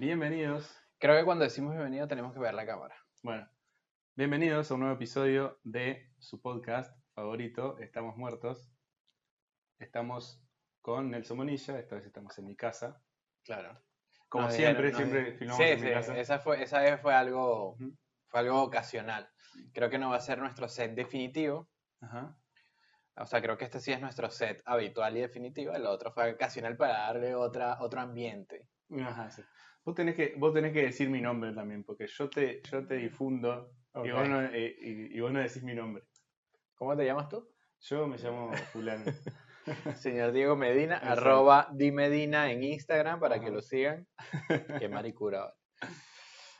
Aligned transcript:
Bienvenidos. 0.00 0.74
Creo 0.98 1.14
que 1.14 1.26
cuando 1.26 1.44
decimos 1.44 1.72
bienvenido 1.72 2.08
tenemos 2.08 2.32
que 2.32 2.38
ver 2.38 2.54
la 2.54 2.64
cámara. 2.64 2.96
Bueno, 3.22 3.46
bienvenidos 4.16 4.70
a 4.70 4.74
un 4.74 4.80
nuevo 4.80 4.94
episodio 4.94 5.60
de 5.62 6.10
su 6.18 6.40
podcast 6.40 6.98
favorito, 7.12 7.76
Estamos 7.76 8.16
Muertos. 8.16 8.72
Estamos 9.78 10.42
con 10.80 11.10
Nelson 11.10 11.36
Monilla, 11.36 11.78
esta 11.78 11.96
vez 11.96 12.06
estamos 12.06 12.38
en 12.38 12.46
mi 12.46 12.56
casa. 12.56 12.98
Claro. 13.44 13.78
Como 14.30 14.50
siempre, 14.50 14.94
siempre 14.94 15.34
filmamos 15.34 15.62
Sí, 15.62 15.70
en 15.70 15.80
mi 15.82 15.88
sí, 15.88 15.92
casa. 15.92 16.18
esa, 16.18 16.38
fue, 16.38 16.62
esa 16.62 16.80
vez 16.80 16.98
fue 17.02 17.12
algo, 17.12 17.76
fue 18.28 18.40
algo 18.40 18.62
ocasional. 18.62 19.28
Creo 19.74 19.90
que 19.90 19.98
no 19.98 20.08
va 20.08 20.16
a 20.16 20.20
ser 20.20 20.38
nuestro 20.38 20.66
set 20.66 20.94
definitivo. 20.94 21.68
Ajá. 22.00 22.38
O 23.16 23.26
sea, 23.26 23.42
creo 23.42 23.58
que 23.58 23.66
este 23.66 23.80
sí 23.80 23.92
es 23.92 24.00
nuestro 24.00 24.30
set 24.30 24.62
habitual 24.64 25.14
y 25.18 25.20
definitivo. 25.20 25.74
El 25.74 25.84
otro 25.84 26.10
fue 26.10 26.32
ocasional 26.32 26.78
para 26.78 27.00
darle 27.00 27.34
otra, 27.34 27.76
otro 27.82 28.00
ambiente. 28.00 28.66
Ajá, 28.98 29.30
sí. 29.30 29.42
Vos 29.84 29.94
tenés, 29.94 30.14
que, 30.14 30.34
vos 30.36 30.52
tenés 30.52 30.72
que 30.72 30.82
decir 30.82 31.08
mi 31.08 31.20
nombre 31.20 31.52
también, 31.52 31.84
porque 31.84 32.06
yo 32.06 32.28
te, 32.28 32.60
yo 32.70 32.86
te 32.86 32.94
difundo 32.96 33.72
y, 34.04 34.10
vos 34.10 34.28
no, 34.28 34.42
eh, 34.42 34.76
y- 34.80 35.16
y 35.16 35.20
vos 35.20 35.32
no 35.32 35.40
decís 35.40 35.62
mi 35.62 35.74
nombre. 35.74 36.04
¿Cómo 36.74 36.96
te 36.96 37.04
llamas 37.04 37.28
tú? 37.28 37.48
Yo 37.80 38.06
me 38.06 38.18
llamo 38.18 38.52
fulano. 38.72 39.04
Señor 39.96 40.32
Diego 40.32 40.56
Medina, 40.56 40.96
Exacto. 40.96 41.20
arroba 41.20 41.68
dimedina 41.72 42.50
en 42.52 42.62
Instagram 42.62 43.20
para 43.20 43.40
que 43.40 43.50
lo 43.50 43.62
sigan. 43.62 44.06
Qué 44.78 44.88
maricura. 44.88 45.54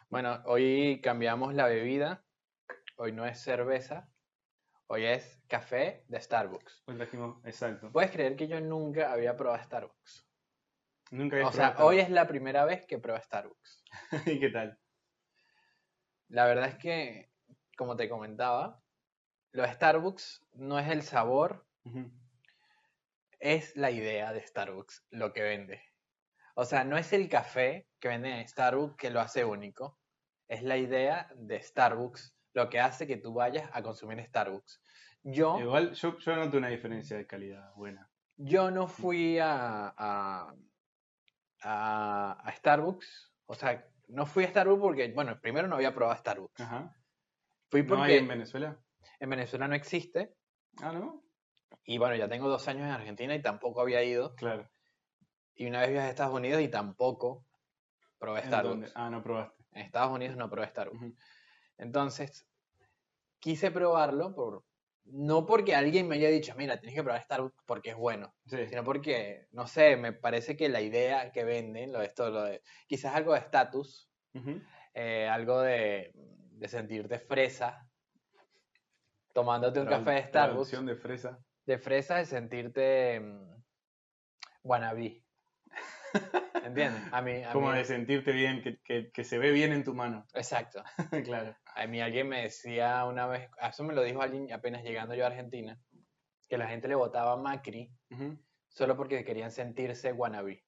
Bueno, 0.08 0.42
hoy 0.46 1.00
cambiamos 1.02 1.54
la 1.54 1.66
bebida. 1.66 2.24
Hoy 2.96 3.12
no 3.12 3.24
es 3.26 3.40
cerveza. 3.40 4.08
Hoy 4.88 5.04
es 5.04 5.40
café 5.46 6.04
de 6.08 6.20
Starbucks. 6.20 6.82
Hoy 6.86 6.96
trajimos, 6.96 7.44
exacto. 7.46 7.92
¿Puedes 7.92 8.10
creer 8.10 8.34
que 8.34 8.48
yo 8.48 8.60
nunca 8.60 9.12
había 9.12 9.36
probado 9.36 9.62
Starbucks? 9.62 10.26
Nunca 11.10 11.36
habías 11.36 11.50
O 11.50 11.52
sea, 11.52 11.74
hoy 11.78 11.98
es 11.98 12.10
la 12.10 12.26
primera 12.26 12.64
vez 12.64 12.86
que 12.86 12.98
pruebo 12.98 13.20
Starbucks. 13.20 13.84
¿Y 14.26 14.40
qué 14.40 14.50
tal? 14.50 14.78
La 16.28 16.46
verdad 16.46 16.68
es 16.68 16.76
que, 16.76 17.30
como 17.76 17.96
te 17.96 18.08
comentaba, 18.08 18.80
lo 19.52 19.62
de 19.62 19.72
Starbucks 19.72 20.46
no 20.52 20.78
es 20.78 20.88
el 20.88 21.02
sabor, 21.02 21.66
es 23.40 23.76
la 23.76 23.90
idea 23.90 24.32
de 24.32 24.46
Starbucks 24.46 25.06
lo 25.10 25.32
que 25.32 25.42
vende. 25.42 25.82
O 26.54 26.64
sea, 26.64 26.84
no 26.84 26.96
es 26.96 27.12
el 27.12 27.28
café 27.28 27.88
que 27.98 28.08
vende 28.08 28.30
en 28.30 28.46
Starbucks 28.46 28.96
que 28.96 29.10
lo 29.10 29.20
hace 29.20 29.44
único, 29.44 29.98
es 30.46 30.62
la 30.62 30.76
idea 30.76 31.28
de 31.34 31.60
Starbucks 31.60 32.36
lo 32.54 32.68
que 32.68 32.80
hace 32.80 33.06
que 33.06 33.16
tú 33.16 33.32
vayas 33.34 33.68
a 33.72 33.82
consumir 33.82 34.24
Starbucks. 34.24 34.80
Yo, 35.22 35.58
Igual 35.58 35.92
yo, 35.94 36.18
yo 36.18 36.36
noto 36.36 36.58
una 36.58 36.68
diferencia 36.68 37.16
de 37.16 37.26
calidad 37.26 37.72
buena. 37.74 38.08
yo 38.36 38.70
no 38.70 38.86
fui 38.86 39.38
a, 39.38 39.92
a, 39.96 40.54
a- 41.62 42.32
a 42.42 42.52
Starbucks, 42.52 43.32
o 43.46 43.54
sea, 43.54 43.86
no 44.08 44.26
fui 44.26 44.44
a 44.44 44.48
Starbucks 44.48 44.80
porque, 44.82 45.12
bueno, 45.12 45.40
primero 45.40 45.68
no 45.68 45.76
había 45.76 45.94
probado 45.94 46.18
Starbucks. 46.18 46.60
Ajá. 46.60 46.94
Fui 47.70 47.82
¿No 47.82 47.88
porque 47.88 48.12
hay 48.12 48.18
en 48.18 48.28
Venezuela? 48.28 48.78
en 49.20 49.30
Venezuela 49.30 49.68
no 49.68 49.74
existe 49.74 50.34
Ah, 50.82 50.92
¿no? 50.92 51.22
y 51.84 51.98
bueno, 51.98 52.16
ya 52.16 52.28
tengo 52.28 52.48
dos 52.48 52.66
años 52.68 52.82
en 52.84 52.90
Argentina 52.92 53.34
y 53.34 53.42
tampoco 53.42 53.80
había 53.80 54.02
ido. 54.02 54.34
Claro. 54.36 54.68
Y 55.54 55.66
una 55.66 55.80
vez 55.80 55.90
viajé 55.90 56.06
a 56.06 56.10
Estados 56.10 56.34
Unidos 56.34 56.60
y 56.62 56.68
tampoco 56.68 57.46
probé 58.18 58.40
¿En 58.40 58.46
Starbucks. 58.46 58.70
dónde? 58.72 58.92
Ah, 58.94 59.10
no 59.10 59.22
probaste. 59.22 59.64
En 59.72 59.82
Estados 59.82 60.12
Unidos 60.12 60.36
no 60.36 60.48
probé 60.50 60.68
Starbucks. 60.68 61.14
Entonces, 61.78 62.46
quise 63.38 63.70
probarlo 63.70 64.34
por, 64.34 64.64
no 65.12 65.46
porque 65.46 65.74
alguien 65.74 66.08
me 66.08 66.16
haya 66.16 66.28
dicho, 66.28 66.54
mira, 66.56 66.78
tienes 66.78 66.94
que 66.94 67.02
probar 67.02 67.22
Starbucks 67.22 67.62
porque 67.66 67.90
es 67.90 67.96
bueno, 67.96 68.34
Sí. 68.46 68.66
sino 68.68 68.84
porque, 68.84 69.46
no 69.52 69.66
sé, 69.66 69.96
me 69.96 70.12
parece 70.12 70.56
que 70.56 70.68
la 70.68 70.80
idea 70.80 71.32
que 71.32 71.44
venden, 71.44 71.92
lo 71.92 72.00
de 72.00 72.06
esto, 72.06 72.30
lo 72.30 72.44
de, 72.44 72.62
quizás 72.86 73.14
algo 73.14 73.32
de 73.32 73.40
estatus, 73.40 74.10
eh, 74.94 75.28
algo 75.28 75.60
de, 75.60 76.12
de 76.14 76.68
sentirte 76.68 77.18
fresa, 77.18 77.86
tomándote 79.32 79.80
un 79.80 79.86
café 79.86 80.10
de 80.12 80.22
Starbucks, 80.24 80.84
de 80.86 80.96
fresa. 80.96 81.38
de 81.66 81.78
fresa 81.78 82.16
de 82.16 82.24
sentirte 82.26 83.20
mm, 83.20 83.62
wannabe. 84.64 85.24
¿Entiendes? 86.64 87.02
A 87.12 87.22
mí, 87.22 87.42
a 87.42 87.52
Como 87.52 87.70
mí- 87.72 87.78
de 87.78 87.84
sentirte 87.84 88.32
bien, 88.32 88.62
que, 88.62 88.78
que, 88.82 89.10
que 89.12 89.24
se 89.24 89.38
ve 89.38 89.50
bien 89.50 89.72
en 89.72 89.84
tu 89.84 89.94
mano. 89.94 90.26
Exacto. 90.34 90.82
claro. 91.24 91.56
A 91.74 91.86
mí 91.86 92.00
alguien 92.00 92.28
me 92.28 92.42
decía 92.42 93.04
una 93.06 93.26
vez, 93.26 93.48
eso 93.60 93.84
me 93.84 93.94
lo 93.94 94.02
dijo 94.02 94.22
alguien 94.22 94.52
apenas 94.52 94.82
llegando 94.82 95.14
yo 95.14 95.24
a 95.24 95.28
Argentina, 95.28 95.78
que 96.48 96.58
la 96.58 96.68
gente 96.68 96.88
le 96.88 96.94
votaba 96.94 97.32
a 97.32 97.36
Macri 97.36 97.90
Ujú. 98.10 98.38
solo 98.68 98.96
porque 98.96 99.24
querían 99.24 99.50
sentirse 99.50 100.12
wannabe. 100.12 100.64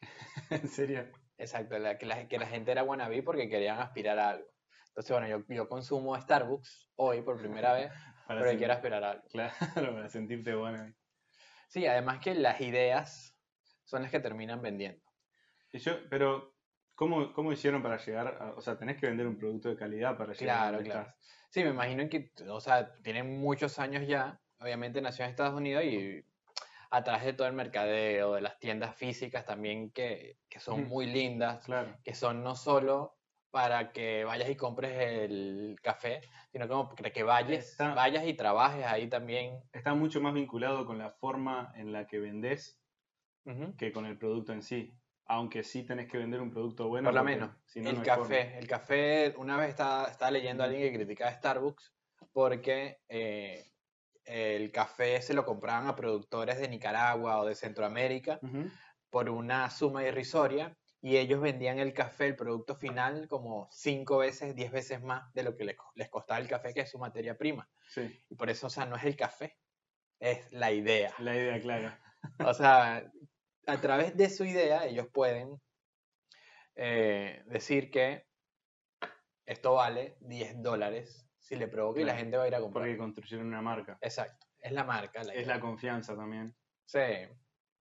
¿En 0.50 0.68
serio? 0.68 1.06
Exacto, 1.38 1.78
la- 1.78 1.98
que, 1.98 2.06
la, 2.06 2.28
que 2.28 2.38
la 2.38 2.46
gente 2.46 2.72
era 2.72 2.82
wannabe 2.82 3.22
porque 3.22 3.48
querían 3.48 3.78
aspirar 3.78 4.18
a 4.18 4.30
algo. 4.30 4.46
Entonces, 4.88 5.10
bueno, 5.12 5.28
yo, 5.28 5.44
yo 5.54 5.68
consumo 5.68 6.18
Starbucks 6.18 6.90
hoy 6.96 7.20
por 7.20 7.38
primera 7.38 7.74
vez 7.74 7.92
Para 8.26 8.40
porque 8.40 8.54
sen- 8.54 8.58
quiero 8.58 8.72
aspirar 8.72 9.04
a 9.04 9.10
algo. 9.12 9.28
Claro, 9.28 9.52
para 9.74 10.08
sentirte 10.08 10.54
bueno. 10.54 10.92
Sí, 11.68 11.86
además 11.86 12.20
que 12.20 12.34
las 12.34 12.60
ideas 12.62 13.35
son 13.86 14.02
las 14.02 14.10
que 14.10 14.20
terminan 14.20 14.60
vendiendo. 14.60 15.00
Y 15.72 15.78
yo, 15.78 15.92
pero, 16.10 16.54
¿cómo, 16.94 17.32
¿cómo 17.32 17.52
hicieron 17.52 17.82
para 17.82 17.96
llegar 17.96 18.36
a, 18.40 18.50
O 18.52 18.60
sea, 18.60 18.76
tenés 18.78 18.98
que 19.00 19.06
vender 19.06 19.26
un 19.26 19.38
producto 19.38 19.70
de 19.70 19.76
calidad 19.76 20.18
para 20.18 20.34
llegar 20.34 20.56
a 20.56 20.58
Claro, 20.60 20.76
donde 20.76 20.90
claro. 20.90 21.08
estás. 21.08 21.46
Sí, 21.50 21.64
me 21.64 21.70
imagino 21.70 22.08
que, 22.10 22.32
o 22.48 22.60
sea, 22.60 22.94
tienen 23.02 23.38
muchos 23.40 23.78
años 23.78 24.06
ya, 24.06 24.40
obviamente 24.60 25.00
nació 25.00 25.24
en 25.24 25.30
Estados 25.30 25.54
Unidos 25.54 25.84
y 25.84 26.22
a 26.90 27.02
través 27.02 27.24
de 27.24 27.32
todo 27.32 27.46
el 27.48 27.54
mercadeo, 27.54 28.34
de 28.34 28.40
las 28.42 28.58
tiendas 28.58 28.94
físicas 28.94 29.44
también 29.44 29.90
que, 29.90 30.38
que 30.48 30.60
son 30.60 30.84
muy 30.84 31.06
lindas, 31.06 31.64
Claro. 31.64 31.96
que 32.04 32.14
son 32.14 32.42
no 32.42 32.54
solo 32.54 33.16
para 33.50 33.90
que 33.92 34.24
vayas 34.24 34.50
y 34.50 34.56
compres 34.56 34.92
el 35.00 35.76
café, 35.82 36.20
sino 36.52 36.68
como 36.68 36.94
para 36.94 37.10
que 37.10 37.22
vayas, 37.22 37.70
Está- 37.70 37.94
vayas 37.94 38.26
y 38.26 38.34
trabajes 38.34 38.84
ahí 38.84 39.08
también. 39.08 39.62
Está 39.72 39.94
mucho 39.94 40.20
más 40.20 40.34
vinculado 40.34 40.84
con 40.86 40.98
la 40.98 41.10
forma 41.10 41.72
en 41.76 41.92
la 41.92 42.06
que 42.06 42.18
que 43.76 43.92
con 43.92 44.06
el 44.06 44.18
producto 44.18 44.52
en 44.52 44.62
sí. 44.62 44.92
Aunque 45.28 45.64
sí 45.64 45.82
tenés 45.82 46.06
que 46.08 46.18
vender 46.18 46.40
un 46.40 46.50
producto 46.50 46.86
bueno. 46.88 47.08
Por 47.08 47.14
lo 47.14 47.24
menos. 47.24 47.50
si 47.66 47.80
no, 47.80 47.90
el 47.90 47.96
no 47.96 48.02
café, 48.04 48.20
forma. 48.44 48.58
el 48.58 48.66
café, 48.68 49.34
una 49.38 49.56
vez 49.56 49.70
estaba, 49.70 50.06
estaba 50.08 50.30
leyendo 50.30 50.62
a 50.62 50.66
alguien 50.66 50.82
que 50.82 50.92
criticaba 50.96 51.32
Starbucks 51.32 51.92
porque 52.32 52.98
eh, 53.08 53.72
el 54.24 54.70
café 54.70 55.20
se 55.22 55.34
lo 55.34 55.44
compraban 55.44 55.88
a 55.88 55.96
productores 55.96 56.58
de 56.60 56.68
Nicaragua 56.68 57.40
o 57.40 57.44
de 57.46 57.54
Centroamérica 57.56 58.38
Ujú. 58.42 58.70
por 59.10 59.28
una 59.30 59.68
suma 59.70 60.04
irrisoria 60.04 60.76
y 61.00 61.16
ellos 61.16 61.40
vendían 61.40 61.78
el 61.78 61.92
café, 61.92 62.26
el 62.26 62.36
producto 62.36 62.74
final, 62.76 63.26
como 63.28 63.68
cinco 63.70 64.18
veces, 64.18 64.54
diez 64.54 64.72
veces 64.72 65.02
más 65.02 65.32
de 65.34 65.42
lo 65.42 65.56
que 65.56 65.64
les, 65.64 65.76
les 65.94 66.08
costaba 66.08 66.40
el 66.40 66.48
café, 66.48 66.72
que 66.72 66.80
es 66.80 66.90
su 66.90 66.98
materia 66.98 67.36
prima. 67.36 67.68
Sí, 67.88 68.22
Y 68.28 68.34
por 68.34 68.48
eso, 68.50 68.66
o 68.66 68.70
sea, 68.70 68.86
no 68.86 68.96
es 68.96 69.04
el 69.04 69.16
café, 69.16 69.56
es 70.18 70.50
la 70.52 70.72
idea. 70.72 71.12
la 71.18 71.36
idea 71.36 71.60
clara. 71.60 72.00
O 72.44 72.54
sea, 72.54 73.08
a 73.66 73.80
través 73.80 74.16
de 74.16 74.30
su 74.30 74.44
idea 74.44 74.86
ellos 74.86 75.08
pueden 75.12 75.60
eh, 76.76 77.42
decir 77.46 77.90
que 77.90 78.26
esto 79.44 79.74
vale 79.74 80.16
10 80.20 80.62
dólares 80.62 81.28
si 81.38 81.56
le 81.56 81.68
provoca 81.68 82.00
y 82.00 82.04
la 82.04 82.16
gente 82.16 82.36
va 82.36 82.44
a 82.44 82.48
ir 82.48 82.54
a 82.54 82.60
comprar. 82.60 82.84
Porque 82.84 82.98
construyeron 82.98 83.46
una 83.46 83.62
marca. 83.62 83.98
Exacto, 84.00 84.46
es 84.58 84.72
la 84.72 84.84
marca. 84.84 85.22
La 85.22 85.34
Es 85.34 85.46
la 85.46 85.60
confianza 85.60 86.16
también. 86.16 86.56
Sí, 86.84 86.98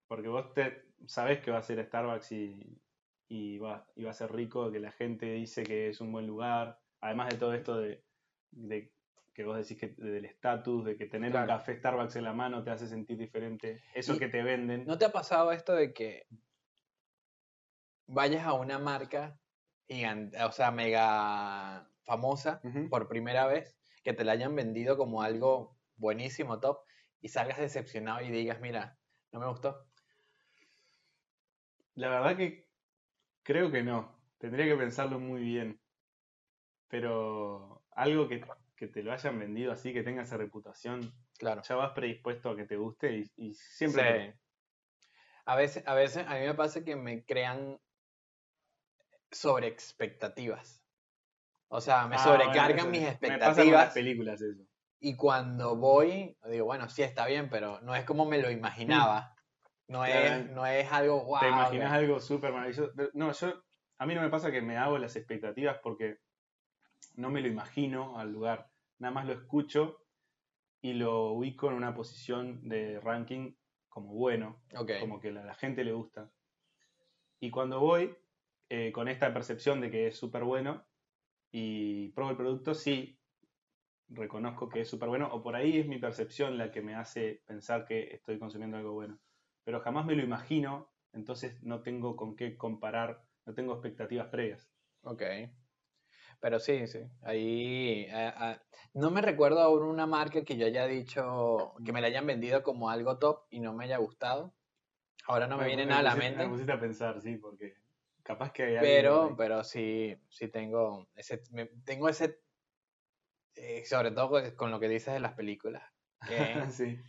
Porque 0.08 0.28
vos 0.28 0.52
te 0.52 0.92
sabés 1.06 1.40
que 1.40 1.50
va 1.50 1.58
a 1.58 1.62
ser 1.62 1.84
Starbucks 1.84 2.32
y, 2.32 2.82
y, 3.28 3.58
va, 3.58 3.86
y 3.94 4.04
va 4.04 4.10
a 4.10 4.14
ser 4.14 4.32
rico, 4.32 4.70
que 4.70 4.80
la 4.80 4.92
gente 4.92 5.26
dice 5.26 5.62
que 5.62 5.88
es 5.88 6.00
un 6.00 6.12
buen 6.12 6.26
lugar. 6.26 6.80
Además 7.00 7.30
de 7.30 7.38
todo 7.38 7.54
esto 7.54 7.78
de, 7.78 8.04
de 8.50 8.95
que 9.36 9.44
vos 9.44 9.58
decís 9.58 9.78
que 9.78 9.88
del 10.02 10.24
estatus, 10.24 10.86
de 10.86 10.96
que 10.96 11.04
tener 11.04 11.30
Claro. 11.30 11.52
un 11.52 11.58
café 11.58 11.76
Starbucks 11.76 12.16
en 12.16 12.24
la 12.24 12.32
mano 12.32 12.64
te 12.64 12.70
hace 12.70 12.86
sentir 12.88 13.18
diferente. 13.18 13.82
Eso 13.94 14.14
Y- 14.14 14.18
que 14.18 14.28
te 14.28 14.42
venden. 14.42 14.86
¿No 14.86 14.96
te 14.96 15.04
ha 15.04 15.12
pasado 15.12 15.52
esto 15.52 15.74
de 15.74 15.92
que 15.92 16.26
vayas 18.06 18.46
a 18.46 18.54
una 18.54 18.78
marca 18.78 19.38
gigante, 19.86 20.42
o 20.42 20.52
sea, 20.52 20.70
mega 20.70 21.86
famosa 22.04 22.62
por 22.88 23.08
primera 23.08 23.46
vez, 23.46 23.78
que 24.02 24.14
te 24.14 24.24
la 24.24 24.32
hayan 24.32 24.54
vendido 24.56 24.96
como 24.96 25.20
algo 25.20 25.76
buenísimo, 25.96 26.58
top, 26.58 26.78
y 27.20 27.28
salgas 27.28 27.58
decepcionado 27.58 28.22
y 28.22 28.30
digas, 28.30 28.58
mira, 28.60 28.98
no 29.32 29.40
me 29.40 29.46
gustó? 29.48 29.86
La 31.94 32.08
verdad 32.08 32.36
que 32.38 32.70
creo 33.42 33.70
que 33.70 33.82
no. 33.82 34.16
Tendría 34.38 34.64
que 34.64 34.76
pensarlo 34.76 35.18
muy 35.20 35.42
bien. 35.42 35.78
Pero 36.88 37.82
algo 37.90 38.28
que, 38.28 38.44
que 38.76 38.86
te 38.88 39.02
lo 39.02 39.12
hayan 39.12 39.38
vendido 39.38 39.72
así, 39.72 39.92
que 39.92 40.02
tenga 40.02 40.22
esa 40.22 40.36
reputación, 40.36 41.00
Claro. 41.38 41.62
ya 41.62 41.74
vas 41.76 41.92
predispuesto 41.92 42.50
a 42.50 42.56
que 42.56 42.64
te 42.66 42.76
guste 42.76 43.16
y, 43.18 43.24
y 43.36 43.54
siempre... 43.54 44.32
Sí. 44.32 44.40
A 45.46 45.54
veces, 45.56 45.86
a 45.86 45.94
veces, 45.94 46.26
a 46.26 46.34
mí 46.34 46.40
me 46.40 46.54
pasa 46.54 46.84
que 46.84 46.96
me 46.96 47.24
crean 47.24 47.78
sobre 49.30 49.68
expectativas. 49.68 50.82
O 51.68 51.80
sea, 51.80 52.06
me 52.06 52.16
Ah, 52.16 52.18
sobrecargan 52.20 52.76
bueno, 52.76 52.90
mis 52.90 53.02
eso- 53.02 53.18
Me 53.20 53.38
pasa 53.38 53.62
con 53.62 53.72
las 53.72 53.86
expectativas 53.86 53.94
películas 53.94 54.40
eso. 54.42 54.62
y 55.00 55.16
cuando 55.16 55.76
voy, 55.76 56.36
digo, 56.50 56.64
bueno, 56.66 56.88
sí 56.88 57.02
está 57.02 57.26
bien, 57.26 57.48
pero 57.50 57.80
no 57.82 57.94
es 57.94 58.04
como 58.04 58.24
me 58.26 58.38
lo 58.40 58.50
imaginaba. 58.50 59.32
No, 59.88 60.02
Claro. 60.04 60.36
es, 60.42 60.50
no 60.50 60.66
es 60.66 60.90
algo 60.90 61.24
wow. 61.26 61.38
Te 61.38 61.48
imaginas 61.48 61.92
algo 61.92 62.18
súper 62.18 62.52
maravilloso. 62.52 62.90
No, 63.14 63.30
yo 63.30 63.62
a 63.98 64.06
mí 64.06 64.16
no 64.16 64.20
me 64.20 64.30
pasa 64.30 64.50
que 64.50 64.60
me 64.60 64.76
hago 64.76 64.98
las 64.98 65.14
expectativas 65.14 65.78
porque 65.80 66.18
no 67.14 67.30
me 67.30 67.40
lo 67.40 67.48
imagino 67.48 68.18
al 68.18 68.32
lugar. 68.32 68.70
Nada 68.98 69.12
más 69.12 69.26
lo 69.26 69.32
escucho 69.32 70.06
y 70.80 70.92
lo 70.94 71.32
ubico 71.32 71.68
en 71.68 71.74
una 71.74 71.94
posición 71.94 72.68
de 72.68 73.00
ranking 73.00 73.54
como 73.88 74.12
bueno, 74.12 74.60
como 75.00 75.20
que 75.20 75.28
a 75.28 75.32
la 75.32 75.54
gente 75.54 75.82
le 75.82 75.92
gusta. 75.92 76.30
Y 77.40 77.50
cuando 77.50 77.80
voy 77.80 78.14
eh, 78.68 78.92
con 78.92 79.08
esta 79.08 79.32
percepción 79.32 79.80
de 79.80 79.90
que 79.90 80.08
es 80.08 80.16
súper 80.16 80.44
bueno 80.44 80.84
y 81.50 82.08
pruebo 82.10 82.30
el 82.30 82.36
producto, 82.36 82.74
sí 82.74 83.18
reconozco 84.08 84.68
que 84.68 84.82
es 84.82 84.88
súper 84.88 85.08
bueno, 85.08 85.28
o 85.32 85.42
por 85.42 85.56
ahí 85.56 85.78
es 85.78 85.86
mi 85.88 85.98
percepción 85.98 86.58
la 86.58 86.70
que 86.70 86.82
me 86.82 86.94
hace 86.94 87.42
pensar 87.46 87.86
que 87.86 88.14
estoy 88.14 88.38
consumiendo 88.38 88.76
algo 88.76 88.92
bueno. 88.92 89.18
Pero 89.64 89.80
jamás 89.80 90.06
me 90.06 90.14
lo 90.14 90.22
imagino, 90.22 90.92
entonces 91.12 91.62
no 91.62 91.82
tengo 91.82 92.16
con 92.16 92.36
qué 92.36 92.56
comparar, 92.56 93.24
no 93.44 93.54
tengo 93.54 93.72
expectativas 93.72 94.28
previas. 94.28 94.70
Ok. 95.02 95.22
Pero 96.40 96.60
sí, 96.60 96.86
sí. 96.86 97.00
Ahí. 97.22 98.06
eh, 98.08 98.32
ah, 98.36 98.62
no 98.94 99.10
me 99.10 99.22
recuerdo 99.22 99.60
aún 99.60 99.82
una 99.82 100.06
marca 100.06 100.44
que 100.44 100.56
yo 100.56 100.66
haya 100.66 100.86
dicho. 100.86 101.74
que 101.84 101.92
me 101.92 102.00
la 102.00 102.08
hayan 102.08 102.26
vendido 102.26 102.62
como 102.62 102.90
algo 102.90 103.18
top 103.18 103.46
y 103.50 103.60
no 103.60 103.72
me 103.74 103.84
haya 103.84 103.98
gustado. 103.98 104.54
Ahora 105.26 105.46
no 105.46 105.58
me 105.58 105.66
viene 105.66 105.86
nada 105.86 106.00
a 106.00 106.04
la 106.04 106.16
mente. 106.16 106.44
Me 106.44 106.50
pusiste 106.50 106.72
a 106.72 106.80
pensar, 106.80 107.20
sí, 107.20 107.36
porque 107.36 107.74
capaz 108.22 108.52
que 108.52 108.64
hay 108.64 108.76
Pero, 108.78 109.34
pero 109.36 109.64
sí, 109.64 110.16
sí 110.28 110.48
tengo 110.48 111.08
ese, 111.14 111.42
me- 111.50 111.66
tengo 111.84 112.08
ese, 112.08 112.40
eh, 113.54 113.84
sobre 113.86 114.10
todo 114.10 114.30
con- 114.30 114.50
con 114.56 114.70
lo 114.70 114.80
que 114.80 114.88
dices 114.88 115.14
de 115.14 115.20
las 115.20 115.34
películas, 115.34 115.82
que 116.24 116.64
sí. 116.70 117.02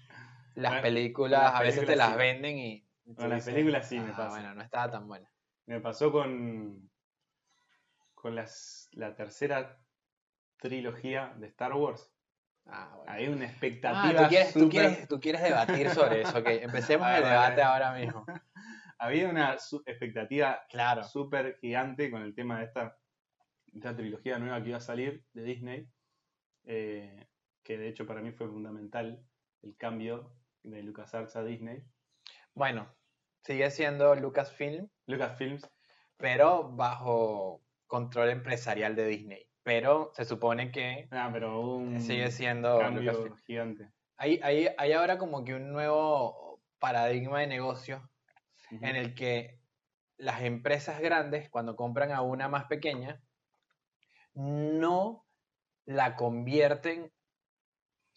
las 0.56 0.71
Bueno, 0.71 0.81
películas 0.81 1.41
las 1.44 1.56
a 1.56 1.62
veces 1.62 1.85
te 1.85 1.95
las 1.95 2.12
sí. 2.12 2.18
venden 2.18 2.57
y 2.59 2.88
Con 3.15 3.30
las 3.30 3.41
dices, 3.41 3.56
películas 3.56 3.89
sí 3.89 4.00
me 4.00 4.13
"Ah, 4.13 4.18
pasa". 4.18 4.30
Bueno, 4.31 4.53
no 4.56 4.62
estaba 4.63 4.91
tan 4.91 5.07
buena. 5.07 5.31
Me 5.68 5.80
pasó 5.81 6.12
con, 6.12 6.89
con 8.17 8.33
las, 8.35 8.89
la 8.93 9.15
tercera 9.15 9.79
trilogía 10.59 11.35
de 11.37 11.47
Star 11.47 11.73
Wars. 11.73 12.11
Ah, 12.65 12.93
bueno. 12.97 13.11
Hay 13.11 13.27
una 13.27 13.45
Ah, 13.45 13.49
expectativa 13.49 14.23
tú 14.23 14.27
quieres, 14.29 14.53
tú, 14.53 14.59
súper- 14.61 14.69
quieres, 14.71 15.07
tú 15.07 15.19
quieres 15.19 15.43
debatir 15.43 15.89
sobre 15.91 16.21
eso, 16.21 16.37
ok. 16.39 16.47
Empecemos 16.47 17.07
ver, 17.07 17.17
el 17.23 17.29
debate 17.29 17.61
ahora 17.61 17.93
mismo. 17.93 18.25
Había 18.99 19.29
una 19.29 19.53
expectativa 19.53 20.65
Claro. 20.69 21.03
súper 21.03 21.57
gigante 21.61 22.09
con 22.09 22.23
el 22.23 22.33
tema 22.33 22.57
de 22.59 22.65
esta, 22.65 22.97
de 23.67 23.77
esta 23.79 23.95
trilogía 23.95 24.39
nueva 24.39 24.61
que 24.63 24.69
iba 24.69 24.77
a 24.77 24.81
salir 24.81 25.23
de 25.33 25.43
Disney, 25.43 25.87
eh, 26.63 27.27
que 27.63 27.77
de 27.77 27.87
hecho 27.87 28.07
para 28.07 28.21
mí 28.21 28.31
fue 28.31 28.47
fundamental 28.49 29.23
el 29.61 29.77
cambio 29.77 30.33
de 30.63 30.81
LucasArts 30.81 31.35
a 31.35 31.43
Disney. 31.43 31.83
Bueno, 32.55 32.91
sigue 33.43 33.69
siendo 33.69 34.15
Lucasfilm, 34.15 34.89
Lucasfilms, 35.05 35.69
pero 36.17 36.69
bajo 36.71 37.61
control 37.87 38.29
empresarial 38.29 38.95
de 38.95 39.07
Disney. 39.07 39.47
Pero 39.63 40.11
se 40.13 40.23
supone 40.23 40.71
que 40.71 41.07
ah, 41.11 41.29
pero 41.31 41.59
hubo 41.59 41.77
un 41.77 42.01
sigue 42.01 42.31
siendo 42.31 42.79
cambio 42.79 43.11
Lucasfilm. 43.11 43.37
gigante. 43.45 43.91
Hay, 44.17 44.39
hay, 44.43 44.69
hay 44.77 44.91
ahora 44.93 45.17
como 45.17 45.43
que 45.43 45.53
un 45.53 45.71
nuevo 45.71 46.61
paradigma 46.79 47.41
de 47.41 47.47
negocio 47.47 48.09
en 48.69 48.95
el 48.95 49.15
que 49.15 49.59
las 50.17 50.41
empresas 50.41 50.99
grandes, 50.99 51.49
cuando 51.49 51.75
compran 51.75 52.11
a 52.11 52.21
una 52.21 52.47
más 52.47 52.65
pequeña, 52.65 53.21
no 54.33 55.25
la 55.85 56.15
convierten 56.15 57.11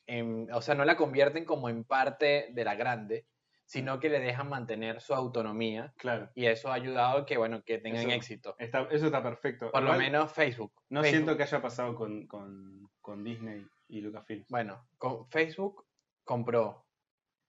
en, 0.06 0.52
o 0.52 0.60
sea, 0.60 0.74
no 0.74 0.84
la 0.84 0.96
convierten 0.96 1.44
como 1.44 1.68
en 1.68 1.84
parte 1.84 2.48
de 2.52 2.64
la 2.64 2.74
grande, 2.74 3.26
sino 3.70 4.00
que 4.00 4.08
le 4.08 4.18
dejan 4.18 4.48
mantener 4.48 5.00
su 5.00 5.14
autonomía 5.14 5.94
Claro, 5.96 6.28
y 6.34 6.46
eso 6.46 6.70
ha 6.72 6.74
ayudado 6.74 7.18
a 7.18 7.24
que, 7.24 7.38
bueno, 7.38 7.62
que 7.62 7.78
tengan 7.78 8.00
Eso- 8.02 8.10
éxito. 8.16 8.56
está, 8.58 8.88
eso 8.90 9.06
está 9.06 9.22
perfecto. 9.22 9.70
Por 9.70 9.82
lo 9.84 9.94
menos 9.94 10.32
Facebook. 10.32 10.72
No 10.88 11.02
Facebook- 11.02 11.10
siento 11.10 11.36
que 11.36 11.44
haya 11.44 11.62
pasado 11.62 11.94
con, 11.94 12.26
con, 12.26 12.90
con 13.00 13.22
Disney 13.22 13.64
y 13.86 14.00
Lucasfilms. 14.00 14.48
Bueno, 14.48 14.88
con 14.98 15.28
Facebook 15.30 15.86
compró 16.24 16.84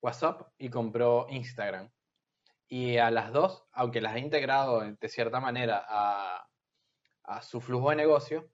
WhatsApp 0.04 0.44
y 0.60 0.70
compró 0.70 1.26
Instagram. 1.32 1.90
Y 2.68 2.98
a 2.98 3.10
las 3.10 3.34
dos, 3.34 3.66
aunque 3.72 4.00
las 4.00 4.14
ha 4.14 4.20
integrado 4.20 4.82
de 4.82 5.10
cierta 5.10 5.40
manera 5.40 5.84
a, 5.90 6.48
a 7.24 7.42
su 7.42 7.62
flujo 7.62 7.90
de 7.90 7.96
negocio, 7.96 8.48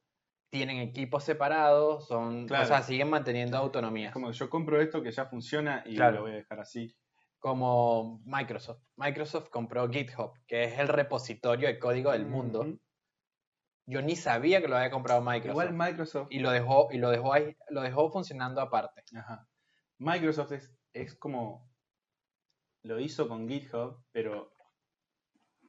tienen 0.49 0.77
equipos 0.77 1.25
separados, 1.25 2.07
son, 2.07 2.47
Claro. 2.47 2.63
o 2.63 2.67
sea, 2.67 2.81
siguen 2.81 3.09
manteniendo 3.09 3.57
autonomía. 3.57 4.07
Es 4.07 4.13
como 4.13 4.31
yo 4.31 4.49
compro 4.49 4.79
esto 4.81 5.03
que 5.03 5.11
ya 5.11 5.25
funciona 5.25 5.83
y 5.85 5.95
Claro. 5.97 6.15
lo 6.15 6.21
voy 6.21 6.31
a 6.31 6.35
dejar 6.35 6.61
así. 6.61 6.95
Como 7.39 8.21
Microsoft. 8.25 8.81
Microsoft 8.95 9.49
compró 9.49 9.89
GitHub, 9.89 10.33
que 10.47 10.63
es 10.63 10.79
el 10.79 10.87
repositorio 10.87 11.67
de 11.67 11.79
código 11.79 12.11
del 12.11 12.25
mundo. 12.25 12.65
Yo 13.85 14.01
ni 14.01 14.15
sabía 14.15 14.61
que 14.61 14.67
lo 14.67 14.75
había 14.75 14.91
comprado 14.91 15.21
Microsoft. 15.21 15.51
Igual 15.51 15.73
Microsoft. 15.73 16.27
y 16.29 16.39
lo 16.39 16.51
dejó, 16.51 16.89
y 16.91 16.97
lo 16.97 17.09
dejó 17.09 17.33
ahí, 17.33 17.55
lo 17.69 17.81
dejó 17.81 18.11
funcionando 18.11 18.59
aparte. 18.59 19.03
Ajá. 19.15 19.47
Microsoft 19.99 20.51
es, 20.51 20.73
es 20.93 21.15
como. 21.15 21.69
Lo 22.83 22.99
hizo 22.99 23.27
con 23.27 23.47
GitHub, 23.47 24.03
pero 24.11 24.51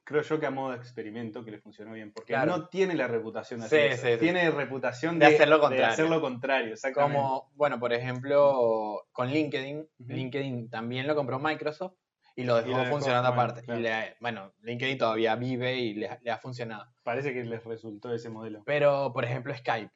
creo 0.09 0.23
yo 0.23 0.39
que 0.39 0.47
a 0.47 0.51
modo 0.51 0.71
de 0.71 0.77
experimento 0.77 1.45
que 1.45 1.51
le 1.51 1.59
funcionó 1.59 1.93
bien. 1.93 2.11
Porque 2.11 2.33
Claro. 2.33 2.57
no 2.57 2.67
tiene 2.67 2.95
la 2.95 3.05
reputación 3.07 3.59
de 3.59 3.69
Sí, 3.69 3.75
hacer 3.75 3.91
eso. 3.91 4.07
sí, 4.07 4.13
sí. 4.13 4.19
Tiene 4.19 4.49
reputación 4.49 5.19
De 5.19 5.27
de, 5.27 5.35
hacer 5.35 5.47
lo 5.47 5.55
de 5.57 5.61
contrario. 5.61 5.85
hacer 5.93 6.09
lo 6.09 6.19
contrario. 6.19 6.75
Como, 6.95 7.51
bueno, 7.53 7.79
por 7.79 7.93
ejemplo, 7.93 9.05
con 9.11 9.29
LinkedIn. 9.29 9.87
LinkedIn 9.99 10.69
también 10.71 11.05
lo 11.05 11.15
compró 11.15 11.37
Microsoft 11.37 11.93
y 12.35 12.43
lo 12.43 12.55
dejó 12.55 12.85
funcionando 12.85 13.29
bueno, 13.29 13.41
aparte. 13.43 13.61
claro. 13.61 13.79
Y 13.79 13.83
le- 13.83 14.15
bueno, 14.19 14.51
LinkedIn 14.63 14.97
todavía 14.97 15.35
vive 15.35 15.75
y 15.75 15.93
le, 15.93 16.19
le 16.23 16.31
ha 16.31 16.39
funcionado. 16.39 16.91
Parece 17.03 17.31
que 17.31 17.43
les 17.43 17.63
resultó 17.63 18.11
ese 18.11 18.29
modelo. 18.29 18.63
Pero, 18.65 19.11
por 19.13 19.25
ejemplo, 19.25 19.53
Skype. 19.55 19.91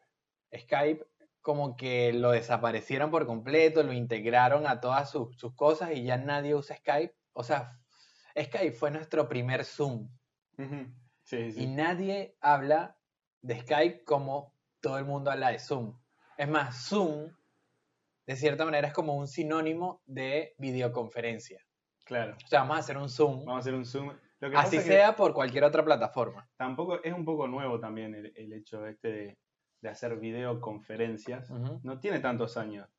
Skype 0.56 1.04
como 1.42 1.76
que 1.76 2.14
lo 2.14 2.32
desaparecieron 2.32 3.12
por 3.12 3.26
completo, 3.26 3.82
lo 3.84 3.92
integraron 3.94 4.68
a 4.68 4.80
todas 4.80 5.10
sus, 5.12 5.36
sus 5.38 5.54
cosas 5.56 5.90
y 5.94 6.04
ya 6.04 6.18
nadie 6.18 6.56
usa 6.56 6.78
Skype. 6.78 7.14
O 7.34 7.44
sea, 7.44 7.72
Skype 8.38 8.72
fue 8.74 8.92
nuestro 8.92 9.28
primer 9.28 9.64
Zoom. 9.66 10.10
Ujú. 10.58 10.94
Sí, 11.24 11.52
sí. 11.52 11.64
Y 11.64 11.68
nadie 11.68 12.36
habla 12.42 12.98
de 13.42 13.60
Skype 13.62 14.04
como 14.04 14.54
todo 14.82 14.98
el 14.98 15.06
mundo 15.06 15.32
habla 15.32 15.50
de 15.52 15.60
Zoom. 15.60 15.98
Es 16.38 16.48
más, 16.48 16.88
Zoom, 16.88 17.32
de 18.26 18.36
cierta 18.36 18.66
manera, 18.66 18.88
es 18.88 18.94
como 18.94 19.16
un 19.16 19.28
sinónimo 19.28 20.02
de 20.06 20.56
videoconferencia. 20.58 21.60
Claro. 22.06 22.36
O 22.44 22.48
sea, 22.48 22.62
vamos 22.62 22.78
a 22.78 22.80
hacer 22.80 22.98
un 22.98 23.10
Zoom, 23.10 23.46
Vamos 23.46 23.56
a 23.56 23.60
hacer 23.60 23.74
un 23.74 23.86
zoom. 23.86 24.12
Lo 24.40 24.50
que 24.50 24.58
así 24.58 24.78
que 24.78 24.84
sea 24.84 25.16
por 25.16 25.34
cualquier 25.34 25.64
otra 25.64 25.86
plataforma. 25.86 26.50
tampoco 26.58 27.02
es 27.02 27.14
un 27.14 27.24
poco 27.24 27.48
nuevo 27.48 27.80
también 27.80 28.14
el, 28.14 28.34
el 28.36 28.52
hecho 28.52 28.86
este 28.88 29.08
de, 29.10 29.38
de 29.80 29.90
hacer 29.90 30.18
videoconferencias. 30.18 31.50
No 31.50 32.00
tiene 32.00 32.20
tantos 32.20 32.58
años. 32.58 32.90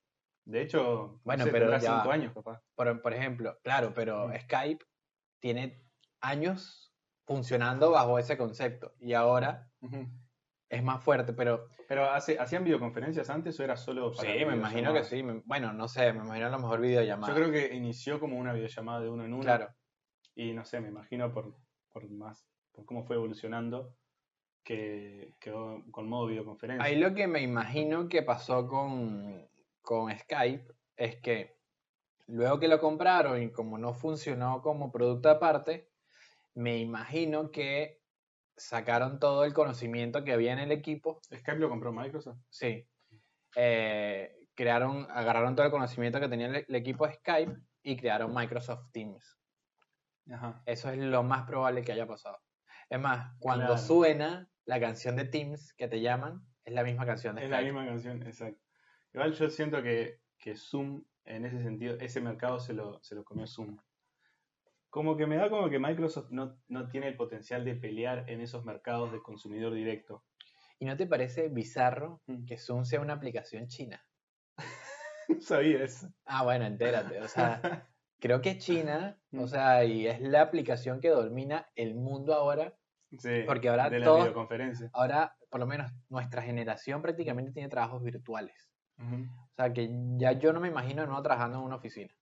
De 0.47 0.63
hecho, 0.63 0.81
no 1.17 1.21
Bueno, 1.25 1.45
sé, 1.45 1.51
pero 1.51 1.67
tendrá 1.67 1.81
ya 1.81 1.97
cinco 1.97 2.11
años, 2.13 2.33
papá. 2.33 2.63
Por, 2.75 3.03
por 3.03 3.13
ejemplo, 3.13 3.59
claro, 3.63 3.93
pero. 3.95 4.31
Skype 4.41 4.85
tiene 5.45 5.85
años 6.23 6.91
funcionando 7.27 7.91
bajo 7.91 8.19
ese 8.19 8.39
concepto 8.39 8.95
y 8.99 9.13
ahora 9.13 9.71
es 10.71 10.83
más 10.83 11.05
fuerte, 11.05 11.35
pero 11.35 11.69
Pero 11.87 12.11
hace, 12.11 12.39
¿hacían 12.39 12.65
videoconferencias 12.65 13.29
antes 13.29 13.61
o 13.61 13.63
era 13.63 13.77
solo 13.77 14.11
para 14.11 14.33
sí, 14.33 14.43
me 14.47 14.57
imagino 14.57 14.95
que 14.95 15.05
sí. 15.05 15.23
me- 15.23 15.43
bueno, 15.45 15.75
no 15.75 15.87
sé, 15.87 16.15
me 16.15 16.25
imagino 16.25 16.47
a 16.47 16.49
lo 16.49 16.59
mejor 16.61 16.81
videollamada. 16.81 17.31
Yo 17.31 17.39
creo 17.39 17.53
que 17.53 17.75
inició 17.75 18.19
como 18.21 18.39
una 18.39 18.55
videollamada 18.55 19.03
de 19.03 19.11
uno 19.11 19.23
en 19.27 19.35
uno. 19.35 19.43
Claro. 19.43 19.69
Y 20.35 20.55
no 20.55 20.65
sé, 20.65 20.81
me 20.81 20.89
imagino 20.89 21.31
por, 21.31 21.55
por 21.93 22.09
más, 22.09 22.49
por 22.73 22.87
cómo 22.87 23.05
fue 23.05 23.17
evolucionando, 23.17 23.95
que 24.65 25.35
quedó 25.41 25.85
con 25.91 26.09
modo 26.09 26.29
videoconferencia. 26.29 26.83
Ahí 26.83 26.97
lo 26.97 27.15
que 27.15 27.27
me 27.27 27.43
imagino 27.43 28.09
que 28.09 28.23
pasó 28.23 28.67
con, 28.67 29.47
con 29.83 30.11
Skype 30.19 30.73
es 30.97 31.17
que 31.17 31.59
luego 32.27 32.59
que 32.59 32.69
lo 32.69 32.81
compraron 32.81 33.43
y 33.43 33.51
como 33.53 33.79
no 33.79 33.95
funcionó 33.95 34.63
como 34.63 34.91
producto 34.93 35.31
aparte, 35.31 35.91
me 36.55 36.79
imagino 36.79 37.51
que 37.51 38.03
sacaron 38.57 39.19
todo 39.19 39.45
el 39.45 39.53
conocimiento 39.53 40.25
que 40.25 40.33
había 40.33 40.53
en 40.53 40.61
el 40.61 40.73
equipo, 40.73 41.21
¿Skype 41.25 41.59
lo 41.59 41.69
compró 41.69 41.93
Microsoft? 41.93 42.39
sí, 42.51 42.89
eh, 43.57 44.49
crearon, 44.55 45.07
agarraron 45.11 45.55
todo 45.57 45.67
el 45.67 45.73
conocimiento 45.73 46.21
que 46.21 46.29
tenía 46.29 46.47
el, 46.47 46.57
el 46.69 46.75
equipo 46.75 47.07
de 47.07 47.15
Skype 47.15 47.57
y 47.83 47.97
crearon 47.97 48.33
Microsoft 48.35 48.91
Teams. 48.93 49.39
Ajá. 50.31 50.63
Eso 50.67 50.91
es 50.91 50.99
lo 50.99 51.23
más 51.23 51.47
probable 51.47 51.83
que 51.83 51.93
haya 51.93 52.07
pasado. 52.07 52.39
Es 52.89 53.01
más, 53.01 53.35
cuando 53.41 53.67
Claro. 53.67 53.79
suena 53.79 54.51
la 54.65 54.81
canción 54.81 55.17
de 55.17 55.25
Teams 55.27 55.75
que 55.75 55.89
te 55.89 56.01
llaman, 56.01 56.47
es 56.65 56.73
la 56.75 56.83
misma 56.85 57.05
canción 57.05 57.37
de 57.37 57.45
Es 57.45 57.51
la 57.51 57.57
Skype. 57.59 57.73
misma 57.73 57.87
canción, 57.87 58.23
exacto. 58.23 58.61
Igual 59.13 59.33
yo 59.35 59.51
siento 59.51 59.83
que, 59.83 60.21
que 60.39 60.57
Zoom, 60.57 61.05
en 61.25 61.45
ese 61.45 61.63
sentido, 61.63 61.97
ese 62.01 62.21
mercado 62.21 62.59
se 62.59 62.73
lo, 62.73 63.03
se 63.03 63.15
lo 63.15 63.25
comió 63.25 63.47
Zoom. 63.47 63.79
Como 64.91 65.17
que 65.17 65.27
me 65.27 65.37
da 65.37 65.51
como 65.51 65.69
que 65.71 65.79
Microsoft 65.79 66.31
no, 66.31 66.57
no 66.69 66.89
tiene 66.89 67.09
el 67.09 67.17
potencial 67.17 67.65
de 67.65 67.75
pelear 67.75 68.29
en 68.31 68.41
esos 68.41 68.65
mercados 68.65 69.11
de 69.13 69.21
consumidor 69.23 69.75
directo. 69.75 70.25
¿Y 70.79 70.85
no 70.87 70.97
te 70.97 71.07
parece 71.07 71.49
bizarro 71.49 72.21
Mm. 72.27 72.45
que 72.47 72.59
Zoom 72.59 72.85
sea 72.85 73.01
una 73.01 73.15
aplicación 73.15 73.67
china? 73.69 74.05
No 75.29 75.41
sabía 75.41 75.83
eso. 75.83 76.09
Ah, 76.27 76.45
bueno, 76.45 76.67
entérate. 76.67 77.19
O 77.23 77.29
sea, 77.29 77.61
creo 78.21 78.43
que 78.43 78.59
China, 78.59 79.19
o 79.33 79.37
Mm. 79.45 79.49
sea, 79.49 79.85
y 79.85 80.07
es 80.07 80.21
la 80.21 80.43
aplicación 80.43 81.01
que 81.01 81.09
domina 81.09 81.67
el 81.75 81.95
mundo 81.95 82.35
ahora. 82.35 82.75
Sí, 83.19 83.43
Porque 83.47 83.69
ahora 83.71 83.89
de 83.89 84.01
la 84.01 84.05
todos- 84.05 84.21
videoconferencia. 84.25 84.91
Ahora, 84.93 85.35
por 85.49 85.61
lo 85.61 85.67
menos, 85.67 85.91
nuestra 86.11 86.43
generación 86.43 87.01
prácticamente 87.01 87.53
tiene 87.53 87.69
trabajos 87.69 88.03
virtuales. 88.03 88.69
O 88.99 89.55
sea, 89.57 89.73
que 89.73 89.89
ya 90.17 90.33
yo 90.33 90.53
no 90.53 90.61
me 90.61 90.69
imagino 90.69 91.07
no 91.07 91.23
trabajando 91.23 91.59
en 91.59 91.65
una 91.65 91.77
oficina. 91.77 92.13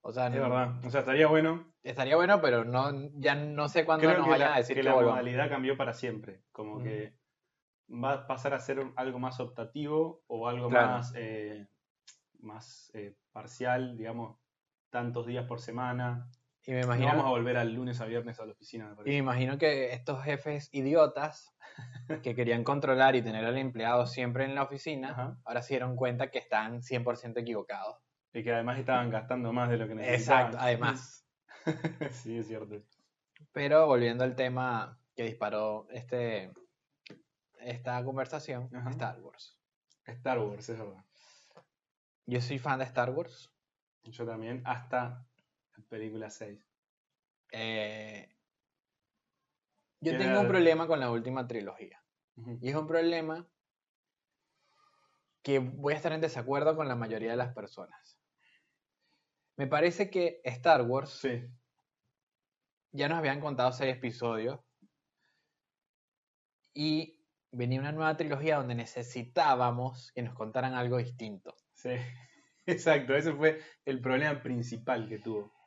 O 0.00 0.12
sea, 0.12 0.28
Es 0.28 0.34
no- 0.34 0.42
verdad. 0.42 0.84
O 0.84 0.90
sea, 0.90 1.00
estaría 1.00 1.26
bueno. 1.26 1.72
estaría 1.82 2.16
bueno, 2.16 2.40
pero 2.40 2.64
no, 2.64 2.90
ya 3.14 3.34
no 3.34 3.68
sé 3.68 3.84
cuándo 3.84 4.06
Creo 4.06 4.18
nos 4.18 4.28
vayan 4.28 4.50
la, 4.50 4.54
a 4.54 4.58
decir 4.58 4.74
que 4.76 4.82
que, 4.82 4.88
la 4.88 4.94
volvamos. 4.94 5.14
modalidad 5.18 5.48
cambió 5.48 5.76
para 5.76 5.92
siempre. 5.92 6.42
Como 6.52 6.82
que 6.82 7.14
va 7.90 8.12
a 8.12 8.26
pasar 8.26 8.54
a 8.54 8.60
ser 8.60 8.92
algo 8.96 9.18
más 9.18 9.40
optativo 9.40 10.22
o 10.26 10.48
algo 10.48 10.68
Claro. 10.68 10.88
más, 10.88 11.12
eh, 11.16 11.66
más 12.40 12.90
eh, 12.94 13.14
parcial, 13.32 13.96
digamos, 13.96 14.38
tantos 14.90 15.26
días 15.26 15.46
por 15.46 15.60
semana. 15.60 16.28
Y 16.68 16.72
me 16.72 16.80
No 16.80 16.84
imagino, 16.84 17.06
vamos 17.06 17.24
a 17.24 17.30
volver 17.30 17.56
al 17.56 17.72
lunes 17.72 17.98
a 18.02 18.04
viernes 18.04 18.38
a 18.40 18.44
la 18.44 18.52
oficina, 18.52 18.84
me 18.84 18.90
y 18.90 18.92
me 18.92 18.96
parece. 18.96 19.16
imagino 19.16 19.56
que 19.56 19.94
estos 19.94 20.22
jefes 20.22 20.68
idiotas 20.72 21.56
que 22.22 22.34
querían 22.34 22.62
controlar 22.62 23.16
y 23.16 23.22
tener 23.22 23.42
al 23.46 23.56
empleado 23.56 24.06
siempre 24.06 24.44
en 24.44 24.54
la 24.54 24.64
oficina, 24.64 25.12
Ajá. 25.12 25.38
ahora 25.46 25.62
se 25.62 25.74
dieron 25.74 25.96
cuenta 25.96 26.30
que 26.30 26.38
están 26.38 26.82
100% 26.82 27.38
equivocados. 27.40 27.96
Y 28.34 28.42
que 28.42 28.52
además 28.52 28.78
estaban 28.78 29.08
gastando 29.08 29.50
más 29.50 29.70
de 29.70 29.78
lo 29.78 29.88
que 29.88 29.94
necesitaban. 29.94 30.46
Exacto, 30.48 30.58
además. 30.60 31.26
sí, 32.10 32.36
es 32.36 32.46
cierto. 32.48 32.82
Pero 33.52 33.86
volviendo 33.86 34.24
al 34.24 34.36
tema 34.36 35.00
que 35.16 35.22
disparó 35.22 35.86
este, 35.90 36.52
esta 37.60 38.04
conversación, 38.04 38.68
Ajá. 38.76 38.90
Star 38.90 39.20
Wars. 39.22 39.58
Star 40.04 40.38
Wars, 40.38 40.68
es 40.68 40.78
verdad. 40.78 41.02
Yo 42.26 42.42
soy 42.42 42.58
fan 42.58 42.78
de 42.80 42.84
Star 42.84 43.08
Wars. 43.08 43.50
Yo 44.02 44.26
también, 44.26 44.60
hasta 44.66 45.26
película 45.88 46.30
6. 46.30 46.60
Eh, 47.52 48.28
yo 50.00 50.12
¿Qué 50.12 50.18
tengo 50.18 50.40
era? 50.40 50.40
un 50.40 50.48
problema 50.48 50.86
con 50.86 51.00
la 51.00 51.10
última 51.10 51.46
trilogía. 51.46 52.04
Y 52.60 52.68
es 52.70 52.74
un 52.74 52.86
problema 52.86 53.50
que 55.42 55.58
voy 55.58 55.94
a 55.94 55.96
estar 55.96 56.12
en 56.12 56.20
desacuerdo 56.20 56.76
con 56.76 56.86
la 56.88 56.94
mayoría 56.96 57.30
de 57.32 57.36
las 57.36 57.54
personas. 57.54 58.20
Me 59.56 59.66
parece 59.66 60.08
que 60.10 60.40
Star 60.44 60.82
Wars 60.82 61.12
Sí, 61.12 61.30
ya 62.92 63.08
nos 63.08 63.18
habían 63.18 63.40
contado 63.40 63.72
seis 63.72 63.94
episodios 63.96 64.60
y 66.72 67.26
venía 67.52 67.78
una 67.80 67.92
nueva 67.92 68.16
trilogía 68.16 68.56
donde 68.56 68.74
necesitábamos 68.74 70.12
que 70.12 70.22
nos 70.22 70.34
contaran 70.34 70.72
algo 70.74 70.96
distinto. 70.96 71.54
sí. 71.72 71.90
Exacto, 72.66 73.14
ese 73.16 73.32
fue 73.32 73.62
el 73.86 74.00
problema 74.02 74.42
principal 74.42 75.08
que 75.08 75.18
tuvo. 75.18 75.57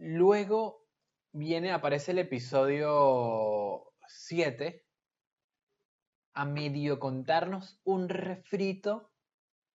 Luego 0.00 0.86
viene, 1.32 1.72
aparece 1.72 2.12
el 2.12 2.18
episodio 2.18 3.92
7 4.06 4.86
a 6.34 6.44
medio 6.44 7.00
contarnos 7.00 7.80
un 7.84 8.08
refrito 8.08 9.10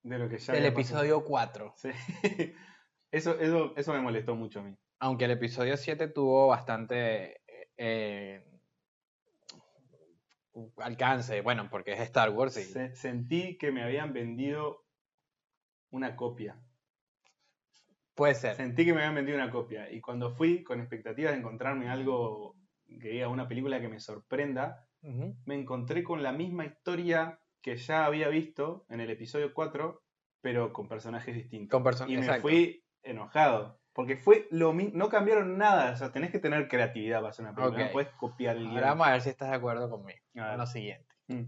De 0.02 0.18
lo 0.18 0.30
que 0.30 0.38
ya 0.38 0.54
del 0.54 0.64
pasado. 0.74 1.04
episodio 1.04 1.26
4. 1.26 1.74
Sí. 1.78 1.90
Eso, 3.12 3.40
eso, 3.40 3.74
eso 3.78 3.94
me 3.94 4.02
molestó 4.02 4.34
mucho 4.36 4.60
a 4.60 4.64
mí. 4.64 4.76
Aunque 4.98 5.26
el 5.26 5.32
episodio 5.32 5.78
7 5.78 6.08
tuvo 6.08 6.48
bastante 6.48 7.42
eh, 7.78 8.44
alcance, 10.78 11.42
bueno, 11.42 11.70
porque 11.70 11.94
es 11.94 12.00
Star 12.00 12.32
Wars 12.32 12.58
y 12.58 12.64
Se- 12.64 12.96
sentí 12.96 13.58
que 13.60 13.72
me 13.72 13.84
habían 13.84 14.14
vendido 14.14 14.84
una 15.92 16.16
copia. 16.16 16.60
Puede 18.16 18.36
ser. 18.36 18.56
Sentí 18.56 18.86
que 18.86 18.94
me 18.94 19.00
habían 19.00 19.16
vendido 19.16 19.38
una 19.38 19.50
copia. 19.50 19.92
Y 19.92 20.02
cuando 20.02 20.32
fui 20.32 20.64
con 20.64 20.80
expectativas 20.80 21.34
de 21.34 21.40
encontrarme 21.40 21.90
algo 21.90 22.56
que 23.02 23.10
diga 23.10 23.28
una 23.28 23.48
película 23.48 23.80
que 23.82 23.90
me 23.90 24.00
sorprenda, 24.00 24.88
me 25.46 25.56
encontré 25.56 26.04
con 26.04 26.24
la 26.24 26.32
misma 26.32 26.66
historia 26.66 27.40
que 27.62 27.76
ya 27.78 28.06
había 28.06 28.30
visto 28.30 28.86
en 28.90 29.00
el 29.00 29.10
episodio 29.10 29.54
4, 29.54 30.02
pero 30.42 30.74
con 30.74 30.88
personajes 30.88 31.34
distintos. 31.36 31.72
Con 31.72 31.84
person- 31.84 32.10
y 32.10 32.16
me 32.16 32.20
exacto. 32.20 32.42
fui 32.44 32.84
enojado. 33.02 33.80
Porque 33.94 34.18
fue 34.18 34.48
lo 34.50 34.74
mismo, 34.74 34.98
no 34.98 35.08
cambiaron 35.10 35.58
nada. 35.58 35.92
O 35.92 35.96
sea, 35.96 36.12
tenés 36.12 36.32
que 36.32 36.40
tener 36.40 36.68
creatividad 36.68 37.20
para 37.20 37.30
hacer 37.30 37.46
una 37.46 37.54
película. 37.54 37.86
No 37.86 37.92
puedes 37.92 38.10
copiar 38.14 38.58
el 38.58 38.64
guion. 38.64 38.76
Ahora 38.78 38.88
vamos 38.90 39.08
a 39.08 39.12
ver 39.12 39.22
si 39.22 39.30
estás 39.30 39.50
de 39.52 39.56
acuerdo 39.56 39.90
conmigo. 39.90 40.20
A 40.38 40.50
ver. 40.50 40.58
Lo 40.58 40.66
siguiente. 40.66 41.14
Mm. 41.28 41.44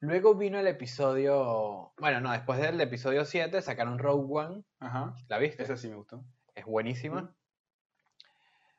Luego 0.00 0.34
vino 0.34 0.58
el 0.58 0.66
episodio. 0.68 1.92
Bueno, 1.98 2.20
no, 2.20 2.30
después 2.30 2.60
del 2.60 2.80
episodio 2.80 3.24
7 3.24 3.60
sacaron 3.62 3.98
Rogue 3.98 4.26
One. 4.28 4.64
Ajá. 4.78 5.14
¿La 5.28 5.38
viste? 5.38 5.64
Esa 5.64 5.76
sí 5.76 5.88
me 5.88 5.96
gustó. 5.96 6.24
Es 6.54 6.64
buenísima. 6.64 7.22
Mm. 7.22 7.34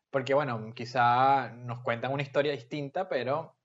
Porque, 0.09 0.33
bueno, 0.33 0.73
quizá 0.73 1.51
nos 1.51 1.81
cuentan 1.81 2.13
una 2.13 2.23
historia 2.23 2.53
distinta, 2.53 3.09
pero 3.09 3.57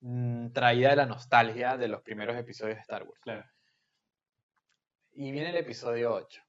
mm, 0.00 0.50
traída 0.52 0.90
de 0.90 0.96
la 0.96 1.06
nostalgia 1.06 1.76
de 1.76 1.88
los 1.88 2.02
primeros 2.02 2.36
episodios 2.36 2.76
de 2.76 2.82
Star 2.82 3.04
Wars. 3.04 3.20
Claro. 3.20 3.44
Y 5.12 5.32
viene 5.32 5.50
el 5.50 5.56
episodio 5.56 6.12
8. 6.12 6.42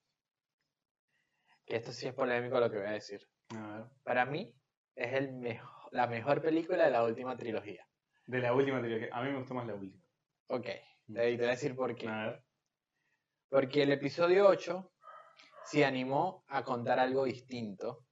Que 1.66 1.78
esto 1.78 1.94
sí 1.94 2.08
es 2.08 2.14
polémico 2.14 2.60
lo 2.60 2.70
que 2.70 2.78
voy 2.78 2.88
a 2.88 2.92
decir. 2.92 3.26
A 3.56 3.78
ver. 3.78 3.86
Para 4.04 4.26
mí, 4.26 4.54
es 4.96 5.14
el 5.14 5.60
la 5.92 6.08
mejor 6.08 6.42
película 6.42 6.86
de 6.86 6.92
la 6.92 7.04
última 7.04 7.36
trilogía. 7.36 7.86
De 8.26 8.40
la 8.40 8.54
última 8.54 8.82
trilogía. 8.82 9.10
A 9.12 9.22
mí 9.24 9.30
me 9.30 9.38
gustó 9.38 9.54
más 9.54 9.68
la 9.68 9.76
última. 9.76 10.01
Ok, 10.52 10.66
te 10.66 11.38
voy 11.38 11.46
a 11.46 11.52
decir 11.52 11.78
por 11.78 11.96
qué. 11.96 12.10
A 12.10 12.26
ver. 12.26 12.44
Porque 13.48 13.84
el 13.84 13.92
episodio 13.94 14.48
8 14.48 14.92
se 15.64 15.86
animó 15.86 16.44
a 16.50 16.62
contar 16.66 17.00
algo 17.00 17.24
distinto. 17.24 18.06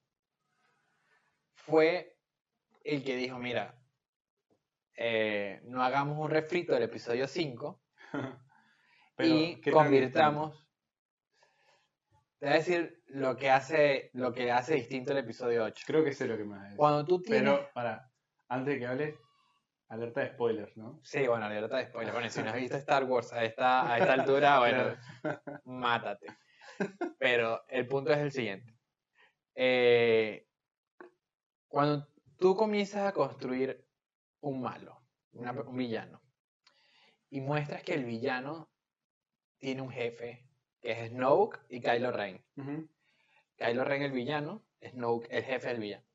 Fue 1.53 2.17
el 2.86 3.03
que 3.03 3.17
dijo, 3.17 3.38
mira, 3.39 3.77
eh, 4.96 5.60
no 5.65 5.84
hagamos 5.84 6.17
un 6.17 6.29
refrito 6.29 6.74
del 6.74 6.84
episodio 6.84 7.27
5 7.27 7.81
Pero, 9.17 9.36
y 9.36 9.60
¿qué 9.60 9.72
tan 9.72 9.84
convirtamos... 9.84 10.65
Te 12.39 12.46
voy 12.46 12.53
a 12.53 12.58
decir 12.60 13.03
lo 13.08 13.36
que 13.36 13.50
hace, 13.50 14.12
lo 14.13 14.31
que 14.31 14.50
hace 14.50 14.75
distinto 14.75 15.12
el 15.12 15.17
episodio 15.17 15.65
8. 15.65 15.84
Creo 15.86 16.05
que 16.05 16.13
sé 16.13 16.25
lo 16.25 16.38
que 16.38 16.43
a 16.43 16.63
decir. 16.63 16.77
Cuando 16.77 17.03
tú 17.03 17.22
tienes... 17.22 17.51
Pero, 17.51 17.69
para, 17.74 18.10
antes 18.48 18.75
de 18.75 18.79
que 18.79 18.88
hables, 18.88 19.15
alerta 19.89 20.22
de 20.22 20.27
spoilers, 20.34 20.77
¿no? 20.77 21.00
Sí, 21.03 21.27
bueno, 21.27 21.46
alerta 21.46 21.77
de 21.77 21.88
spoiler. 21.88 22.13
Bueno, 22.13 22.29
si 22.29 22.41
no 22.41 22.50
has 22.50 22.55
visto 22.55 22.77
Star 22.86 23.03
Wars 23.03 23.34
a 23.34 23.43
esta, 23.43 23.91
a 23.91 23.98
esta 23.98 24.13
altura, 24.13 24.60
bueno, 24.60 24.96
mátate. 25.65 26.27
Pero 27.17 27.63
el 27.67 27.88
punto 27.88 28.12
es 28.13 28.19
el 28.19 28.31
siguiente. 28.31 28.74
Eh, 29.55 30.48
cuando 31.67 32.08
tú 32.38 32.55
comienzas 32.55 33.05
a 33.08 33.12
construir 33.13 33.86
un 34.41 34.62
malo, 34.62 35.01
una- 35.34 35.51
un 35.51 35.75
villano, 35.75 36.22
y 37.29 37.41
muestras 37.41 37.84
que 37.84 37.93
el 37.93 38.05
villano 38.05 38.72
tiene 39.58 39.81
un 39.81 39.91
jefe, 39.91 40.48
que 40.81 40.91
es 40.91 41.10
Snoke 41.10 41.60
y 41.69 41.81
Kylo 41.81 42.12
Ren. 42.12 42.43
Kylo 43.58 43.84
Ren 43.84 44.01
el 44.03 44.12
villano, 44.12 44.65
Snoke 44.81 45.27
el 45.29 45.43
jefe 45.43 45.67
del 45.67 45.79
villano. 45.79 46.05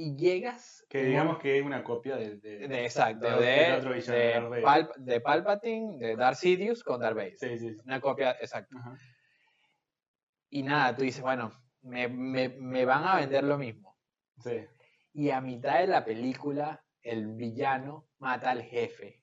Y 0.00 0.14
llegas... 0.14 0.86
Que 0.88 1.02
digamos 1.02 1.34
un- 1.34 1.40
que 1.42 1.58
es 1.58 1.64
una 1.64 1.82
copia 1.82 2.14
de... 2.14 2.36
de- 2.36 2.68
de, 2.68 2.84
exacto, 2.84 3.28
de- 3.40 3.46
de. 3.46 4.62
Palp- 4.62 4.94
de 4.96 5.20
Palpatine, 5.20 5.98
de 5.98 6.14
Darth 6.14 6.36
Sidious 6.38 6.84
con 6.84 7.00
Darth 7.00 7.16
Vader. 7.16 7.36
Sí, 7.36 7.58
sí, 7.58 7.74
sí. 7.74 7.80
Una 7.84 8.00
copia, 8.00 8.30
exacto. 8.40 8.76
Ajá. 8.78 8.96
Y 10.50 10.62
nada, 10.62 10.94
tú 10.94 11.02
dices, 11.02 11.20
bueno, 11.20 11.52
me, 11.82 12.06
me- 12.06 12.48
me 12.48 12.84
van 12.84 13.04
a 13.08 13.16
vender 13.16 13.42
lo 13.42 13.58
mismo. 13.58 13.98
Sí. 14.40 14.64
Y 15.14 15.30
a 15.30 15.40
mitad 15.40 15.80
de 15.80 15.88
la 15.88 16.04
película, 16.04 16.84
el 17.02 17.26
villano 17.34 18.08
mata 18.18 18.50
al 18.52 18.62
jefe. 18.62 19.20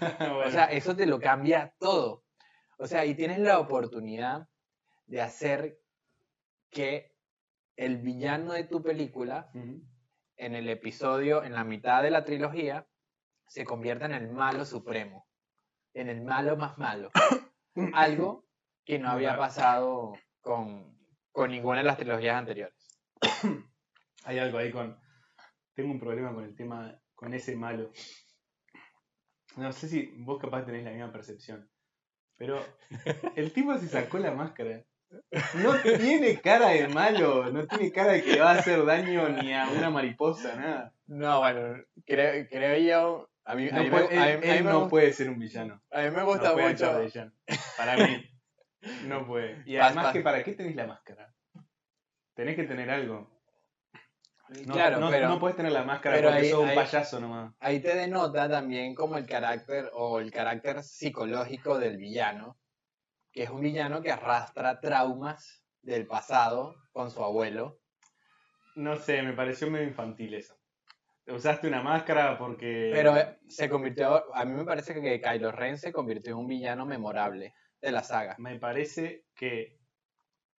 Bueno, 0.00 0.38
O 0.46 0.50
sea, 0.50 0.64
eso 0.72 0.96
te 0.96 1.04
lo 1.04 1.20
cambia 1.20 1.74
todo. 1.78 2.24
O 2.78 2.86
sea, 2.86 3.04
y 3.04 3.14
tienes 3.14 3.38
la 3.38 3.58
oportunidad 3.58 4.48
de 5.04 5.20
hacer 5.20 5.78
que 6.70 7.11
el 7.76 7.98
villano 7.98 8.52
de 8.52 8.64
tu 8.64 8.82
película, 8.82 9.50
en 9.54 10.54
el 10.54 10.68
episodio, 10.68 11.42
en 11.44 11.52
la 11.52 11.64
mitad 11.64 12.02
de 12.02 12.10
la 12.10 12.24
trilogía, 12.24 12.86
se 13.46 13.64
convierta 13.64 14.06
en 14.06 14.12
el 14.12 14.32
malo 14.32 14.64
supremo. 14.64 15.26
En 15.94 16.08
el 16.08 16.22
malo 16.22 16.56
más 16.56 16.78
malo. 16.78 17.10
Algo 17.94 18.46
que 18.84 18.98
no 18.98 19.10
había 19.10 19.36
pasado 19.36 20.14
con, 20.40 20.98
con 21.30 21.50
ninguna 21.50 21.78
de 21.78 21.84
las 21.84 21.98
trilogías 21.98 22.36
anteriores. 22.36 22.98
Hay 24.24 24.38
algo 24.38 24.58
ahí 24.58 24.70
con... 24.70 24.98
Tengo 25.74 25.90
un 25.90 25.98
problema 25.98 26.32
con 26.32 26.44
el 26.44 26.54
tema, 26.54 26.96
con 27.14 27.34
ese 27.34 27.56
malo. 27.56 27.90
No 29.56 29.72
sé 29.72 29.88
si 29.88 30.14
vos 30.18 30.40
capaz 30.40 30.64
tenés 30.64 30.84
la 30.84 30.90
misma 30.90 31.12
percepción. 31.12 31.68
Pero 32.36 32.64
el 33.36 33.52
tipo 33.52 33.76
se 33.78 33.88
sacó 33.88 34.18
la 34.18 34.32
máscara. 34.32 34.84
No 35.54 35.74
tiene 35.82 36.40
cara 36.40 36.68
de 36.70 36.88
malo, 36.88 37.50
no 37.50 37.66
tiene 37.66 37.92
cara 37.92 38.12
de 38.12 38.22
que 38.22 38.40
va 38.40 38.52
a 38.52 38.58
hacer 38.58 38.84
daño 38.84 39.28
ni 39.28 39.52
a 39.54 39.68
una 39.68 39.90
mariposa, 39.90 40.54
nada. 40.56 40.92
No, 41.06 41.40
bueno, 41.40 41.82
creo, 42.06 42.46
creo 42.48 42.78
yo. 42.78 43.28
A 43.44 43.54
mí, 43.54 43.68
a 43.68 43.72
No 43.72 43.82
mí 43.82 43.90
puede- 43.90 44.08
me, 44.08 44.18
a 44.18 44.24
mí- 44.24 44.30
él 44.30 44.36
a 44.36 44.40
mí 44.40 44.58
él 44.58 44.64
no 44.64 44.74
gusta- 44.74 44.90
puede 44.90 45.12
ser 45.12 45.30
un 45.30 45.38
villano. 45.38 45.82
a 45.90 46.00
mí 46.02 46.10
me 46.10 46.16
No 46.18 46.26
gusta 46.26 46.52
puede 46.52 46.68
mucho. 46.70 47.00
villano. 47.00 47.32
Para 47.76 47.96
mí. 47.96 48.24
No 49.06 49.26
puede. 49.26 49.62
Y 49.66 49.76
además 49.76 50.06
pas- 50.06 50.12
que 50.12 50.20
para 50.20 50.42
qué 50.44 50.52
tenés 50.54 50.76
la 50.76 50.86
máscara. 50.86 51.34
tenés 52.34 52.56
que 52.56 52.64
tener 52.64 52.88
algo. 52.90 53.30
No, 54.66 54.74
claro, 54.74 55.00
no, 55.00 55.08
pero 55.10 55.28
no 55.28 55.38
puedes 55.40 55.56
tener 55.56 55.72
la 55.72 55.82
máscara 55.82 56.16
pero 56.16 56.28
porque 56.28 56.42
ahí- 56.44 56.50
sos 56.50 56.60
un 56.62 56.68
ahí- 56.68 56.76
payaso 56.76 57.20
nomás. 57.20 57.54
ahí 57.58 57.80
te 57.80 57.94
denota 57.96 58.48
también 58.50 58.94
como 58.94 59.16
el 59.16 59.26
carácter 59.26 59.90
o 59.94 60.20
el 60.20 60.30
carácter 60.30 60.82
psicológico 60.82 61.78
del 61.78 61.96
villano, 61.96 62.58
que 63.32 63.42
es 63.44 63.50
un 63.50 63.60
villano 63.60 64.02
que 64.02 64.12
arrastra 64.12 64.80
traumas 64.80 65.64
del 65.82 66.06
pasado 66.06 66.76
con 66.92 67.10
su 67.10 67.22
abuelo. 67.24 67.80
No 68.76 68.96
sé, 68.96 69.22
me 69.22 69.32
pareció 69.32 69.70
medio 69.70 69.86
infantil 69.88 70.34
eso. 70.34 70.56
Usaste 71.26 71.68
una 71.68 71.82
máscara 71.82 72.36
porque... 72.38 72.90
Pero 72.92 73.16
eh, 73.16 73.38
se 73.48 73.68
convirtió, 73.68 74.34
a 74.34 74.44
mí 74.44 74.52
me 74.54 74.64
parece 74.64 74.94
que 75.00 75.20
Kylo 75.20 75.52
Ren 75.52 75.78
se 75.78 75.92
convirtió 75.92 76.32
en 76.32 76.38
un 76.38 76.48
villano 76.48 76.84
memorable 76.84 77.54
de 77.80 77.92
la 77.92 78.02
saga. 78.02 78.34
Me 78.38 78.58
parece 78.58 79.24
que 79.34 79.78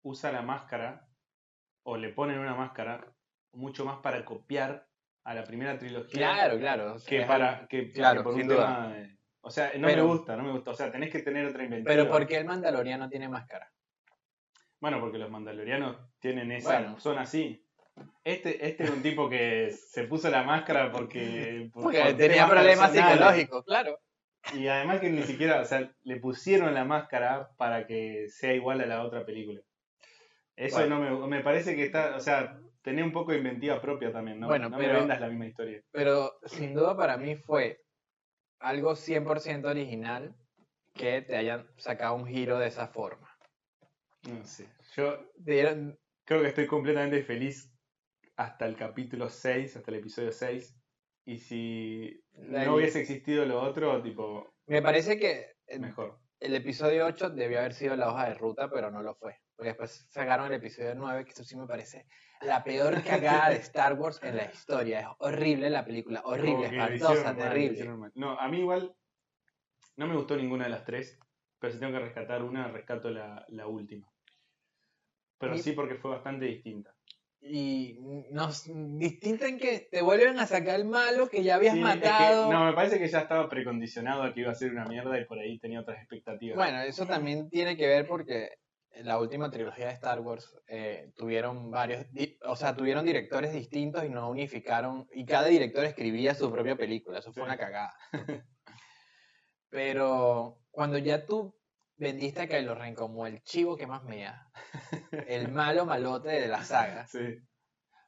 usa 0.02 0.32
la 0.32 0.42
máscara 0.42 1.06
o 1.82 1.96
le 1.96 2.08
ponen 2.10 2.38
una 2.38 2.54
máscara 2.54 3.06
mucho 3.52 3.84
más 3.84 3.98
para 3.98 4.24
copiar 4.24 4.86
a 5.24 5.34
la 5.34 5.44
primera 5.44 5.78
trilogía 5.78 6.18
Claro, 6.34 6.58
claro. 6.58 6.96
que 7.06 7.22
para 7.22 7.66
que, 7.68 7.92
claro, 7.92 8.20
que 8.20 8.24
por 8.24 8.32
un 8.34 8.38
sin 8.40 8.48
duda. 8.48 8.66
tema 8.66 8.88
de- 8.94 9.13
o 9.44 9.50
sea 9.50 9.72
no 9.76 9.86
Pero- 9.86 10.02
me 10.04 10.08
gusta 10.08 10.36
no 10.36 10.42
me 10.42 10.52
gusta 10.52 10.70
o 10.72 10.74
sea 10.74 10.90
tenés 10.90 11.10
que 11.10 11.20
tener 11.22 11.46
otra 11.46 11.64
inventiva 11.64 11.90
Pero 11.94 12.08
¿por 12.10 12.26
qué 12.26 12.36
el 12.38 12.44
Mandaloriano 12.44 13.08
tiene 13.08 13.28
máscara? 13.28 13.70
bueno 14.80 15.00
porque 15.00 15.18
los 15.18 15.30
mandalorianos 15.30 15.96
tienen 16.18 16.50
esa 16.52 16.78
Bueno. 16.80 16.98
son 17.00 17.18
así 17.18 17.64
este 18.24 18.66
este 18.66 18.84
es 18.84 18.90
un 18.90 19.02
tipo 19.02 19.28
que 19.28 19.70
se 19.70 20.04
puso 20.04 20.28
la 20.30 20.42
máscara 20.42 20.90
porque 20.90 21.70
por- 21.72 21.82
Porque 21.84 22.00
por 22.00 22.16
tenía 22.16 22.46
problemas 22.48 22.90
personales. 22.90 23.16
psicológicos, 23.18 23.64
claro. 23.64 23.98
y 24.52 24.66
además 24.66 25.00
que 25.00 25.10
ni 25.10 25.22
siquiera 25.22 25.60
o 25.60 25.64
sea 25.64 25.90
le 26.02 26.16
pusieron 26.16 26.74
la 26.74 26.84
máscara 26.84 27.50
para 27.56 27.86
que 27.86 28.26
sea 28.28 28.52
igual 28.52 28.80
a 28.80 28.86
la 28.86 29.02
otra 29.04 29.24
película 29.24 29.60
eso 30.56 30.78
Bueno. 30.78 30.98
no 31.00 31.26
me, 31.28 31.36
me 31.38 31.42
parece 31.42 31.74
que 31.76 31.84
está 31.84 32.16
o 32.16 32.20
sea 32.20 32.58
tenía 32.82 33.04
un 33.04 33.12
poco 33.12 33.32
de 33.32 33.38
inventiva 33.38 33.80
propia 33.80 34.12
también 34.12 34.38
no, 34.40 34.48
Bueno, 34.48 34.68
no 34.68 34.76
pero- 34.76 34.92
me 34.92 34.98
vendas 35.00 35.20
la 35.20 35.28
misma 35.28 35.46
historia 35.46 35.80
Pero 35.92 36.32
sin 36.44 36.74
duda 36.74 36.96
para 36.96 37.16
mí 37.16 37.36
fue 37.36 37.80
algo 38.64 38.96
100% 38.96 39.66
original 39.66 40.34
que 40.94 41.20
te 41.22 41.36
hayan 41.36 41.68
sacado 41.76 42.14
un 42.14 42.26
giro 42.26 42.58
de 42.58 42.68
esa 42.68 42.88
forma. 42.88 43.28
no 44.22 44.44
sé 44.44 44.66
yo 44.96 45.18
creo 46.24 46.42
que 46.42 46.48
estoy 46.48 46.66
completamente 46.66 47.22
feliz 47.22 47.70
hasta 48.36 48.66
el 48.66 48.76
capítulo 48.76 49.28
6, 49.28 49.76
hasta 49.76 49.90
el 49.90 49.98
episodio 49.98 50.32
6. 50.32 50.76
Y 51.26 51.38
si 51.38 52.24
no 52.32 52.76
hubiese 52.76 53.00
existido 53.00 53.44
lo 53.44 53.60
otro, 53.60 54.02
tipo, 54.02 54.54
Me 54.66 54.82
parece 54.82 55.18
que 55.18 55.56
el, 55.66 55.92
el 56.40 56.54
episodio 56.54 57.06
8 57.06 57.30
debió 57.30 57.60
haber 57.60 57.74
sido 57.74 57.96
la 57.96 58.08
hoja 58.10 58.28
de 58.28 58.34
ruta, 58.34 58.70
pero 58.70 58.90
no 58.90 59.02
lo 59.02 59.14
fue. 59.14 59.38
Porque 59.64 59.70
después 59.78 60.06
sacaron 60.10 60.46
el 60.48 60.52
episodio 60.52 60.94
9, 60.94 61.24
que 61.24 61.30
eso 61.30 61.42
sí 61.42 61.56
me 61.56 61.66
parece 61.66 62.04
la 62.42 62.62
peor 62.62 63.02
cagada 63.02 63.48
de 63.48 63.56
Star 63.56 63.94
Wars 63.94 64.20
en 64.22 64.36
la 64.36 64.44
historia. 64.52 65.00
Es 65.00 65.06
horrible 65.20 65.70
la 65.70 65.86
película, 65.86 66.20
horrible, 66.26 66.66
espantosa, 66.66 67.32
mal, 67.32 67.36
terrible. 67.38 67.90
No, 68.14 68.38
a 68.38 68.46
mí 68.48 68.58
igual 68.58 68.94
no 69.96 70.06
me 70.06 70.16
gustó 70.16 70.36
ninguna 70.36 70.64
de 70.64 70.70
las 70.70 70.84
tres, 70.84 71.18
pero 71.58 71.72
si 71.72 71.80
tengo 71.80 71.94
que 71.94 72.00
rescatar 72.04 72.42
una, 72.42 72.68
rescato 72.68 73.08
la, 73.08 73.46
la 73.48 73.66
última. 73.66 74.06
Pero 75.38 75.54
Y- 75.54 75.60
sí 75.60 75.72
porque 75.72 75.94
fue 75.94 76.10
bastante 76.10 76.44
distinta. 76.44 76.94
Y 77.40 77.98
nos 78.32 78.64
distinta 78.98 79.46
en 79.48 79.58
que 79.58 79.88
te 79.90 80.00
vuelven 80.02 80.38
a 80.40 80.46
sacar 80.46 80.76
el 80.76 80.84
malo 80.86 81.28
que 81.28 81.42
ya 81.42 81.54
habías 81.56 81.74
Sí, 81.74 81.80
es 81.80 81.86
que- 81.86 81.94
matado. 82.00 82.52
no, 82.52 82.66
me 82.66 82.72
parece 82.74 82.98
que 82.98 83.08
ya 83.08 83.20
estaba 83.20 83.48
precondicionado 83.48 84.24
a 84.24 84.34
que 84.34 84.40
iba 84.40 84.50
a 84.50 84.54
ser 84.54 84.72
una 84.72 84.84
mierda 84.84 85.18
y 85.18 85.24
por 85.24 85.38
ahí 85.38 85.58
tenía 85.58 85.80
otras 85.80 85.98
expectativas. 85.98 86.56
Bueno, 86.56 86.80
eso 86.82 87.06
también 87.06 87.48
tiene 87.48 87.76
que 87.78 87.86
ver 87.86 88.06
porque 88.06 88.50
la 89.02 89.18
última 89.18 89.50
trilogía 89.50 89.86
de 89.88 89.92
Star 89.94 90.20
Wars 90.20 90.56
eh, 90.68 91.12
tuvieron 91.16 91.70
varios, 91.70 92.06
o 92.42 92.56
sea, 92.56 92.76
tuvieron 92.76 93.04
directores 93.04 93.52
distintos 93.52 94.04
y 94.04 94.08
no 94.08 94.30
unificaron, 94.30 95.06
y 95.12 95.24
cada 95.26 95.46
director 95.48 95.84
escribía 95.84 96.34
su 96.34 96.50
propia 96.52 96.76
película, 96.76 97.18
eso 97.18 97.32
fue 97.32 97.42
Sí. 97.42 97.46
una 97.46 97.56
cagada. 97.58 97.94
Pero 99.70 100.60
cuando 100.70 100.98
ya 100.98 101.26
tú 101.26 101.58
vendiste 101.96 102.42
a 102.42 102.48
Kylo 102.48 102.74
Ren 102.74 102.94
como 102.94 103.26
el 103.26 103.42
chivo 103.42 103.76
que 103.76 103.86
más 103.86 104.04
mea, 104.04 104.48
el 105.26 105.48
malo 105.52 105.84
malote 105.86 106.28
de 106.28 106.48
la 106.48 106.62
saga, 106.64 107.06
Sí. 107.06 107.38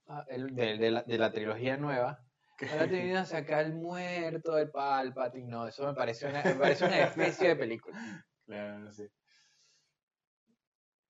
ah, 0.07 0.25
el- 0.29 0.55
de, 0.55 0.79
de 0.79 0.91
la, 0.91 1.03
de 1.03 1.19
la 1.19 1.33
trilogía 1.33 1.77
nueva, 1.77 2.21
ahora 2.71 2.89
te 2.89 2.95
vienen 2.97 3.17
a 3.17 3.25
sacar 3.27 3.65
el 3.67 3.75
muerto 3.75 4.55
del 4.55 4.71
Palpatine, 4.71 5.49
no, 5.49 5.67
eso 5.67 5.87
me 5.87 5.95
parece 5.95 6.27
una, 6.27 6.43
me 6.43 6.55
parece 6.55 6.85
una 6.87 7.01
especie 7.01 7.49
de 7.49 7.57
película. 7.57 8.25
Claro, 8.47 8.93
sé. 8.93 9.11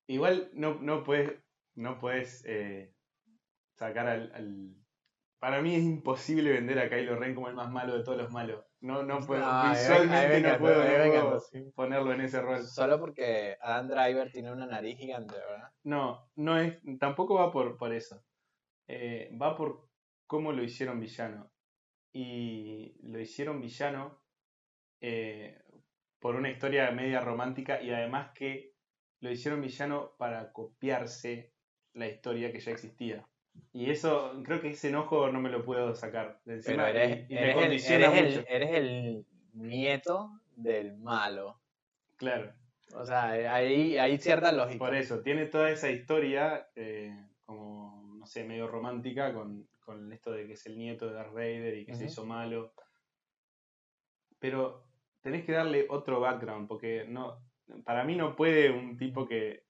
Igual 0.07 0.51
no, 0.55 0.75
no 0.81 1.03
puedes, 1.03 1.33
no 1.75 1.99
puedes 1.99 2.45
eh, 2.47 2.95
sacar 3.75 4.07
al, 4.07 4.33
al- 4.35 4.75
Para 5.39 5.61
mí 5.63 5.75
es 5.75 5.83
imposible 5.83 6.53
vender 6.53 6.79
a 6.79 6.89
Kylo 6.89 7.17
Ren 7.17 7.35
como 7.35 7.49
el 7.49 7.55
más 7.55 7.71
malo 7.71 7.97
de 7.97 8.05
todos 8.05 8.19
los 8.19 8.33
malos. 8.33 8.65
No, 8.81 9.03
no 9.03 9.21
puedo. 9.21 9.41
No, 9.41 9.71
visualmente 9.71 10.41
no 10.41 10.59
puedo, 10.59 10.85
no 10.85 11.39
ponerlo 11.75 12.13
en 12.13 12.21
ese 12.21 12.41
rol. 12.41 12.63
Solo 12.63 12.99
porque 12.99 13.57
Adam 13.61 13.89
Driver 13.89 14.31
tiene 14.31 14.53
una 14.53 14.67
nariz 14.67 14.97
gigante, 14.99 15.35
¿verdad? 15.35 15.71
No, 15.85 16.31
no 16.37 16.59
es, 16.59 16.79
tampoco 16.99 17.35
va 17.35 17.51
por, 17.51 17.77
por 17.77 17.93
eso. 17.93 18.23
Eh, 18.89 19.31
va 19.41 19.57
por 19.57 19.89
cómo 20.27 20.53
lo 20.53 20.63
hicieron 20.63 21.01
villano. 21.01 21.51
Y 22.13 22.97
lo 23.03 23.21
hicieron 23.21 23.61
villano 23.61 24.23
eh, 25.01 25.59
por 26.19 26.37
una 26.37 26.51
historia 26.51 26.91
media 26.93 27.21
romántica 27.21 27.83
y 27.83 27.91
además 27.91 28.33
que 28.35 28.76
lo 29.27 29.33
hicieron 29.33 29.61
villano 29.61 30.13
para 30.17 30.53
copiarse 30.53 31.53
la 31.95 32.07
historia 32.09 32.53
que 32.53 32.61
ya 32.61 32.73
existía. 32.73 33.27
Y 33.73 33.91
eso, 33.91 34.43
creo 34.45 34.61
que 34.61 34.71
ese 34.71 34.89
enojo 34.89 35.31
no 35.31 35.41
me 35.41 35.51
lo 35.51 35.65
puedo 35.65 35.95
sacar 35.95 36.41
de 36.45 36.59
Pero 36.65 36.87
encima 36.87 36.91
eres, 36.91 37.31
y, 37.31 37.33
y 37.33 37.37
me 37.37 37.43
eres 37.43 37.57
el, 37.57 37.63
condiciona 37.63 38.07
eres, 38.07 38.37
mucho. 38.37 38.49
el, 38.49 38.63
eres 38.63 38.71
el 38.73 39.27
nieto 39.55 40.41
del 40.55 40.97
malo. 40.99 41.61
Claro. 42.17 42.53
O 42.95 43.05
sea, 43.05 43.31
hay, 43.31 43.99
hay 43.99 44.19
cierta 44.19 44.53
lógica. 44.53 44.79
Por 44.79 44.95
eso, 44.95 45.21
tiene 45.21 45.47
toda 45.47 45.71
esa 45.71 45.91
historia 45.91 46.69
eh, 46.77 47.15
como, 47.45 48.15
no 48.19 48.27
sé, 48.27 48.45
medio 48.45 48.69
romántica 48.69 49.35
con, 49.35 49.69
con 49.81 50.13
esto 50.13 50.33
de 50.33 50.47
que 50.47 50.53
es 50.53 50.67
el 50.67 50.79
nieto 50.79 51.07
de 51.07 51.15
Darth 51.15 51.33
Vader 51.33 51.77
y 51.77 51.85
que 51.85 51.95
se 51.95 52.07
hizo 52.07 52.25
malo. 52.25 52.73
Pero 54.39 54.87
tenés 55.21 55.45
que 55.45 55.53
darle 55.53 55.87
otro 55.89 56.21
background, 56.21 56.69
porque 56.69 57.05
no, 57.09 57.46
para 57.85 58.05
mí 58.05 58.17
no 58.17 58.37
puede 58.37 58.71
un 58.71 58.97
tipo 58.97 59.27
que, 59.27 59.65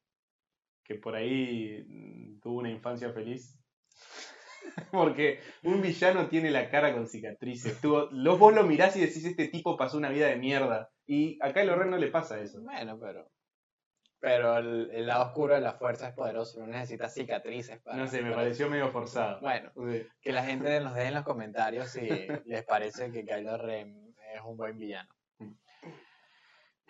que 0.84 0.96
por 0.96 1.14
ahí 1.16 1.84
mm, 1.88 2.40
tuvo 2.40 2.58
una 2.60 2.70
infancia 2.70 3.12
feliz. 3.12 3.58
Porque 4.90 5.40
un 5.62 5.80
villano 5.80 6.28
tiene 6.28 6.50
la 6.50 6.68
cara 6.70 6.92
con 6.92 7.06
cicatrices. 7.06 7.82
Lo, 7.82 8.36
vos 8.36 8.54
lo 8.54 8.64
mirás 8.64 8.96
y 8.96 9.00
decís, 9.00 9.24
este 9.24 9.48
tipo 9.48 9.76
pasó 9.76 9.96
una 9.96 10.08
vida 10.10 10.26
de 10.26 10.36
mierda. 10.36 10.90
Y 11.06 11.38
acá 11.40 11.60
a 11.60 11.64
Loren 11.64 11.90
no 11.90 11.96
le 11.98 12.08
pasa 12.08 12.40
eso. 12.40 12.60
Bueno, 12.62 12.98
pero. 13.00 13.30
Pero 14.18 14.56
el, 14.58 14.90
el 14.92 15.06
lado 15.06 15.26
oscuro 15.26 15.54
de 15.54 15.60
la 15.60 15.74
fuerza 15.74 16.08
es 16.08 16.14
poderoso, 16.14 16.58
no 16.60 16.66
necesita 16.66 17.08
cicatrices 17.08 17.78
para. 17.80 17.96
No 17.98 18.06
sé, 18.08 18.22
me 18.22 18.30
para- 18.30 18.42
pareció 18.42 18.68
medio 18.68 18.90
forzado. 18.90 19.40
Bueno, 19.40 19.70
Sí. 19.76 20.06
que 20.20 20.32
la 20.32 20.42
gente 20.44 20.80
nos 20.80 20.94
deje 20.94 21.08
en 21.08 21.14
los 21.14 21.24
comentarios 21.24 21.90
si 21.90 22.00
les 22.46 22.64
parece 22.64 23.12
que 23.12 23.24
Kylo 23.24 23.56
Ren 23.58 24.14
es 24.34 24.40
un 24.44 24.56
buen 24.56 24.78
villano. 24.78 25.08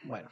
Bueno, 0.05 0.29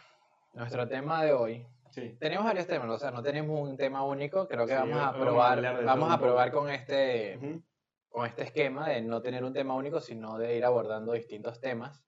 nuestro 0.55 0.89
tema 0.89 1.25
de 1.25 1.33
hoy. 1.33 1.67
Sí. 1.91 2.17
Tenemos 2.19 2.45
varios 2.45 2.67
temas, 2.67 2.89
o 2.91 2.99
sea, 2.99 3.11
no 3.11 3.23
tenemos 3.23 3.61
un 3.61 3.77
tema 3.77 4.05
único. 4.05 4.49
Creo 4.49 4.67
que 4.67 4.73
Sí, 4.73 4.79
vamos 4.79 4.97
a 4.97 5.13
vamos 5.13 5.15
a 5.17 5.21
probar, 5.21 5.85
vamos 5.85 6.09
todo 6.09 6.15
a 6.15 6.19
probar 6.19 6.53
con 6.53 6.71
este, 6.71 7.37
Ujú. 7.39 7.63
con 8.09 8.27
este 8.27 8.43
esquema 8.43 8.89
de 8.89 9.03
no 9.03 9.23
tener 9.23 9.45
un 9.45 9.53
tema 9.53 9.75
único, 9.75 10.01
sino 10.01 10.37
de 10.39 10.57
ir 10.57 10.65
abordando 10.65 11.13
distintos 11.13 11.61
temas. 11.61 12.03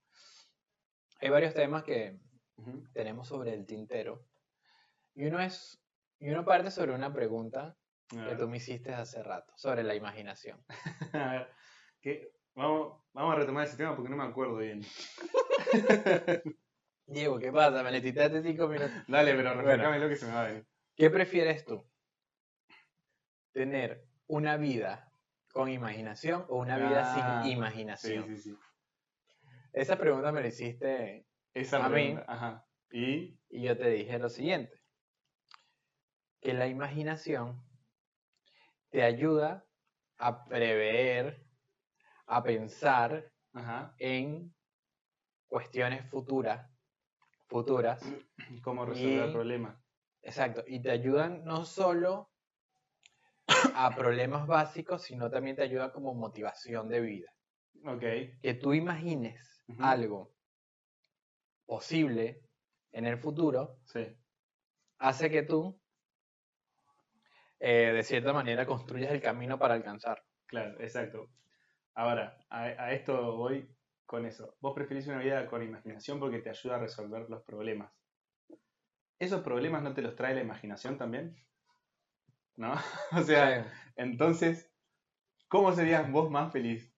Hay 1.21 1.29
varios 1.29 1.55
temas 1.55 1.85
que 1.85 2.19
Ujú. 2.57 2.85
tenemos 2.93 3.29
sobre 3.29 3.55
el 3.55 3.65
tintero. 3.67 4.25
Y 5.15 5.27
uno 5.27 5.41
es, 5.41 5.81
y 6.19 6.29
uno 6.31 6.45
parte 6.45 6.71
sobre 6.71 6.93
una 6.93 7.13
pregunta 7.13 7.77
que 8.09 8.37
tú 8.37 8.49
me 8.49 8.59
hiciste 8.59 8.95
hace 8.95 9.23
rato, 9.23 9.53
sobre 9.57 9.83
la 9.83 9.95
imaginación. 9.95 10.65
A 11.13 11.33
ver, 11.33 11.49
¿qué? 12.01 12.33
Vamos, 12.55 13.03
vamos 13.13 13.35
a 13.35 13.39
retomar 13.39 13.67
ese 13.67 13.77
tema 13.77 13.95
porque 13.95 14.11
no 14.11 14.17
me 14.17 14.25
acuerdo 14.25 14.57
bien. 14.57 14.83
Diego, 17.07 17.38
¿qué 17.38 17.53
pasa? 17.53 17.83
Me 17.83 17.90
necesitaste 17.92 18.42
cinco 18.42 18.66
minutos. 18.69 18.90
Dale, 19.09 19.35
pero 19.35 19.51
Bueno. 19.55 19.62
refrescame 19.62 19.99
lo 19.99 20.09
que 20.09 20.16
se 20.16 20.27
me 20.27 20.33
va 20.33 20.42
a 20.42 20.49
venir. 20.49 20.66
¿Qué 20.97 21.11
prefieres 21.11 21.64
tú? 21.64 21.85
¿Tener 23.53 24.07
una 24.27 24.57
vida 24.57 25.12
con 25.53 25.69
imaginación 25.69 26.45
o 26.49 26.59
una 26.59 26.77
vida 26.77 27.03
Ah, 27.03 27.40
sin 27.42 27.42
Sí, 27.45 27.53
imaginación? 27.53 28.27
sí, 28.27 28.37
sí. 28.38 28.59
Esa 29.73 29.97
pregunta 29.97 30.33
me 30.33 30.40
la 30.40 30.49
hiciste 30.49 31.27
Esa 31.55 31.85
A 31.85 31.88
mí. 31.88 31.92
pregunta, 31.92 32.25
Ajá. 32.29 32.66
Y. 32.90 33.38
y 33.49 33.62
yo 33.62 33.77
te 33.77 33.88
dije 33.90 34.19
lo 34.19 34.29
siguiente, 34.29 34.81
que 36.40 36.55
la 36.55 36.66
imaginación 36.66 37.62
te 38.90 39.03
ayuda 39.03 39.66
a 40.19 40.45
prever, 40.45 41.47
a 42.27 42.42
pensar 42.42 43.33
Ajá. 43.53 43.95
en 43.99 44.55
cuestiones 45.47 46.09
futuras, 46.11 46.71
futuras, 47.49 48.03
¿Cómo 48.63 48.85
resolver 48.87 49.29
Y- 49.29 49.33
problemas? 49.33 49.77
exacto, 50.23 50.63
y 50.67 50.81
te 50.81 50.91
ayudan 50.91 51.45
no 51.45 51.65
solo 51.65 52.31
a 53.75 53.95
problemas 53.95 54.47
básicos, 54.47 55.03
sino 55.03 55.31
también 55.31 55.57
te 55.57 55.63
ayuda 55.63 55.93
como 55.93 56.15
motivación 56.15 56.89
de 56.89 57.01
vida. 57.01 57.31
Ok. 57.85 58.01
Que 58.43 58.55
tú 58.61 58.73
imagines 58.75 59.65
algo 59.79 60.35
posible 61.67 62.43
en 62.93 63.07
el 63.07 63.19
futuro 63.19 63.79
Sí. 63.85 64.17
hace 64.99 65.31
que 65.31 65.43
tú, 65.43 65.81
eh, 67.61 67.93
de 67.95 68.03
cierta 68.03 68.33
manera, 68.33 68.67
construyas 68.67 69.13
el 69.13 69.21
camino 69.21 69.59
para 69.59 69.75
alcanzar. 69.75 70.23
Claro, 70.47 70.81
exacto. 70.81 71.29
Ahora, 71.95 72.39
a, 72.51 72.65
a 72.65 72.93
esto 72.93 73.37
voy 73.37 73.76
con 74.07 74.27
eso. 74.27 74.57
Vos 74.61 74.75
preferís 74.75 75.07
una 75.09 75.19
vida 75.19 75.47
con 75.47 75.62
imaginación 75.62 76.21
porque 76.21 76.38
te 76.40 76.51
ayuda 76.51 76.77
a 76.77 76.81
resolver 76.81 77.29
los 77.29 77.42
problemas. 77.45 77.92
¿Esos 79.19 79.42
problemas 79.42 79.83
no 79.83 79.92
te 79.92 80.01
los 80.01 80.16
trae 80.16 80.35
la 80.35 80.40
imaginación 80.40 80.97
también? 80.97 81.37
¿No? 82.57 82.75
o 83.12 83.23
sea, 83.23 83.73
entonces, 83.97 84.73
¿cómo 85.49 85.73
serías 85.73 86.11
vos 86.12 86.31
más 86.31 86.53
feliz? 86.53 86.95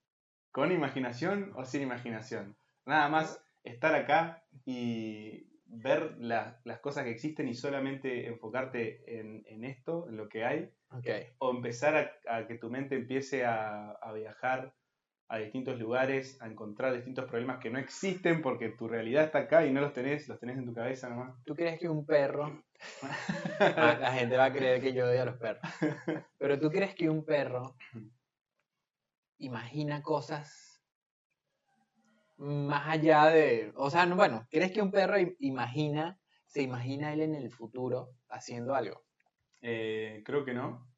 ¿Con 0.52 0.72
imaginación 0.72 1.52
o 1.56 1.64
sin 1.64 1.82
imaginación? 1.82 2.58
Nada 2.86 3.08
más 3.10 3.44
estar 3.64 3.94
acá 3.94 4.46
y 4.66 5.48
ver 5.66 6.16
la- 6.18 6.60
las 6.64 6.80
cosas 6.80 7.04
que 7.04 7.10
existen 7.12 7.48
y 7.48 7.54
solamente 7.54 8.26
enfocarte 8.28 9.20
en, 9.20 9.44
en 9.46 9.64
esto, 9.64 10.08
en 10.08 10.16
lo 10.18 10.28
que 10.28 10.44
hay, 10.44 10.72
ok. 10.90 11.08
o 11.38 11.50
empezar 11.52 11.96
a, 12.28 12.38
a 12.38 12.46
que 12.48 12.58
tu 12.58 12.70
mente 12.70 12.96
empiece 12.96 13.46
a, 13.46 13.92
a 13.92 14.12
viajar 14.14 14.77
a 15.30 15.38
distintos 15.38 15.78
lugares, 15.78 16.40
a 16.40 16.46
encontrar 16.46 16.94
distintos 16.94 17.26
problemas 17.26 17.58
que 17.58 17.70
no 17.70 17.78
existen 17.78 18.40
porque 18.40 18.70
tu 18.70 18.88
realidad 18.88 19.24
está 19.24 19.40
acá 19.40 19.66
y 19.66 19.72
no 19.72 19.80
los 19.80 19.92
tenés, 19.92 20.26
los 20.26 20.40
tenés 20.40 20.56
en 20.56 20.64
tu 20.64 20.72
cabeza 20.72 21.08
nomás. 21.08 21.34
¿Tú 21.44 21.54
crees 21.54 21.78
que 21.78 21.88
un 21.88 22.04
perro... 22.06 22.62
Ah, 23.60 23.98
la 24.00 24.12
gente 24.12 24.36
va 24.36 24.44
a 24.46 24.52
creer 24.52 24.80
que 24.80 24.92
yo 24.92 25.06
odio 25.08 25.22
a 25.22 25.24
los 25.24 25.36
perros. 25.36 25.62
Pero 26.38 26.60
tú 26.60 26.70
crees 26.70 26.94
que 26.94 27.10
un 27.10 27.24
perro 27.24 27.74
imagina 29.38 30.00
cosas 30.00 30.80
más 32.36 32.86
allá 32.88 33.26
de... 33.26 33.72
O 33.74 33.90
sea, 33.90 34.06
no, 34.06 34.14
bueno, 34.14 34.46
¿crees 34.48 34.70
que 34.70 34.80
un 34.80 34.92
perro 34.92 35.18
im- 35.18 35.34
imagina, 35.40 36.20
se 36.46 36.62
imagina 36.62 37.12
él 37.12 37.22
en 37.22 37.34
el 37.34 37.50
futuro 37.50 38.10
haciendo 38.28 38.76
algo? 38.76 39.02
Eh, 39.60 40.22
creo 40.24 40.44
que 40.44 40.54
no. 40.54 40.88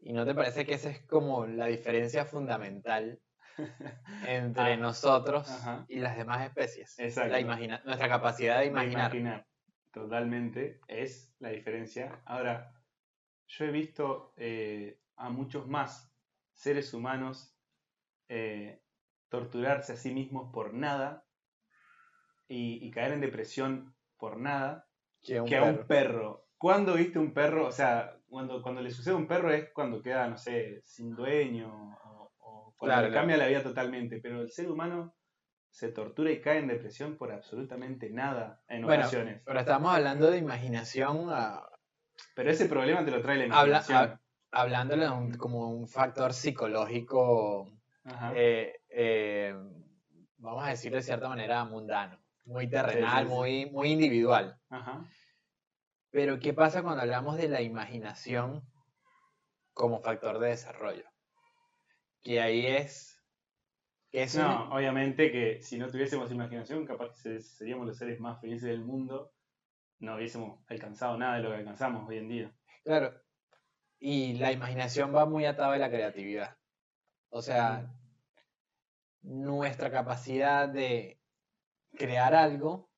¿Y 0.00 0.12
no 0.12 0.26
te 0.26 0.34
parece 0.34 0.66
que 0.66 0.74
esa 0.74 0.90
es 0.90 1.00
como 1.06 1.46
la 1.46 1.66
diferencia 1.66 2.26
fundamental 2.26 3.20
entre 4.26 4.76
nosotros 4.76 5.48
ajá. 5.50 5.84
y 5.88 5.98
las 5.98 6.16
demás 6.16 6.44
especies? 6.46 6.98
Exacto. 6.98 7.32
La 7.32 7.40
imagina- 7.40 7.82
nuestra 7.84 8.08
capacidad 8.08 8.56
de 8.58 8.64
De 8.64 8.70
imaginar. 8.70 9.46
Totalmente, 9.92 10.80
es 10.86 11.34
la 11.40 11.48
diferencia. 11.50 12.22
Ahora, 12.24 12.72
yo 13.48 13.64
he 13.64 13.70
visto 13.70 14.32
eh, 14.36 15.00
a 15.16 15.30
muchos 15.30 15.66
más 15.66 16.14
seres 16.54 16.94
humanos 16.94 17.56
eh, 18.28 18.80
torturarse 19.28 19.94
a 19.94 19.96
sí 19.96 20.12
mismos 20.12 20.52
por 20.52 20.74
nada 20.74 21.26
y, 22.46 22.84
y 22.86 22.90
caer 22.90 23.12
en 23.12 23.20
depresión 23.20 23.96
por 24.16 24.38
nada 24.38 24.86
Que 25.22 25.40
un 25.40 25.48
que 25.48 25.56
a 25.56 25.64
un 25.64 25.86
perro. 25.86 26.46
¿Cuándo 26.56 26.94
viste 26.94 27.18
un 27.18 27.32
perro? 27.32 27.66
O 27.66 27.72
sea, 27.72 28.16
cuando, 28.28 28.62
cuando 28.62 28.82
le 28.82 28.90
sucede 28.90 29.14
a 29.14 29.16
un 29.16 29.26
perro 29.26 29.52
es 29.52 29.70
cuando 29.72 30.02
queda, 30.02 30.28
no 30.28 30.36
sé, 30.36 30.82
sin 30.84 31.16
dueño 31.16 31.98
cuando 32.80 32.94
Claro, 32.94 33.06
le 33.08 33.12
claro. 33.12 33.20
cambia 33.22 33.36
la 33.36 33.46
vida 33.46 33.62
totalmente. 33.62 34.20
Pero 34.22 34.40
el 34.40 34.50
ser 34.50 34.70
humano 34.70 35.14
se 35.68 35.92
tortura 35.92 36.30
y 36.30 36.40
cae 36.40 36.58
en 36.58 36.66
depresión 36.68 37.16
por 37.18 37.30
absolutamente 37.30 38.08
nada 38.10 38.62
en 38.68 38.82
Bueno, 38.86 39.02
ocasiones. 39.02 39.42
Pero 39.44 39.60
estamos 39.60 39.94
hablando 39.94 40.30
de 40.30 40.38
imaginación 40.38 41.28
Pero 42.34 42.50
ese 42.50 42.66
problema 42.66 43.04
te 43.04 43.10
lo 43.10 43.20
trae 43.20 43.36
la 43.36 43.44
Habla- 43.54 43.78
imaginación. 43.78 43.98
hab- 43.98 44.18
hablándole 44.50 45.04
de 45.04 45.10
un- 45.10 45.34
como 45.34 45.70
un 45.70 45.86
factor 45.88 46.32
psicológico, 46.32 47.70
eh, 48.34 48.80
eh, 48.88 49.54
vamos 50.38 50.64
a 50.64 50.70
decir 50.70 50.90
de 50.92 51.02
cierta 51.02 51.28
manera 51.28 51.62
mundano, 51.64 52.18
muy 52.46 52.66
terrenal, 52.68 53.24
sí, 53.24 53.28
sí. 53.30 53.34
Muy, 53.36 53.66
muy 53.70 53.92
individual. 53.92 54.58
Ajá. 54.70 55.04
Pero 56.10 56.40
¿qué 56.40 56.52
pasa 56.54 56.82
cuando 56.82 57.02
hablamos 57.02 57.36
de 57.36 57.48
la 57.48 57.60
imaginación 57.60 58.62
como 59.74 60.00
factor 60.00 60.38
de 60.40 60.48
desarrollo? 60.48 61.04
Que 62.22 62.40
ahí 62.40 62.66
es... 62.66 63.16
No, 64.34 64.70
obviamente 64.74 65.30
que 65.30 65.62
si 65.62 65.78
no 65.78 65.88
tuviésemos 65.88 66.32
imaginación, 66.32 66.84
capaz 66.84 67.10
que 67.10 67.18
se- 67.18 67.40
seríamos 67.40 67.86
los 67.86 67.96
seres 67.96 68.18
más 68.18 68.40
felices 68.40 68.68
del 68.68 68.84
mundo. 68.84 69.32
No 70.00 70.16
hubiésemos 70.16 70.58
alcanzado 70.68 71.16
nada 71.16 71.36
de 71.36 71.42
lo 71.42 71.50
que 71.50 71.56
alcanzamos 71.56 72.08
hoy 72.08 72.18
en 72.18 72.28
día. 72.28 72.52
Claro. 72.84 73.14
Y 73.98 74.34
la 74.38 74.50
imaginación 74.50 75.14
va 75.14 75.26
muy 75.26 75.44
atada 75.44 75.74
a 75.74 75.78
la 75.78 75.90
creatividad. 75.90 76.56
O 77.28 77.42
sea, 77.42 77.94
nuestra 79.22 79.90
capacidad 79.90 80.68
de 80.68 81.20
crear 81.96 82.34
algo. 82.34 82.90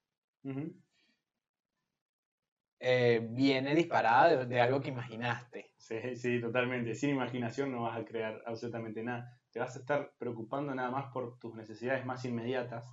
Eh, 2.85 3.21
viene 3.31 3.77
disparada 3.77 4.29
de, 4.29 4.47
de 4.47 4.61
algo 4.61 4.81
que 4.81 4.89
imaginaste. 4.89 5.73
Sí, 5.77 6.17
sí, 6.17 6.41
totalmente. 6.41 6.95
Sin 6.97 7.11
imaginación 7.11 7.71
no 7.71 7.83
vas 7.83 7.97
a 7.97 8.05
crear 8.05 8.43
absolutamente 8.45 9.03
nada. 9.05 9.39
Te 9.53 9.61
vas 9.61 9.77
a 9.77 9.79
estar 9.79 10.13
preocupando 10.19 10.75
nada 10.75 10.91
más 10.91 11.13
por 11.13 11.39
tus 11.39 11.55
necesidades 11.55 12.05
más 12.05 12.25
inmediatas. 12.25 12.85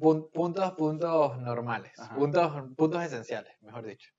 Pun- 0.00 0.28
puntos, 0.32 0.72
puntos 0.72 1.38
normales, 1.38 1.96
Ajá. 1.98 2.16
puntos, 2.16 2.74
puntos 2.76 3.04
esenciales, 3.04 3.52
mejor 3.62 3.86
dicho. 3.86 4.10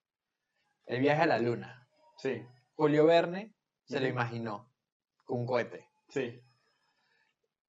El 0.86 1.02
viaje 1.02 1.24
a 1.24 1.26
la 1.26 1.40
luna. 1.40 1.90
Sí, 2.18 2.46
Julio 2.76 3.06
Verne 3.06 3.54
se 3.84 4.00
lo 4.00 4.08
imaginó 4.08 4.72
con 5.26 5.40
un 5.42 5.46
cohete. 5.46 5.90
sí. 6.08 6.42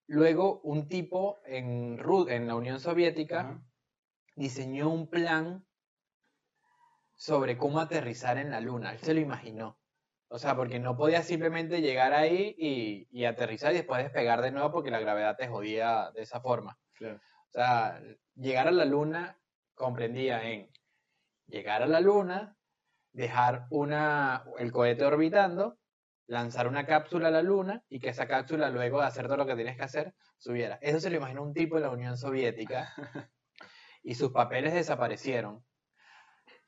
Luego, 0.06 0.60
un 0.60 0.88
tipo 0.88 1.40
en, 1.46 1.98
en 2.28 2.46
la 2.46 2.54
Unión 2.54 2.78
Soviética 2.80 3.40
Ajá. 3.40 3.62
diseñó 4.36 4.90
un 4.90 5.08
plan 5.08 5.64
sobre 7.22 7.56
cómo 7.56 7.78
aterrizar 7.78 8.36
en 8.36 8.50
la 8.50 8.60
luna. 8.60 8.90
Él 8.90 8.98
se 8.98 9.14
lo 9.14 9.20
imaginó. 9.20 9.78
O 10.26 10.40
sea, 10.40 10.56
porque 10.56 10.80
no 10.80 10.96
podía 10.96 11.22
simplemente 11.22 11.80
llegar 11.80 12.14
ahí 12.14 12.52
y, 12.58 13.06
y 13.12 13.26
aterrizar 13.26 13.70
y 13.70 13.76
después 13.76 14.02
despegar 14.02 14.42
de 14.42 14.50
nuevo 14.50 14.72
porque 14.72 14.90
la 14.90 14.98
gravedad 14.98 15.36
te 15.36 15.46
jodía 15.46 16.10
de 16.16 16.22
esa 16.22 16.40
forma. 16.40 16.76
Claro. 16.94 17.18
O 17.18 17.52
sea, 17.52 18.02
llegar 18.34 18.66
a 18.66 18.72
la 18.72 18.84
luna 18.84 19.38
comprendía 19.76 20.42
en 20.50 20.68
llegar 21.46 21.84
a 21.84 21.86
la 21.86 22.00
luna, 22.00 22.56
dejar 23.12 23.68
una, 23.70 24.44
el 24.58 24.72
cohete 24.72 25.04
orbitando, 25.04 25.78
lanzar 26.26 26.66
una 26.66 26.86
cápsula 26.86 27.28
a 27.28 27.30
la 27.30 27.42
luna 27.42 27.84
y 27.88 28.00
que 28.00 28.08
esa 28.08 28.26
cápsula 28.26 28.68
luego 28.68 28.98
de 28.98 29.06
hacer 29.06 29.26
todo 29.26 29.36
lo 29.36 29.46
que 29.46 29.54
tienes 29.54 29.76
que 29.76 29.84
hacer, 29.84 30.12
subiera. 30.38 30.76
Eso 30.82 30.98
se 30.98 31.08
lo 31.08 31.18
imaginó 31.18 31.44
un 31.44 31.54
tipo 31.54 31.76
de 31.76 31.82
la 31.82 31.90
Unión 31.90 32.16
Soviética 32.16 32.92
y 34.02 34.16
sus 34.16 34.32
papeles 34.32 34.74
desaparecieron. 34.74 35.64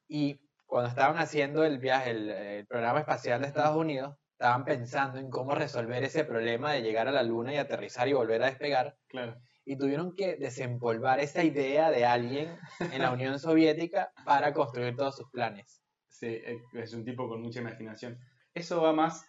Y 0.07 0.44
cuando 0.67 0.89
estaban 0.89 1.19
haciendo 1.19 1.65
el 1.65 1.79
viaje, 1.79 2.11
el, 2.11 2.31
el 2.31 2.67
programa 2.67 3.01
espacial 3.01 3.41
de 3.41 3.49
Estados 3.49 3.77
Unidos, 3.77 4.17
estaban 4.33 4.65
pensando 4.65 5.19
en 5.19 5.31
cómo 5.31 5.55
resolver 5.55 6.03
ese 6.03 6.25
problema 6.25 6.73
de 6.73 6.83
llegar 6.83 7.07
a 7.09 7.13
la 7.13 7.23
luna 7.23 7.55
y 7.55 7.57
aterrizar 7.57 8.09
y 8.09 8.13
volver 8.13 8.43
a 8.43 8.47
despegar 8.47 8.97
Claro. 9.09 9.37
y 9.65 9.77
tuvieron 9.77 10.15
que 10.17 10.37
desempolvar 10.37 11.21
esa 11.21 11.45
idea 11.45 11.91
de 11.91 12.05
alguien 12.05 12.59
en 12.93 13.01
la 13.03 13.13
Unión 13.13 13.39
Soviética 13.39 14.13
para 14.25 14.53
construir 14.53 14.97
todos 14.97 15.17
sus 15.17 15.31
planes. 15.31 15.81
Sí, 16.09 16.27
eh, 16.27 16.59
es 16.75 16.93
un 16.95 17.05
tipo 17.05 17.29
con 17.29 17.43
mucha 17.43 17.61
imaginación. 17.61 18.19
Eso 18.55 18.83
va 18.83 18.93
más 18.93 19.25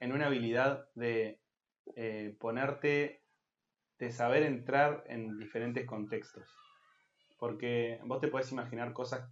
en 0.00 0.12
una 0.12 0.26
habilidad 0.26 0.88
de 0.94 1.40
eh, 1.96 2.36
ponerte, 2.38 3.24
de 3.98 4.10
saber 4.12 4.42
entrar 4.44 5.04
en 5.08 5.38
diferentes 5.38 5.84
contextos. 5.86 6.48
Porque 7.38 8.00
vos 8.04 8.20
te 8.20 8.28
podés 8.28 8.50
imaginar 8.52 8.92
cosas 8.92 9.28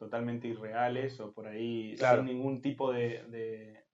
totalmente 0.00 0.48
irreales 0.48 1.20
o 1.20 1.32
por 1.32 1.46
ahí 1.46 1.94
Claro. 1.98 2.22
sin 2.24 2.26
ningún 2.26 2.60
tipo 2.62 2.90
de, 2.90 3.22
de, 3.28 3.84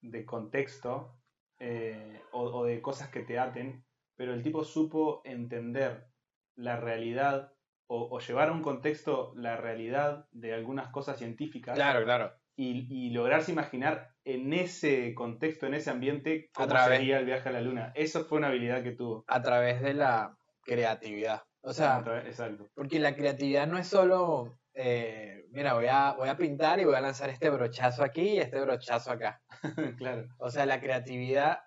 de 0.00 0.24
contexto 0.24 1.18
eh, 1.58 2.22
o, 2.32 2.42
o 2.44 2.64
de 2.64 2.80
cosas 2.80 3.10
que 3.10 3.20
te 3.20 3.38
aten, 3.38 3.84
pero 4.16 4.32
el 4.32 4.42
tipo 4.42 4.64
supo 4.64 5.20
entender 5.24 6.06
la 6.54 6.76
realidad 6.80 7.52
o, 7.88 8.08
o 8.10 8.20
llevar 8.20 8.48
a 8.48 8.52
un 8.52 8.62
contexto 8.62 9.32
la 9.36 9.56
realidad 9.56 10.26
de 10.30 10.54
algunas 10.54 10.88
cosas 10.88 11.18
científicas 11.18 11.74
claro. 11.74 12.32
y, 12.56 12.86
y 12.88 13.10
lograrse 13.10 13.52
imaginar 13.52 14.10
en 14.24 14.52
ese 14.52 15.14
contexto, 15.14 15.66
en 15.66 15.74
ese 15.74 15.90
ambiente, 15.90 16.48
cómo 16.54 16.68
través- 16.68 16.98
sería 16.98 17.18
el 17.18 17.26
viaje 17.26 17.48
a 17.48 17.52
la 17.52 17.60
luna. 17.60 17.92
Eso 17.96 18.24
fue 18.24 18.38
una 18.38 18.48
habilidad 18.48 18.82
que 18.84 18.92
tuvo. 18.92 19.24
A 19.26 19.42
través 19.42 19.82
de 19.82 19.94
la 19.94 20.36
creatividad. 20.64 21.42
O 21.62 21.72
sea, 21.72 22.02
Exacto. 22.26 22.68
porque 22.74 22.98
la 22.98 23.14
creatividad 23.14 23.66
no 23.66 23.78
es 23.78 23.86
solo, 23.86 24.58
eh, 24.74 25.46
mira, 25.50 25.74
voy 25.74 25.86
a, 25.88 26.12
voy 26.12 26.28
a 26.28 26.36
pintar 26.36 26.80
y 26.80 26.84
voy 26.84 26.94
a 26.96 27.00
lanzar 27.00 27.30
este 27.30 27.50
brochazo 27.50 28.02
aquí 28.02 28.22
y 28.32 28.38
este 28.38 28.60
brochazo 28.60 29.12
acá. 29.12 29.40
claro. 29.98 30.26
O 30.38 30.50
sea, 30.50 30.66
la 30.66 30.80
creatividad 30.80 31.60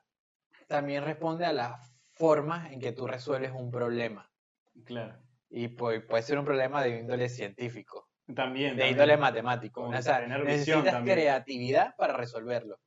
también 0.67 1.03
responde 1.03 1.45
a 1.45 1.53
las 1.53 1.93
formas 2.11 2.71
en 2.71 2.79
que 2.79 2.91
tú 2.91 3.07
resuelves 3.07 3.51
un 3.53 3.71
problema. 3.71 4.29
Claro. 4.83 5.17
Y 5.49 5.69
puede, 5.69 6.01
puede 6.01 6.23
ser 6.23 6.39
un 6.39 6.45
problema 6.45 6.83
de 6.83 6.99
índole 6.99 7.29
científico. 7.29 8.09
También. 8.25 8.71
de 8.75 8.81
también. 8.81 8.89
índole 8.89 9.17
matemático. 9.17 9.81
Como 9.83 9.97
O 9.97 10.01
sea, 10.01 10.19
tener 10.19 10.43
necesitas 10.43 10.83
también. 10.85 11.17
creatividad 11.17 11.95
para 11.95 12.17
resolverlo. 12.17 12.79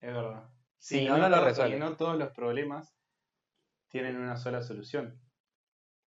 Es 0.00 0.12
verdad. 0.14 0.44
Si 0.78 1.00
Y 1.02 1.08
no, 1.08 1.16
no 1.16 1.28
lo 1.28 1.38
to- 1.38 1.44
resuelves. 1.44 1.80
No 1.80 1.96
todos 1.96 2.16
los 2.18 2.30
problemas 2.30 2.94
tienen 3.88 4.16
una 4.16 4.36
sola 4.36 4.62
solución. 4.62 5.18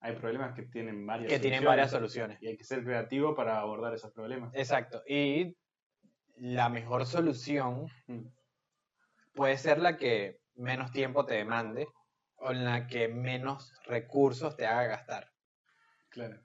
Hay 0.06 0.16
problemas 0.18 0.54
que 0.54 0.62
tienen 0.62 1.04
varias 1.08 1.32
Que 1.32 1.40
tienen 1.40 1.64
varias 1.64 1.90
soluciones. 1.90 2.38
Y 2.40 2.48
hay 2.48 2.58
que 2.58 2.64
ser 2.64 2.84
creativo 2.84 3.34
para 3.36 3.60
abordar 3.60 3.92
esos 3.96 4.12
problemas. 4.12 4.52
Exacto. 4.54 5.02
Y 5.08 5.58
la 6.38 6.70
mejor 6.70 7.08
solución 7.08 7.88
Mm. 8.06 8.28
puede 9.34 9.58
ser 9.58 9.80
la 9.80 9.98
que 9.98 10.40
menos 10.54 10.92
tiempo 10.92 11.26
te 11.26 11.34
demande 11.34 11.88
o 12.36 12.52
en 12.52 12.66
la 12.66 12.86
que 12.86 13.08
menos 13.08 13.74
recursos 13.88 14.56
te 14.56 14.68
haga 14.68 14.86
gastar. 14.86 15.32
Claro. 16.10 16.40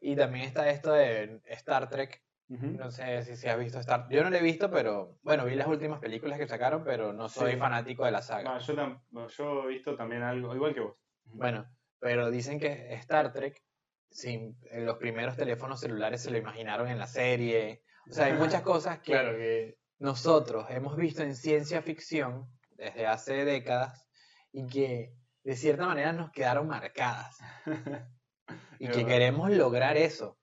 Y 0.00 0.16
también 0.16 0.46
está 0.46 0.70
esto 0.70 0.92
de 0.92 1.42
Star 1.46 1.90
Trek. 1.90 2.22
No 2.48 2.90
sé 2.90 3.22
si, 3.24 3.36
si 3.36 3.48
has 3.48 3.58
visto 3.58 3.78
Star 3.80 4.06
Yo 4.10 4.22
no 4.22 4.30
lo 4.30 4.36
he 4.36 4.42
visto, 4.42 4.70
pero 4.70 5.18
bueno, 5.22 5.44
vi 5.44 5.54
las 5.54 5.66
últimas 5.66 5.98
películas 6.00 6.38
que 6.38 6.46
sacaron, 6.46 6.82
pero 6.84 7.12
no 7.12 7.28
soy 7.28 7.52
Sí. 7.52 7.58
fanático 7.58 8.04
de 8.06 8.10
la 8.10 8.22
saga. 8.22 8.54
No, 8.54 8.58
yo, 8.58 9.28
yo 9.28 9.64
he 9.64 9.66
visto 9.68 9.96
también 9.96 10.22
algo, 10.22 10.54
igual 10.54 10.72
que 10.74 10.80
vos. 10.80 10.96
Bueno, 11.24 11.66
pero 12.04 12.30
dicen 12.30 12.60
que 12.60 12.92
Star 12.96 13.32
Trek, 13.32 13.62
sin 14.10 14.58
los 14.74 14.98
primeros 14.98 15.36
teléfonos 15.38 15.80
celulares 15.80 16.20
se 16.20 16.30
lo 16.30 16.36
imaginaron 16.36 16.86
en 16.88 16.98
la 16.98 17.06
serie. 17.06 17.82
O 18.10 18.12
sea, 18.12 18.26
hay 18.26 18.34
muchas 18.34 18.60
cosas 18.60 18.98
que 18.98 19.12
Claro 19.12 19.30
que. 19.32 19.78
nosotros 20.00 20.66
hemos 20.68 20.96
visto 20.98 21.22
en 21.22 21.34
ciencia 21.34 21.80
ficción 21.80 22.46
desde 22.72 23.06
hace 23.06 23.46
décadas 23.46 24.06
y 24.52 24.66
que 24.66 25.14
de 25.44 25.56
cierta 25.56 25.86
manera 25.86 26.12
nos 26.12 26.30
quedaron 26.30 26.66
marcadas 26.68 27.38
y 28.78 28.88
que 28.88 29.06
queremos 29.06 29.50
lograr 29.50 29.96
eso. 29.96 30.38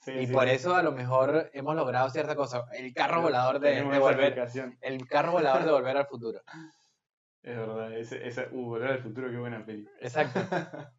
Sí, 0.00 0.10
Y 0.10 0.26
sí, 0.26 0.32
por 0.32 0.48
sí. 0.48 0.54
eso 0.56 0.74
a 0.74 0.82
lo 0.82 0.90
mejor 0.90 1.48
hemos 1.52 1.76
logrado 1.76 2.10
cierta 2.10 2.34
cosa. 2.34 2.64
El 2.72 2.92
carro 2.92 3.22
volador 3.22 3.60
de, 3.60 3.84
de 3.84 3.98
volver, 4.00 4.48
el 4.80 5.06
carro 5.06 5.30
volador 5.30 5.64
de 5.64 5.70
volver 5.70 5.96
al 5.96 6.06
futuro. 6.08 6.40
Es 7.50 7.56
verdad. 7.56 7.96
Ese, 7.96 8.26
esa, 8.26 8.46
uh, 8.52 8.64
Volver 8.66 8.90
al 8.90 8.98
futuro, 9.02 9.30
qué 9.30 9.38
buena 9.38 9.64
peli. 9.64 9.86
Exacto. 10.00 10.40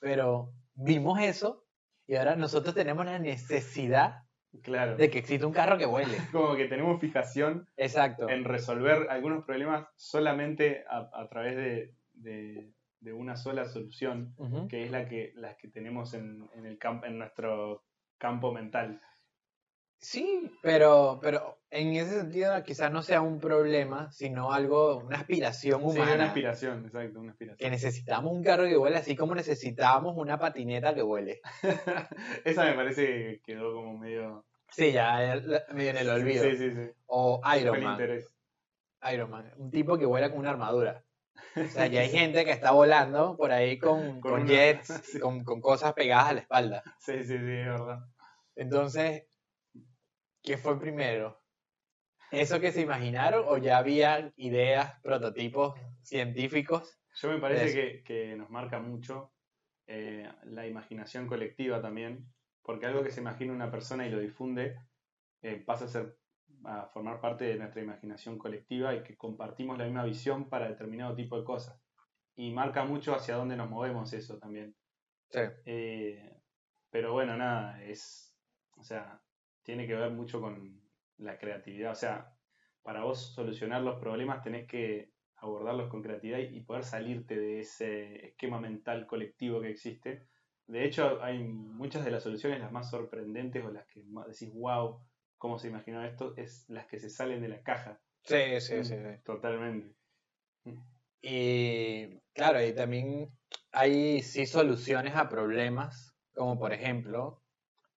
Pero 0.00 0.52
vimos 0.74 1.20
eso 1.20 1.64
y 2.06 2.16
ahora 2.16 2.34
nosotros 2.36 2.74
tenemos 2.74 3.04
la 3.06 3.18
necesidad 3.18 4.22
Claro. 4.62 4.96
de 4.96 5.08
que 5.10 5.18
exista 5.20 5.46
un 5.46 5.52
carro 5.52 5.78
que 5.78 5.86
vuele. 5.86 6.14
Como 6.32 6.56
que 6.56 6.66
tenemos 6.66 7.00
fijación 7.00 7.66
Exacto. 7.76 8.28
en 8.28 8.44
resolver 8.44 9.06
algunos 9.08 9.44
problemas 9.44 9.86
solamente 9.96 10.84
a, 10.90 11.08
a 11.12 11.28
través 11.28 11.56
de, 11.56 11.94
de- 12.12 12.72
de 13.00 13.12
una 13.12 13.34
sola 13.36 13.64
solución, 13.64 14.32
que 14.68 14.84
es 14.84 14.90
la 14.92 15.08
que, 15.08 15.32
las 15.34 15.56
que 15.56 15.66
tenemos 15.68 16.14
en, 16.14 16.48
en, 16.54 16.66
el 16.66 16.78
camp- 16.78 17.04
en 17.04 17.18
nuestro 17.18 17.84
campo 18.16 18.52
mental. 18.52 19.00
Sí, 20.04 20.50
pero, 20.62 21.20
pero 21.22 21.58
en 21.70 21.92
ese 21.94 22.18
sentido 22.18 22.60
quizás 22.64 22.90
no 22.90 23.02
sea 23.02 23.20
un 23.20 23.38
problema, 23.38 24.10
sino 24.10 24.52
algo, 24.52 24.96
una 24.98 25.18
aspiración 25.18 25.80
Sí, 25.80 25.86
humana. 25.86 26.14
una 26.16 26.24
aspiración, 26.26 26.84
exacto, 26.84 27.20
una 27.20 27.28
que 27.28 27.32
aspiración. 27.34 27.70
necesitamos 27.70 28.32
un 28.32 28.42
carro 28.42 28.64
que 28.64 28.76
vuele, 28.76 28.96
así 28.96 29.14
como 29.14 29.36
necesitamos 29.36 30.16
una 30.16 30.40
patineta 30.40 30.92
que 30.92 31.02
vuele. 31.02 31.40
Esa 32.44 32.64
me 32.64 32.74
parece 32.74 33.06
que 33.06 33.40
quedó 33.44 33.72
como 33.74 33.96
medio... 33.96 34.44
Sí, 34.70 34.90
ya 34.90 35.40
medio 35.72 35.90
en 35.90 35.96
el 35.98 36.08
olvido. 36.10 36.44
Sí, 36.50 36.56
sí, 36.56 36.70
sí. 36.72 36.90
O 37.06 37.40
Iron 37.60 37.80
Man. 37.82 37.92
interés. 37.92 38.34
Iron 39.12 39.30
Man, 39.30 39.52
un 39.56 39.70
tipo 39.70 39.96
que 39.98 40.06
vuela 40.06 40.30
con 40.30 40.40
una 40.40 40.50
armadura. 40.50 41.04
O 41.56 41.64
sea, 41.68 41.86
ya 41.86 42.00
hay 42.00 42.08
gente 42.10 42.44
que 42.44 42.50
está 42.50 42.72
volando 42.72 43.36
por 43.36 43.52
ahí 43.52 43.78
con, 43.78 44.20
Con 44.20 44.32
con 44.32 44.32
una- 44.42 44.46
jets, 44.50 44.88
sí. 45.12 45.20
con, 45.20 45.44
con 45.44 45.60
cosas 45.60 45.92
pegadas 45.92 46.30
a 46.30 46.32
la 46.32 46.40
espalda. 46.40 46.82
Sí, 46.98 47.18
sí, 47.20 47.24
sí, 47.24 47.34
es 47.36 47.66
verdad. 47.66 47.98
Entonces, 48.56 49.24
¿qué 50.42 50.56
fue 50.56 50.78
primero? 50.78 51.40
¿Eso 52.30 52.60
que 52.60 52.72
se 52.72 52.80
imaginaron 52.80 53.44
o 53.46 53.58
ya 53.58 53.78
había 53.78 54.32
ideas, 54.36 54.98
prototipos 55.02 55.78
científicos? 56.02 56.98
Yo 57.14 57.28
me 57.28 57.38
parece 57.38 57.74
que, 57.74 58.02
que 58.02 58.36
nos 58.36 58.48
marca 58.48 58.80
mucho 58.80 59.32
eh, 59.86 60.26
la 60.44 60.66
imaginación 60.66 61.26
colectiva 61.26 61.82
también, 61.82 62.32
porque 62.62 62.86
algo 62.86 63.02
que 63.02 63.10
se 63.10 63.20
imagina 63.20 63.52
una 63.52 63.70
persona 63.70 64.06
y 64.06 64.10
lo 64.10 64.18
difunde 64.18 64.78
eh, 65.42 65.56
pasa 65.56 65.84
a 65.84 65.88
ser 65.88 66.16
a 66.64 66.86
formar 66.86 67.20
parte 67.20 67.44
de 67.44 67.56
nuestra 67.56 67.82
imaginación 67.82 68.38
colectiva 68.38 68.94
y 68.94 69.02
que 69.02 69.16
compartimos 69.16 69.78
la 69.78 69.84
misma 69.84 70.04
visión 70.04 70.48
para 70.48 70.68
determinado 70.68 71.14
tipo 71.14 71.36
de 71.36 71.44
cosas. 71.44 71.80
Y 72.36 72.52
marca 72.52 72.84
mucho 72.84 73.14
hacia 73.14 73.36
dónde 73.36 73.56
nos 73.56 73.68
movemos 73.68 74.12
eso 74.12 74.38
también. 74.38 74.74
Sí. 75.30 75.40
Eh, 75.64 76.40
pero 76.90 77.12
bueno, 77.12 77.36
nada, 77.36 77.82
es, 77.82 78.34
o 78.76 78.84
sea, 78.84 79.20
tiene 79.62 79.86
que 79.86 79.94
ver 79.94 80.10
mucho 80.10 80.40
con 80.40 80.80
la 81.18 81.38
creatividad. 81.38 81.92
O 81.92 81.96
sea, 81.96 82.32
para 82.82 83.04
vos 83.04 83.34
solucionar 83.34 83.82
los 83.82 84.00
problemas 84.00 84.42
tenés 84.42 84.66
que 84.66 85.12
abordarlos 85.36 85.88
con 85.88 86.02
creatividad 86.02 86.38
y 86.38 86.60
poder 86.60 86.84
salirte 86.84 87.36
de 87.36 87.60
ese 87.60 88.26
esquema 88.26 88.60
mental 88.60 89.06
colectivo 89.06 89.60
que 89.60 89.70
existe. 89.70 90.26
De 90.66 90.84
hecho, 90.84 91.22
hay 91.22 91.42
muchas 91.42 92.04
de 92.04 92.12
las 92.12 92.22
soluciones, 92.22 92.60
las 92.60 92.70
más 92.72 92.90
sorprendentes 92.90 93.64
o 93.64 93.70
las 93.70 93.86
que 93.86 94.02
más 94.04 94.26
decís, 94.28 94.52
wow, 94.54 95.04
¿cómo 95.38 95.58
se 95.58 95.68
imaginó 95.68 96.04
esto? 96.04 96.34
Es 96.36 96.64
las 96.68 96.86
que 96.86 97.00
se 97.00 97.10
salen 97.10 97.42
de 97.42 97.48
la 97.48 97.62
caja. 97.62 98.00
Sí, 98.22 98.60
sí, 98.60 98.84
sí. 98.84 98.94
sí. 98.94 99.22
Totalmente. 99.24 99.96
Y 101.20 102.20
claro, 102.32 102.64
y 102.64 102.72
también 102.72 103.30
hay 103.72 104.22
sí 104.22 104.46
soluciones 104.46 105.16
a 105.16 105.28
problemas, 105.28 106.16
como 106.34 106.58
por 106.58 106.72
ejemplo 106.72 107.42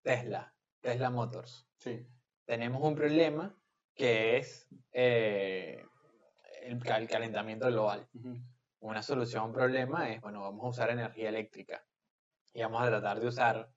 Tesla, 0.02 0.55
Tesla 0.86 1.10
Motors. 1.10 1.68
Sí. 1.78 2.06
Tenemos 2.46 2.84
un 2.84 2.94
problema 2.94 3.58
que 3.96 4.38
es 4.38 4.68
eh, 4.92 5.84
el, 6.62 6.80
ca- 6.84 6.98
el 7.00 7.08
calentamiento 7.10 7.66
global. 7.68 8.08
Una 8.82 9.02
solución 9.02 9.42
a 9.42 9.46
un 9.46 9.54
problema 9.54 10.12
es, 10.12 10.22
bueno, 10.22 10.42
vamos 10.44 10.64
a 10.64 10.70
usar 10.70 10.90
energía 10.92 11.30
eléctrica 11.30 11.84
y 12.54 12.62
vamos 12.62 12.84
a 12.84 12.88
tratar 12.88 13.20
de 13.20 13.28
usar 13.28 13.72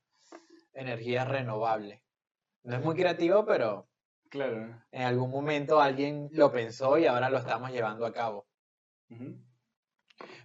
energía 0.74 1.24
renovable. 1.24 2.04
No 2.64 2.76
es 2.76 2.84
muy 2.84 2.94
creativo, 2.94 3.46
pero 3.46 3.88
Claro. 4.28 4.78
en 4.92 5.02
algún 5.02 5.30
momento 5.30 5.80
alguien 5.80 6.28
lo 6.32 6.52
pensó 6.52 6.98
y 6.98 7.06
ahora 7.06 7.30
lo 7.30 7.38
estamos 7.38 7.70
llevando 7.70 8.04
a 8.04 8.12
cabo. 8.12 8.46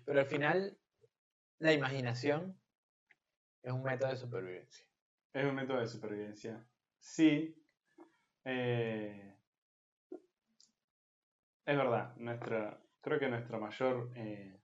Pero 0.06 0.20
al 0.22 0.26
final, 0.28 0.78
la 1.60 1.74
imaginación 1.74 2.58
es 3.64 3.74
un 3.74 3.84
método 3.84 4.12
de 4.12 4.16
supervivencia. 4.16 4.86
Es 5.34 5.44
un 5.46 5.56
método 5.56 5.80
de 5.80 5.88
supervivencia. 5.88 6.66
Sí. 7.00 7.56
eh, 8.46 9.36
es 11.66 11.78
verdad. 11.78 12.16
Nuestra, 12.18 12.80
creo 13.02 13.20
que 13.20 13.30
nuestra 13.30 13.58
mayor 13.60 14.12
eh, 14.16 14.62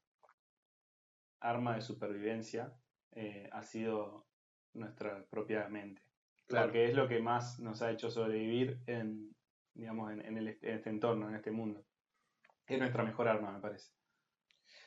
arma 1.42 1.76
de 1.76 1.82
supervivencia 1.82 2.74
eh, 3.12 3.50
ha 3.52 3.64
sido 3.64 4.28
nuestra 4.74 5.26
propia 5.30 5.68
mente. 5.70 6.02
Claro. 6.48 6.68
Porque 6.68 6.86
es 6.86 6.94
lo 6.96 7.08
que 7.08 7.20
más 7.20 7.60
nos 7.60 7.82
ha 7.82 7.92
hecho 7.92 8.10
sobrevivir 8.10 8.80
en, 8.88 9.36
digamos, 9.74 10.12
en, 10.12 10.26
en 10.26 10.38
el- 10.38 10.48
en 10.62 10.76
este 10.76 10.90
entorno, 10.90 11.30
en 11.30 11.36
este 11.36 11.52
mundo. 11.52 11.86
Es 12.68 12.78
nuestra 12.80 13.04
mejor 13.04 13.28
arma, 13.28 13.52
me 13.52 13.60
parece. 13.60 13.92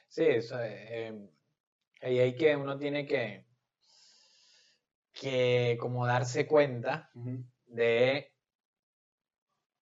Sí, 0.08 0.24
eso, 0.24 0.60
eh, 0.62 1.30
ahí 2.02 2.18
hay 2.18 2.36
que, 2.36 2.54
uno 2.56 2.78
tiene 2.78 3.06
que, 3.06 3.51
que 5.12 5.76
como 5.80 6.06
darse 6.06 6.46
cuenta 6.46 7.10
de 7.66 8.32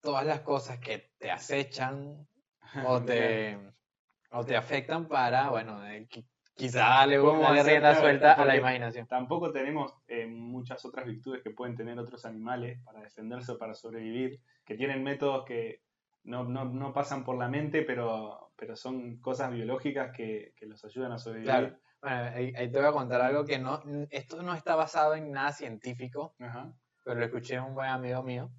todas 0.00 0.24
las 0.26 0.40
cosas 0.40 0.78
que 0.78 1.10
te 1.18 1.30
acechan 1.30 2.26
o 2.86 3.02
te, 3.02 3.58
o 4.30 4.44
te 4.44 4.56
afectan 4.56 5.08
para, 5.08 5.50
bueno, 5.50 5.84
eh, 5.86 6.06
qui- 6.08 6.26
quizá 6.54 7.04
¿Cómo 7.20 7.42
darle 7.42 7.60
hacer, 7.60 7.72
rienda 7.74 7.94
suelta 7.96 8.32
a 8.34 8.44
la 8.44 8.56
imaginación. 8.56 9.06
Tampoco 9.06 9.50
tenemos 9.52 9.94
eh, 10.08 10.26
muchas 10.26 10.84
otras 10.84 11.06
virtudes 11.06 11.42
que 11.42 11.50
pueden 11.50 11.74
tener 11.76 11.98
otros 11.98 12.24
animales 12.24 12.78
para 12.84 13.00
defenderse 13.00 13.52
o 13.52 13.58
para 13.58 13.74
sobrevivir, 13.74 14.40
que 14.64 14.74
tienen 14.76 15.02
métodos 15.02 15.44
que 15.46 15.82
no, 16.24 16.44
no- 16.44 16.66
no 16.66 16.92
pasan 16.92 17.24
por 17.24 17.36
la 17.38 17.48
mente, 17.48 17.82
pero, 17.82 18.52
pero 18.56 18.76
son 18.76 19.18
cosas 19.20 19.50
biológicas 19.52 20.14
que, 20.14 20.52
que 20.56 20.66
los 20.66 20.84
ayudan 20.84 21.12
a 21.12 21.18
sobrevivir. 21.18 21.50
Claro. 21.50 21.76
Bueno, 22.02 22.16
ahí, 22.34 22.52
ahí 22.56 22.70
te 22.70 22.78
voy 22.78 22.88
a 22.88 22.92
contar 22.92 23.20
algo 23.20 23.44
que 23.44 23.58
no, 23.58 23.82
esto 24.10 24.42
no 24.42 24.54
está 24.54 24.74
basado 24.74 25.14
en 25.14 25.30
nada 25.32 25.52
científico, 25.52 26.34
Ajá. 26.40 26.72
pero 27.04 27.18
lo 27.20 27.26
escuché 27.26 27.54
de 27.54 27.60
un 27.60 27.74
buen 27.74 27.90
amigo 27.90 28.22
mío, 28.22 28.50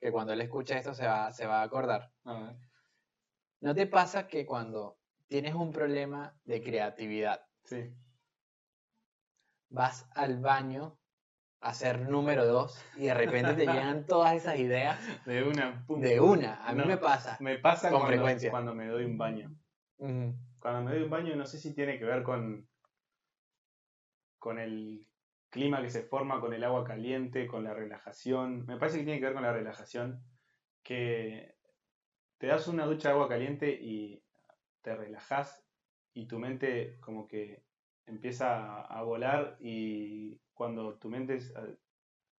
que 0.00 0.10
cuando 0.10 0.32
él 0.32 0.40
escucha 0.40 0.76
esto 0.78 0.94
se 0.94 1.06
va, 1.06 1.30
se 1.32 1.46
va 1.46 1.60
a 1.60 1.64
acordar. 1.64 2.10
A. 2.24 2.54
¿No 3.60 3.74
te 3.74 3.86
pasa 3.86 4.26
que 4.26 4.44
cuando 4.44 4.98
tienes 5.28 5.54
un 5.54 5.70
problema 5.72 6.34
de 6.44 6.62
creatividad, 6.62 7.40
Sí. 7.64 7.94
vas 9.68 10.08
al 10.14 10.40
baño 10.40 10.98
a 11.60 11.74
ser 11.74 12.08
número 12.08 12.46
dos 12.46 12.80
y 12.96 13.06
de 13.06 13.14
repente 13.14 13.54
te 13.54 13.66
llegan 13.66 14.06
todas 14.06 14.34
esas 14.34 14.58
ideas 14.58 14.98
De 15.26 15.42
una. 15.44 15.84
pum. 15.86 16.00
de 16.00 16.18
una? 16.20 16.64
A 16.66 16.72
mí 16.72 16.84
me 16.84 16.96
pasa. 16.96 17.36
Me 17.40 17.58
pasa 17.58 17.90
Con 17.90 18.00
cuando, 18.00 18.16
frecuencia. 18.16 18.50
cuando 18.50 18.74
me 18.74 18.86
doy 18.86 19.04
un 19.04 19.18
baño. 19.18 19.54
Cuando 19.98 20.82
me 20.82 20.92
doy 20.94 21.02
un 21.02 21.10
baño, 21.10 21.36
no 21.36 21.46
sé 21.46 21.58
si 21.58 21.74
tiene 21.74 21.98
que 21.98 22.04
ver 22.04 22.22
con, 22.22 22.68
con 24.48 24.58
el 24.58 25.06
clima 25.50 25.82
que 25.82 25.90
se 25.90 26.04
forma 26.04 26.40
con 26.40 26.54
el 26.54 26.64
agua 26.64 26.82
caliente, 26.82 27.46
con 27.46 27.64
la 27.64 27.74
relajación. 27.74 28.64
Me 28.64 28.78
parece 28.78 28.96
que 28.96 29.04
tiene 29.04 29.20
que 29.20 29.26
ver 29.26 29.34
con 29.34 29.42
la 29.42 29.52
relajación, 29.52 30.24
que 30.82 31.54
te 32.38 32.46
das 32.46 32.66
una 32.66 32.86
ducha 32.86 33.10
de 33.10 33.14
agua 33.14 33.28
caliente 33.28 33.68
y 33.70 34.24
te 34.80 34.96
relajas 34.96 35.62
y 36.14 36.26
tu 36.28 36.38
mente 36.38 36.98
como 37.00 37.28
que 37.28 37.62
empieza 38.06 38.80
a 38.80 39.02
volar 39.02 39.58
y 39.60 40.40
cuando 40.54 40.94
tu 40.94 41.10
mente 41.10 41.40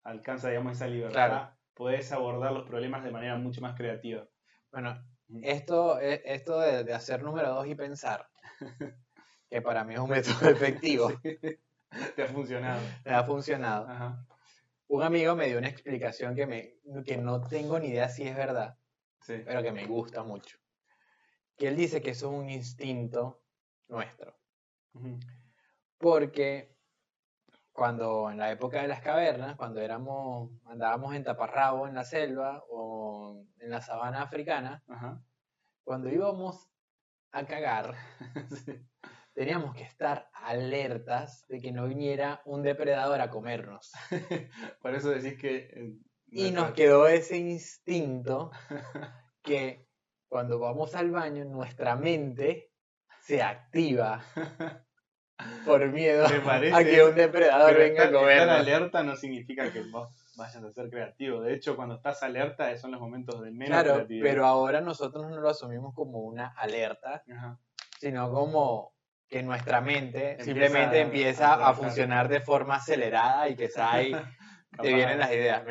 alcanza, 0.03 0.49
digamos, 0.49 0.77
esa 0.77 0.87
libertad, 0.87 1.51
puedes 1.75 2.11
abordar 2.11 2.53
los 2.53 2.67
problemas 2.67 3.03
de 3.03 3.11
manera 3.11 3.37
mucho 3.37 3.61
más 3.61 3.77
creativa. 3.77 4.27
Bueno, 4.71 4.99
esto, 5.43 5.99
e, 5.99 6.23
esto 6.25 6.59
de, 6.59 6.91
hacer 6.91 7.21
número 7.21 7.49
dos 7.49 7.67
y 7.67 7.75
pensar, 7.75 8.27
que 9.47 9.61
para 9.61 9.83
mí 9.83 9.93
es 9.93 9.99
un 9.99 10.09
método 10.09 10.49
efectivo. 10.49 11.11
Te 12.15 12.23
ha 12.23 12.27
funcionado. 12.27 12.81
Te 13.03 13.09
ha 13.11 13.23
funcionado. 13.23 14.25
Un 14.87 15.03
amigo 15.03 15.35
me 15.35 15.47
dio 15.47 15.57
una 15.57 15.69
explicación 15.69 16.35
que, 16.35 16.47
me, 16.47 17.03
que 17.03 17.17
no 17.17 17.41
tengo 17.41 17.79
ni 17.79 17.87
idea 17.87 18.09
si 18.09 18.23
es 18.23 18.35
verdad, 18.35 18.77
pero 19.25 19.61
que 19.61 19.71
me 19.71 19.85
gusta 19.85 20.23
mucho. 20.23 20.57
Que 21.57 21.67
él 21.67 21.75
dice 21.75 22.01
que 22.01 22.11
eso 22.11 22.31
es 22.31 22.39
un 22.39 22.49
instinto 22.49 23.43
nuestro. 23.87 24.39
Porque 25.97 26.75
cuando 27.71 28.29
en 28.29 28.37
la 28.37 28.51
época 28.51 28.81
de 28.81 28.87
las 28.87 29.01
cavernas, 29.01 29.55
cuando 29.55 29.79
éramos, 29.79 30.51
andábamos 30.65 31.15
en 31.15 31.23
taparrabo 31.23 31.87
en 31.87 31.95
la 31.95 32.03
selva 32.03 32.63
o 32.69 33.45
en 33.59 33.69
la 33.69 33.81
sabana 33.81 34.21
africana, 34.21 34.83
cuando 35.83 36.09
íbamos 36.09 36.69
a 37.31 37.45
cagar, 37.45 37.95
teníamos 39.39 39.73
que 39.73 39.83
estar 39.83 40.29
alertas 40.33 41.47
de 41.47 41.61
que 41.61 41.71
no 41.71 41.87
viniera 41.87 42.41
un 42.43 42.61
depredador 42.61 43.21
a 43.21 43.29
comernos. 43.29 43.93
Por 44.81 44.93
eso 44.93 45.11
decís 45.11 45.39
que... 45.39 45.93
y 46.27 46.51
nos 46.51 46.73
quedó 46.73 47.07
ese 47.07 47.37
instinto 47.37 48.51
que 49.41 49.87
cuando 50.27 50.59
vamos 50.59 50.93
al 50.93 51.11
baño, 51.11 51.45
nuestra 51.45 51.95
mente 51.95 52.73
se 53.21 53.41
activa 53.41 54.21
por 55.65 55.87
miedo 55.87 56.25
a 56.25 56.83
que 56.83 57.01
un 57.01 57.15
depredador 57.15 57.77
venga 57.77 58.07
a 58.07 58.11
comer. 58.11 58.39
Estar 58.39 58.49
alerta 58.49 59.03
no 59.03 59.15
significa 59.15 59.71
que 59.71 59.83
vos 59.83 60.09
vayas 60.35 60.61
a 60.61 60.73
ser 60.73 60.89
creativo. 60.89 61.39
De 61.39 61.53
hecho, 61.53 61.77
cuando 61.77 61.95
estás 61.95 62.21
alerta 62.23 62.77
son 62.77 62.91
los 62.91 62.99
momentos 62.99 63.39
del 63.41 63.53
menos 63.53 63.83
claro, 63.83 64.05
Pero 64.05 64.45
ahora 64.45 64.81
nosotros 64.81 65.29
no 65.29 65.39
lo 65.39 65.47
asumimos 65.47 65.95
como 65.95 66.19
una 66.19 66.47
alerta, 66.57 67.23
sino 68.01 68.33
como 68.33 68.98
que 69.29 69.43
nuestra 69.43 69.79
mente 69.79 70.37
simplemente 70.43 70.99
empieza 70.99 71.67
a, 71.67 71.73
funcionar 71.73 72.27
de 72.27 72.41
forma 72.41 72.75
acelerada 72.75 73.47
y 73.47 73.55
que 73.55 73.69
ahí 73.77 74.11
te 74.81 74.93
vienen 74.93 75.19
las 75.19 75.31
ideas. 75.31 75.63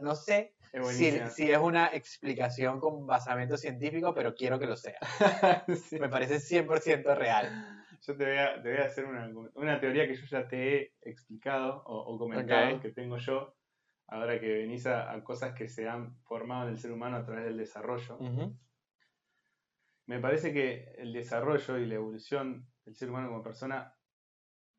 no, 0.00 0.14
sé 0.14 0.54
si, 0.92 1.50
es 1.50 1.58
una 1.58 1.88
explicación 1.88 2.80
con 2.80 3.06
basamento 3.06 3.56
científico, 3.56 4.14
pero 4.14 4.34
quiero 4.34 4.58
que 4.58 4.66
lo 4.66 4.76
sea. 4.76 4.98
Me 6.00 6.08
parece 6.08 6.36
100% 6.36 7.16
real. 7.16 7.84
Yo 8.02 8.16
te 8.16 8.24
voy 8.24 8.38
a, 8.38 8.62
te 8.62 8.70
voy 8.70 8.78
a 8.78 8.86
hacer 8.86 9.04
una, 9.04 9.28
una, 9.54 9.78
teoría 9.78 10.06
que 10.06 10.14
yo 10.14 10.24
ya 10.24 10.48
te 10.48 10.76
he 10.76 10.92
explicado 11.02 11.82
o, 11.84 12.16
comentado, 12.18 12.80
que 12.80 12.92
tengo 12.92 13.18
yo, 13.18 13.54
ahora 14.06 14.40
que 14.40 14.48
venís 14.48 14.86
a, 14.86 15.22
cosas 15.22 15.52
que 15.52 15.68
se 15.68 15.86
han 15.86 16.16
formado 16.22 16.64
en 16.64 16.70
el 16.70 16.78
ser 16.78 16.92
humano 16.92 17.18
a 17.18 17.24
través 17.24 17.44
del 17.44 17.58
desarrollo. 17.58 18.18
Me 20.06 20.18
parece 20.18 20.52
que 20.52 20.92
el 20.98 21.12
desarrollo 21.12 21.78
y 21.78 21.86
la 21.86 21.94
evolución 21.94 22.66
del 22.84 22.96
ser 22.96 23.10
humano 23.10 23.28
como 23.28 23.42
persona 23.42 23.94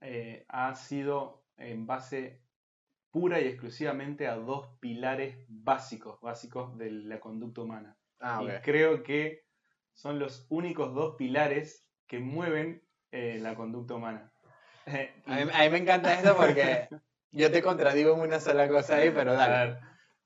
eh, 0.01 0.45
ha 0.49 0.75
sido 0.75 1.45
en 1.57 1.85
base 1.85 2.41
pura 3.11 3.39
y 3.39 3.47
exclusivamente 3.47 4.27
a 4.27 4.35
dos 4.35 4.77
pilares 4.79 5.37
básicos, 5.47 6.19
básicos 6.21 6.77
de 6.77 6.91
la 6.91 7.19
conducta 7.19 7.61
humana. 7.61 7.97
Ah, 8.19 8.41
y 8.43 8.61
creo 8.61 9.03
que 9.03 9.45
son 9.93 10.19
los 10.19 10.45
únicos 10.49 10.93
dos 10.93 11.15
pilares 11.15 11.87
que 12.07 12.19
mueven 12.19 12.83
eh, 13.11 13.37
la 13.39 13.55
conducta 13.55 13.95
humana. 13.95 14.31
a, 15.25 15.35
mí, 15.35 15.69
me 15.69 15.77
encanta 15.77 16.13
esto 16.13 16.35
porque 16.35 16.87
yo 17.31 17.51
te 17.51 17.61
contradigo 17.61 18.13
en 18.15 18.21
una 18.21 18.39
sola 18.39 18.67
cosa 18.67 18.97
ahí, 18.97 19.11
pero 19.11 19.33
dale. 19.33 19.79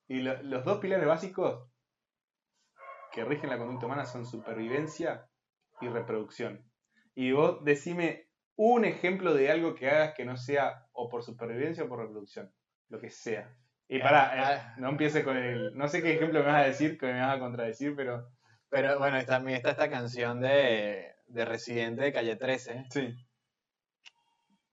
y 0.08 0.22
los 0.22 0.64
dos 0.64 0.80
pilares 0.80 1.08
básicos 1.08 1.68
que 3.16 3.26
rigen 3.26 3.50
la 3.50 3.58
conducta 3.58 3.88
humana 3.88 4.06
son 4.06 4.26
supervivencia 4.26 5.28
y 5.82 5.88
reproducción. 5.88 6.70
Y 7.16 7.32
vos 7.32 7.64
decime 7.64 8.30
un 8.56 8.86
ejemplo 8.86 9.34
de 9.34 9.50
algo 9.50 9.74
que 9.74 9.90
hagas 9.90 10.14
que 10.14 10.26
no 10.26 10.38
sea 10.38 10.86
o 10.94 11.10
por 11.10 11.24
supervivencia 11.24 11.86
o 11.86 11.88
por 11.88 12.00
reproducción, 12.00 12.54
lo 12.90 13.00
que 13.00 13.10
sea. 13.10 13.56
Y 13.88 14.00
para, 14.00 14.36
eh, 14.36 14.60
ah. 14.62 14.76
no 14.78 14.90
empieces 14.90 15.24
con 15.24 15.38
el. 15.38 15.76
No 15.76 15.88
sé 15.88 16.02
qué 16.02 16.14
ejemplo 16.14 16.40
me 16.42 16.48
vas 16.48 16.64
a 16.64 16.68
decir, 16.68 16.98
que 16.98 17.08
me 17.08 17.20
vas 17.20 17.38
a 17.38 17.40
contradecir, 17.40 17.96
pero. 17.96 18.30
Pero 18.70 19.00
bueno, 19.00 19.24
también 19.26 19.58
está 19.58 19.72
esta 19.72 19.90
canción 19.90 20.42
de 20.42 21.16
de 21.28 21.46
Residente 21.46 22.04
de 22.04 22.14
Calle 22.14 22.36
13. 22.36 22.86
Sí. 22.90 23.16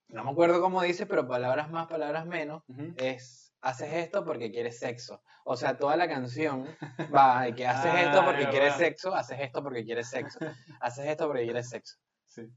No 0.08 0.24
me 0.24 0.30
acuerdo 0.30 0.60
cómo 0.60 0.82
dice, 0.82 1.06
pero 1.06 1.26
palabras 1.26 1.70
más, 1.70 1.86
palabras 1.88 2.26
menos, 2.26 2.62
es 2.96 3.51
haces 3.62 3.92
esto 3.92 4.24
porque 4.24 4.50
quieres 4.50 4.78
sexo. 4.78 5.22
O 5.44 5.56
sea, 5.56 5.78
toda 5.78 5.96
la 5.96 6.08
canción 6.08 6.66
va 7.14 7.42
de 7.42 7.54
que 7.54 7.66
haces 7.66 7.94
esto 7.94 8.20
ah, 8.20 8.24
porque 8.24 8.48
quieres 8.48 8.74
sexo, 8.74 9.14
haces 9.14 9.40
esto 9.40 9.62
porque 9.62 9.84
quieres 9.84 10.08
sexo, 10.08 10.38
haces 10.80 11.06
esto 11.06 11.26
porque 11.26 11.44
quieres 11.44 11.68
sexo. 11.68 11.96
Sí. 12.26 12.52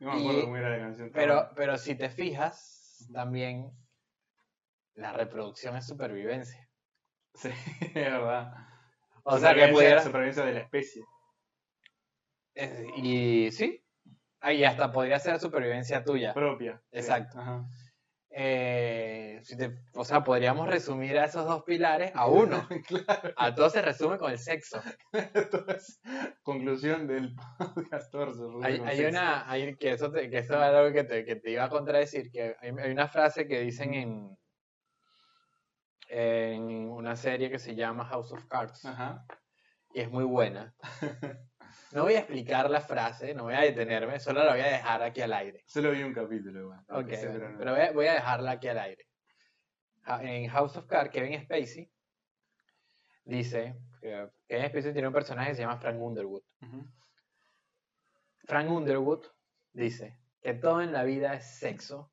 No 0.00 0.14
me 0.14 0.20
acuerdo 0.20 0.42
cómo 0.42 0.56
era 0.56 0.70
la 0.70 0.78
canción. 0.78 1.10
Pero, 1.12 1.50
pero 1.54 1.78
si 1.78 1.94
te 1.94 2.10
fijas, 2.10 3.08
también 3.12 3.70
la 4.94 5.12
reproducción 5.12 5.76
es 5.76 5.86
supervivencia. 5.86 6.68
Sí, 7.34 7.50
es 7.80 7.94
verdad. 7.94 8.52
O 9.22 9.38
sea, 9.38 9.54
que 9.54 9.68
pudiera... 9.68 10.02
supervivencia 10.02 10.44
de 10.44 10.54
la 10.54 10.60
especie. 10.60 11.04
Y 12.96 13.50
sí, 13.52 13.84
ahí 14.40 14.64
hasta 14.64 14.90
podría 14.90 15.18
ser 15.18 15.38
supervivencia 15.38 16.02
tuya. 16.02 16.34
Propia. 16.34 16.82
Exacto. 16.90 17.38
Eh, 18.42 19.42
o 19.92 20.02
sea, 20.02 20.24
podríamos 20.24 20.66
resumir 20.66 21.18
a 21.18 21.26
esos 21.26 21.44
dos 21.44 21.62
pilares 21.62 22.10
a 22.14 22.26
uno. 22.26 22.66
A 23.36 23.54
todo 23.54 23.68
se 23.68 23.82
resume 23.82 24.16
con 24.16 24.32
el 24.32 24.38
sexo. 24.38 24.80
conclusión 26.42 27.06
del 27.06 27.34
podcast. 27.58 28.14
Hay, 28.62 28.80
hay 28.86 29.04
una, 29.04 29.50
hay, 29.50 29.76
que, 29.76 29.92
eso 29.92 30.10
que 30.10 30.24
eso 30.38 30.54
es 30.54 30.60
algo 30.60 30.90
que 30.90 31.04
te, 31.04 31.26
que 31.26 31.36
te, 31.36 31.50
iba 31.50 31.64
a 31.64 31.68
contradecir, 31.68 32.30
que 32.30 32.56
hay, 32.58 32.72
hay, 32.82 32.90
una 32.90 33.08
frase 33.08 33.46
que 33.46 33.60
dicen 33.60 33.92
en, 33.92 34.38
en 36.08 36.88
una 36.88 37.16
serie 37.16 37.50
que 37.50 37.58
se 37.58 37.74
llama 37.74 38.06
House 38.06 38.32
of 38.32 38.46
Cards. 38.46 38.88
Y 39.92 40.00
es 40.00 40.10
muy 40.10 40.24
buena. 40.24 40.74
No 41.92 42.04
voy 42.04 42.14
a 42.14 42.20
explicar 42.20 42.70
la 42.70 42.80
frase, 42.80 43.34
no 43.34 43.44
voy 43.44 43.54
a 43.54 43.60
detenerme, 43.60 44.20
solo 44.20 44.44
la 44.44 44.52
voy 44.52 44.60
a 44.60 44.68
dejar 44.68 45.02
aquí 45.02 45.20
al 45.20 45.32
aire. 45.32 45.62
Solo 45.66 45.90
vi 45.90 46.02
un 46.02 46.12
capítulo 46.12 46.60
igual. 46.60 46.84
pero 47.58 47.94
voy 47.94 48.06
a, 48.06 48.14
dejarla 48.14 48.52
aquí 48.52 48.68
al 48.68 48.78
aire. 48.78 49.06
En 50.06 50.48
House 50.48 50.76
of 50.76 50.86
Cards, 50.86 51.10
Kevin 51.10 51.42
Spacey 51.42 51.90
dice 53.24 53.76
que 54.00 54.28
Kevin 54.48 54.68
Spacey 54.68 54.92
tiene 54.92 55.08
un 55.08 55.14
personaje 55.14 55.50
que 55.50 55.56
se 55.56 55.62
llama 55.62 55.78
Frank 55.78 56.00
Underwood. 56.00 56.42
Frank 58.46 58.70
Underwood 58.70 59.26
dice 59.72 60.18
que 60.42 60.54
todo 60.54 60.82
en 60.82 60.92
la 60.92 61.04
vida 61.04 61.34
es 61.34 61.58
sexo, 61.58 62.12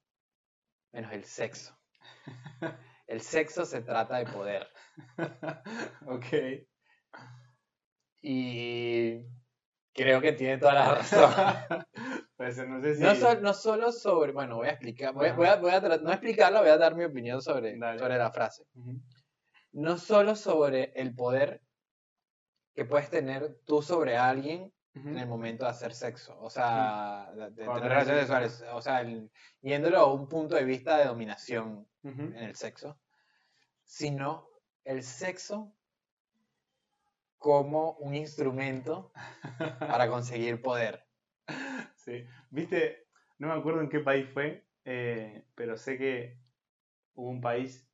menos 0.92 1.12
el 1.14 1.24
sexo. 1.24 1.78
El 3.08 3.22
sexo 3.22 3.66
se 3.66 3.82
trata 3.82 4.18
de 4.18 4.26
poder. 4.26 4.68
ok. 6.08 6.68
Y 8.22 9.26
Creo 9.98 10.22
que 10.22 10.34
tiene 10.34 10.60
toda 10.60 10.76
la 10.76 10.96
razón. 10.96 11.34
pues 12.38 12.56
no, 12.68 12.80
sé 12.82 12.96
si... 12.96 13.42
no, 13.42 13.54
solo 13.56 13.92
sobre, 13.92 14.32
bueno, 14.32 14.58
voy 14.58 14.68
a 14.68 14.72
explicar, 14.72 15.12
voy, 15.12 15.32
voy, 15.32 15.48
a, 15.48 15.56
voy 15.56 15.72
a 15.72 15.80
no 15.80 16.12
explicarla, 16.12 16.62
voy 16.62 16.70
a 16.70 16.78
dar 16.78 16.96
mi 16.96 17.04
opinión 17.04 17.42
sobre, 17.42 17.80
sobre 17.80 18.18
la 18.18 18.32
frase. 18.32 18.64
No 19.72 19.98
solo 19.98 20.36
sobre 20.36 20.94
el 20.96 21.16
poder 21.16 21.64
que 22.76 22.86
puedes 22.86 23.10
tener 23.10 23.58
tú 23.66 23.82
sobre 23.82 24.18
alguien 24.18 24.72
en 24.94 25.18
el 25.18 25.28
momento 25.28 25.66
de 25.66 25.72
hacer 25.72 25.94
sexo, 25.94 26.40
o 26.40 26.50
sea, 26.50 27.32
de, 27.36 27.52
tener 27.52 27.82
relaciones 27.82 28.28
sexuales, 28.28 28.64
o 28.74 28.82
sea, 28.82 29.04
yéndolo 29.62 29.98
a 29.98 30.14
un 30.14 30.28
punto 30.28 30.56
de 30.56 30.64
vista 30.64 30.98
de 30.98 31.06
dominación 31.06 31.88
en 32.04 32.36
el 32.36 32.56
sexo, 32.56 33.00
sino 33.84 34.48
el 34.84 35.02
sexo 35.02 35.74
como 37.38 37.94
un 37.94 38.16
instrumento 38.16 39.12
para 39.80 40.10
conseguir 40.10 40.62
poder. 40.62 41.06
Sí, 41.96 42.26
viste, 42.50 43.08
no 43.38 43.48
me 43.48 43.54
acuerdo 43.54 43.82
en 43.82 43.90
qué 43.90 44.00
país 44.00 44.28
fue, 44.30 44.66
eh, 44.86 45.46
pero 45.56 45.78
sé 45.78 45.98
que 45.98 46.40
hubo 47.16 47.30
un 47.30 47.42
país, 47.42 47.90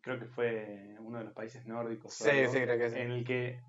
creo 0.00 0.18
que 0.18 0.26
fue 0.26 0.96
uno 1.00 1.18
de 1.18 1.24
los 1.24 1.34
países 1.34 1.66
nórdicos, 1.66 2.14
sí, 2.14 2.30
sí, 2.48 2.60
creo 2.60 2.78
que 2.78 2.90
sí. 2.90 2.98
en 2.98 3.10
el 3.10 3.24
que 3.24 3.60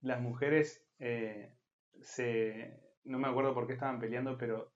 las 0.00 0.20
mujeres 0.20 0.86
eh, 0.98 1.54
se, 2.02 2.80
no 3.04 3.18
me 3.18 3.28
acuerdo 3.28 3.54
por 3.54 3.66
qué 3.66 3.74
estaban 3.74 4.00
peleando, 4.00 4.38
pero 4.38 4.72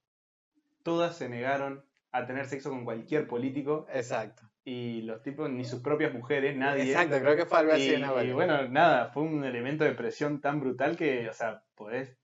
todas 0.83 1.17
se 1.17 1.29
negaron 1.29 1.83
a 2.11 2.25
tener 2.25 2.47
sexo 2.47 2.69
con 2.69 2.85
cualquier 2.85 3.27
político 3.27 3.87
Exacto. 3.91 4.49
Y 4.67 5.03
los 5.03 5.21
tipos, 5.21 5.47
ni 5.49 5.63
sus 5.63 5.81
propias 5.81 6.11
mujeres, 6.11 6.57
nadie. 6.57 6.83
Exacto, 6.91 7.19
creo 7.19 7.35
que 7.35 7.45
fue 7.45 7.59
algo 7.59 7.73
así. 7.73 7.91
Y, 7.91 7.95
una 7.95 8.07
y 8.07 8.11
vuelta. 8.11 8.33
bueno, 8.33 8.67
nada, 8.69 9.09
fue 9.11 9.21
un 9.23 9.43
elemento 9.45 9.83
de 9.83 9.91
presión 9.91 10.41
tan 10.41 10.59
brutal 10.59 10.97
que, 10.97 11.29
o 11.29 11.33
sea, 11.33 11.63
podés, 11.75 12.17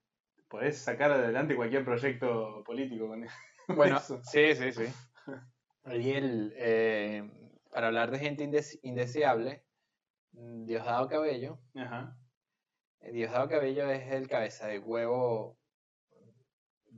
podés 0.48 0.76
sacar 0.78 1.12
adelante 1.12 1.54
cualquier 1.54 1.84
proyecto 1.84 2.64
político 2.64 3.06
con, 3.08 3.20
con 3.20 3.28
Bueno, 3.76 3.96
eso. 3.98 4.20
sí, 4.24 4.54
sí, 4.56 4.72
sí. 4.72 4.84
Y 5.92 6.10
el, 6.12 6.52
eh, 6.56 7.30
para 7.70 7.86
hablar 7.86 8.10
de 8.10 8.18
gente 8.18 8.44
indes- 8.44 8.78
indeseable, 8.82 9.64
Diosdado 10.32 11.08
Cabello. 11.08 11.60
Ajá. 11.76 12.18
eh, 13.00 13.12
Diosdado 13.12 13.48
Cabello 13.48 13.88
es 13.88 14.10
el 14.12 14.26
cabeza 14.28 14.66
de 14.66 14.80
huevo 14.80 15.58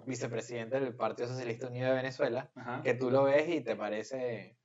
vicepresidente 0.06 0.80
del 0.80 0.94
Partido 0.94 1.28
Socialista 1.28 1.68
Unido 1.68 1.88
de 1.90 1.96
Venezuela, 1.96 2.50
Ajá. 2.54 2.82
que 2.82 2.94
tú 2.94 3.10
lo 3.10 3.24
ves 3.24 3.48
y 3.48 3.60
te 3.60 3.76
parece... 3.76 4.56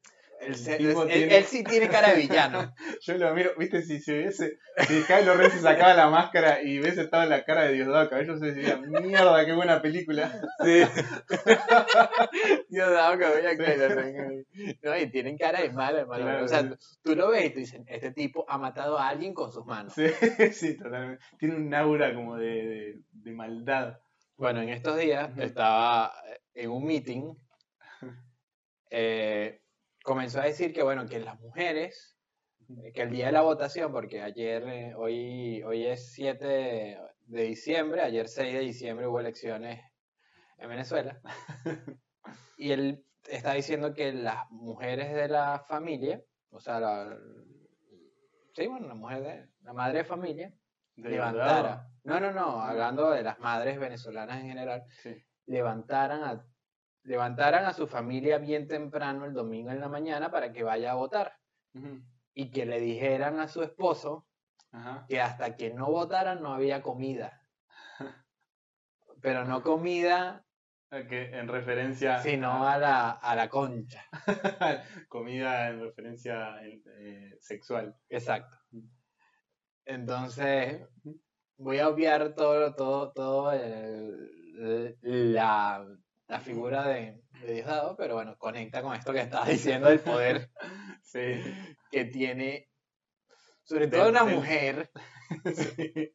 Él, 0.41 0.55
El 0.55 1.07
tiene- 1.07 1.43
sí 1.43 1.63
tiene 1.63 1.89
cara 1.89 2.11
de 2.13 2.21
villano. 2.21 2.73
Yo 3.01 3.17
lo 3.17 3.33
miro, 3.33 3.51
viste, 3.57 3.81
si 3.81 3.99
se 3.99 4.13
hubiese, 4.13 4.57
si 4.87 5.03
Kylo 5.03 5.35
Ren 5.35 5.51
se 5.51 5.59
sacaba 5.59 5.93
la 5.93 6.09
máscara 6.09 6.63
y 6.63 6.79
hubiese 6.79 7.01
estado 7.01 7.23
en 7.23 7.29
la 7.29 7.43
cara 7.43 7.63
de 7.63 7.73
Diosdado 7.73 8.09
Cabello, 8.09 8.37
se 8.37 8.53
decía, 8.53 8.77
mierda, 8.77 9.45
qué 9.45 9.53
buena 9.53 9.81
película. 9.81 10.31
Sí. 10.63 10.81
Diosdado 12.69 13.19
Cabello, 13.19 13.49
Kylo 13.57 13.89
Ren. 13.89 14.45
No, 14.81 14.97
y 14.97 15.07
tienen 15.11 15.37
cara 15.37 15.61
de 15.61 15.71
malo, 15.71 15.97
de 15.97 16.05
malo. 16.05 16.23
Claro, 16.23 16.45
o 16.45 16.47
sea, 16.47 16.61
sí. 16.61 16.97
tú, 17.03 17.15
lo 17.15 17.29
ves 17.29 17.45
y 17.45 17.49
tú 17.51 17.59
dices, 17.59 17.81
este 17.87 18.11
tipo 18.11 18.45
ha 18.47 18.57
matado 18.57 18.97
a 18.97 19.09
alguien 19.09 19.33
con 19.33 19.51
sus 19.51 19.65
manos. 19.65 19.93
Sí, 19.93 20.07
sí, 20.51 20.77
totalmente. 20.77 21.23
Tiene 21.37 21.55
un 21.55 21.73
aura 21.73 22.13
como 22.13 22.37
de, 22.37 22.45
de, 22.47 22.95
de 23.11 23.31
maldad. 23.33 23.99
Bueno, 24.37 24.61
en 24.61 24.69
estos 24.69 24.97
días 24.97 25.31
estaba 25.37 26.13
en 26.53 26.69
un 26.69 26.85
meeting, 26.85 27.33
eh, 28.89 29.61
comenzó 30.03 30.39
a 30.41 30.45
decir 30.45 30.73
que, 30.73 30.83
bueno, 30.83 31.05
que 31.05 31.19
las 31.19 31.39
mujeres, 31.39 32.17
eh, 32.83 32.91
que 32.93 33.01
el 33.01 33.11
día 33.11 33.27
de 33.27 33.31
la 33.31 33.41
votación, 33.41 33.91
porque 33.91 34.21
ayer, 34.21 34.63
eh, 34.67 34.93
hoy, 34.95 35.61
hoy 35.63 35.85
es 35.85 36.11
7 36.13 36.99
de 37.25 37.43
diciembre, 37.43 38.01
ayer 38.01 38.27
6 38.27 38.53
de 38.53 38.59
diciembre 38.59 39.07
hubo 39.07 39.19
elecciones 39.19 39.81
en 40.57 40.69
Venezuela, 40.69 41.21
y 42.57 42.71
él 42.71 43.05
está 43.27 43.53
diciendo 43.53 43.93
que 43.93 44.11
las 44.11 44.49
mujeres 44.49 45.13
de 45.13 45.27
la 45.27 45.59
familia, 45.67 46.21
o 46.49 46.59
sea, 46.59 46.79
la, 46.79 47.17
sí, 48.53 48.67
bueno, 48.67 48.87
la 48.87 48.95
mujer 48.95 49.23
de, 49.23 49.49
la 49.61 49.73
madre 49.73 49.99
de 49.99 50.03
familia, 50.05 50.53
De 50.95 51.09
levantara. 51.09 51.87
No, 52.03 52.19
no, 52.19 52.31
no, 52.31 52.61
hablando 52.61 53.11
de 53.11 53.23
las 53.23 53.39
madres 53.39 53.79
venezolanas 53.79 54.41
en 54.41 54.49
general, 54.49 54.85
Sí. 55.01 55.15
levantaran 55.45 56.23
a, 56.23 56.45
levantaran 57.09 57.65
a 57.65 57.73
su 57.73 57.87
familia 57.87 58.37
bien 58.37 58.67
temprano 58.67 59.25
el 59.25 59.33
domingo 59.33 59.71
en 59.71 59.79
la 59.79 59.89
mañana 59.89 60.29
para 60.29 60.53
que 60.53 60.61
vaya 60.61 60.91
a 60.91 60.95
votar 60.95 61.33
y 62.35 62.51
que 62.51 62.67
le 62.67 62.79
dijeran 62.79 63.39
a 63.39 63.47
su 63.47 63.63
esposo 63.63 64.27
Ajá. 64.71 65.05
que 65.09 65.19
hasta 65.19 65.55
que 65.55 65.73
no 65.73 65.87
votaran 65.87 66.43
no 66.43 66.53
había 66.53 66.83
comida. 66.83 67.47
Pero 69.21 69.43
no 69.43 69.63
comida, 69.63 70.45
en 70.91 71.47
referencia 71.47 72.19
sino 72.21 72.67
a 72.67 72.77
la, 72.77 73.09
a 73.09 73.35
la 73.35 73.49
concha. 73.49 74.05
comida 75.09 75.69
en 75.69 75.81
referencia 75.81 76.61
eh, 76.63 77.37
sexual. 77.39 77.95
Exacto. 78.07 78.55
Entonces, 79.83 80.87
voy 81.57 81.79
a 81.79 81.89
obviar 81.89 82.35
todo, 82.35 82.75
todo, 82.75 83.11
todo 83.13 83.51
el- 83.51 84.35
la, 85.01 85.87
la 86.29 86.39
figura 86.39 86.87
de, 86.87 87.21
de 87.41 87.53
Diosdado, 87.55 87.95
pero 87.97 88.15
bueno, 88.15 88.37
conecta 88.37 88.81
con 88.81 88.95
esto 88.95 89.11
que 89.11 89.21
estaba 89.21 89.45
diciendo 89.47 89.89
del 89.89 89.99
poder 89.99 90.49
Sí. 91.03 91.41
que 91.91 92.05
tiene, 92.05 92.69
sobre 93.63 93.87
todo 93.87 94.09
una 94.09 94.23
mujer. 94.23 94.91
Sí. 95.53 96.11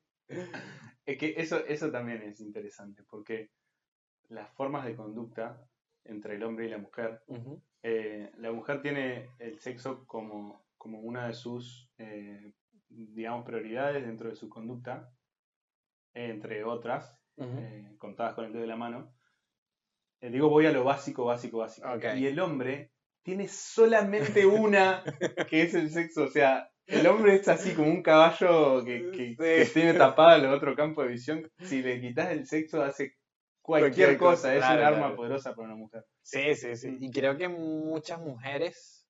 Es 1.07 1.19
que 1.19 1.35
eso, 1.37 1.65
eso 1.67 1.91
también 1.91 2.23
es 2.23 2.41
interesante, 2.41 3.05
porque 3.05 3.51
las 4.29 4.51
formas 4.55 4.85
de 4.87 4.97
conducta 4.97 5.63
entre 6.05 6.35
el 6.37 6.43
hombre 6.43 6.67
y 6.67 6.71
la 6.71 6.79
mujer, 6.79 7.23
eh, 7.83 8.33
la 8.39 8.51
mujer 8.51 8.83
tiene 8.83 9.31
el 9.39 9.61
sexo 9.61 10.05
como, 10.07 10.67
como 10.79 10.99
una 11.01 11.29
de 11.29 11.35
sus, 11.35 11.91
eh, 11.99 12.53
digamos, 12.89 13.45
prioridades 13.45 14.05
dentro 14.05 14.31
de 14.31 14.37
su 14.37 14.49
conducta, 14.49 15.13
entre 16.15 16.65
otras, 16.65 17.17
eh, 17.37 17.95
contadas 17.99 18.35
con 18.35 18.47
el 18.47 18.53
dedo 18.53 18.63
de 18.63 18.69
la 18.69 18.77
mano. 18.77 19.15
Eh, 20.21 20.31
digo, 20.31 20.49
voy 20.49 20.67
a 20.67 20.73
lo 20.73 20.85
básico, 20.85 21.25
básico, 21.25 21.59
básico. 21.59 21.89
Y 22.17 22.27
el 22.27 22.39
hombre 22.41 22.91
tiene 23.23 23.49
solamente 23.49 24.47
una, 24.47 25.03
que 25.51 25.63
es 25.63 25.75
el 25.75 25.91
sexo. 25.91 26.25
O 26.25 26.29
sea, 26.29 26.69
el 26.87 27.07
hombre 27.07 27.37
es 27.37 27.49
así 27.49 27.75
como 27.75 27.89
un 27.89 28.03
caballo 28.03 28.85
que, 28.85 29.11
que- 29.11 29.37
que 29.37 29.71
tiene 29.73 29.95
tapado 29.95 30.37
el 30.37 30.47
otro 30.53 30.75
campo 30.75 31.03
de 31.03 31.09
visión. 31.09 31.51
Si 31.61 31.83
le 31.83 32.01
quitas 32.01 32.31
el 32.31 32.47
sexo, 32.47 32.83
hace 32.83 33.15
cualquier, 33.63 33.91
Cualquier 34.17 34.19
cosa. 34.19 34.37
cosa, 34.37 34.55
Es 34.55 34.59
claro, 34.61 34.81
un 34.81 34.87
arma 34.87 34.99
claro. 35.01 35.17
poderosa 35.17 35.55
para 35.55 35.69
una 35.69 35.77
mujer. 35.77 36.05
Sí, 36.23 36.55
sí, 36.55 36.77
sí. 36.77 36.97
Y 37.01 37.11
creo 37.11 37.37
que 37.37 37.49
muchas 37.49 38.21
mujeres 38.21 39.07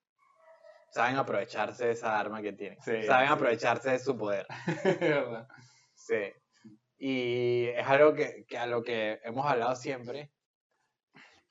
saben 0.93 1.17
aprovecharse 1.17 1.87
de 1.87 1.93
esa 1.93 2.19
arma 2.19 2.41
que 2.41 2.53
tienen. 2.53 2.79
Sí, 2.83 3.03
saben 3.03 3.27
sí. 3.27 3.33
aprovecharse 3.35 3.91
de 3.91 3.99
su 3.99 4.17
poder. 4.17 4.47
Sí. 5.97 6.17
Y 6.99 7.67
es 7.69 7.87
algo 7.87 8.15
que, 8.15 8.45
que 8.47 8.59
a 8.59 8.67
lo 8.67 8.83
que 8.83 9.19
hemos 9.25 9.47
hablado 9.47 9.75
siempre. 9.75 10.31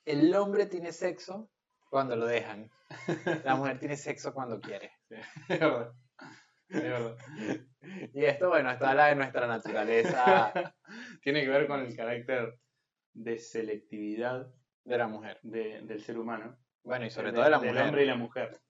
El 0.04 0.34
hombre 0.34 0.66
tiene 0.66 0.92
sexo 0.92 1.50
cuando 1.90 2.16
lo 2.16 2.26
dejan. 2.26 2.70
La 3.44 3.54
mujer 3.56 3.78
tiene 3.78 3.96
sexo 3.96 4.32
cuando 4.34 4.60
quiere. 4.60 4.92
Es 5.48 5.60
verdad. 5.60 5.92
Es 6.68 6.82
verdad. 6.82 7.16
Y 8.14 8.24
esto, 8.24 8.48
bueno, 8.48 8.70
esto 8.70 8.86
habla 8.86 9.06
de 9.08 9.14
nuestra 9.16 9.46
naturaleza 9.46 10.52
Tiene 11.22 11.42
que 11.42 11.48
ver 11.50 11.66
con 11.66 11.80
el 11.80 11.94
carácter 11.94 12.58
de 13.12 13.38
selectividad 13.38 14.52
de 14.84 14.98
la 14.98 15.06
mujer. 15.06 15.38
de- 15.42 15.82
del 15.82 16.00
ser 16.02 16.18
humano. 16.18 16.58
Bueno, 16.82 17.06
y 17.06 17.10
sobre 17.10 17.28
de- 17.28 17.34
todo 17.34 17.44
de 17.44 17.50
la 17.50 17.58
del 17.58 17.68
mujer. 17.70 17.84
hombre 17.86 18.02
y 18.02 18.06
la 18.06 18.16
mujer. 18.16 18.60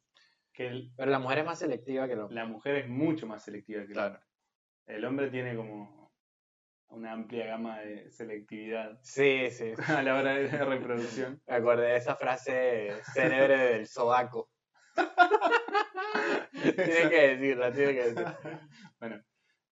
Que 0.52 0.66
el- 0.68 0.92
Pero 0.96 1.10
la 1.10 1.18
mujer 1.18 1.38
es 1.38 1.44
más 1.46 1.58
selectiva 1.58 2.06
que 2.06 2.12
el 2.12 2.20
hombre. 2.20 2.34
la 2.34 2.44
mujer 2.46 2.76
es 2.76 2.88
mucho 2.88 3.26
más 3.26 3.42
selectiva 3.44 3.80
que 3.82 3.86
el 3.88 3.92
Claro. 3.92 4.14
hombre. 4.16 4.24
El 4.86 5.04
hombre 5.04 5.30
tiene 5.30 5.56
como 5.56 6.03
una 6.88 7.12
amplia 7.12 7.46
gama 7.46 7.80
de 7.80 8.10
selectividad 8.10 8.98
Sí, 9.02 9.50
sí. 9.50 9.72
a 9.88 10.02
la 10.02 10.16
hora 10.16 10.34
de 10.34 10.50
la 10.50 10.64
reproducción. 10.64 11.40
Me 11.46 11.54
acordé 11.54 11.86
de 11.88 11.96
esa 11.96 12.16
frase 12.16 12.92
célebre 13.12 13.56
del 13.56 13.86
sobaco. 13.86 14.50
tiene 16.62 17.10
que 17.10 17.28
decirla, 17.36 17.72
tiene 17.72 17.94
que 17.94 18.02
decirla. 18.02 18.38
Bueno, 19.00 19.22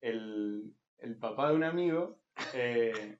el, 0.00 0.74
el 0.98 1.16
papá 1.16 1.48
de 1.50 1.56
un 1.56 1.64
amigo 1.64 2.20
eh, 2.54 3.18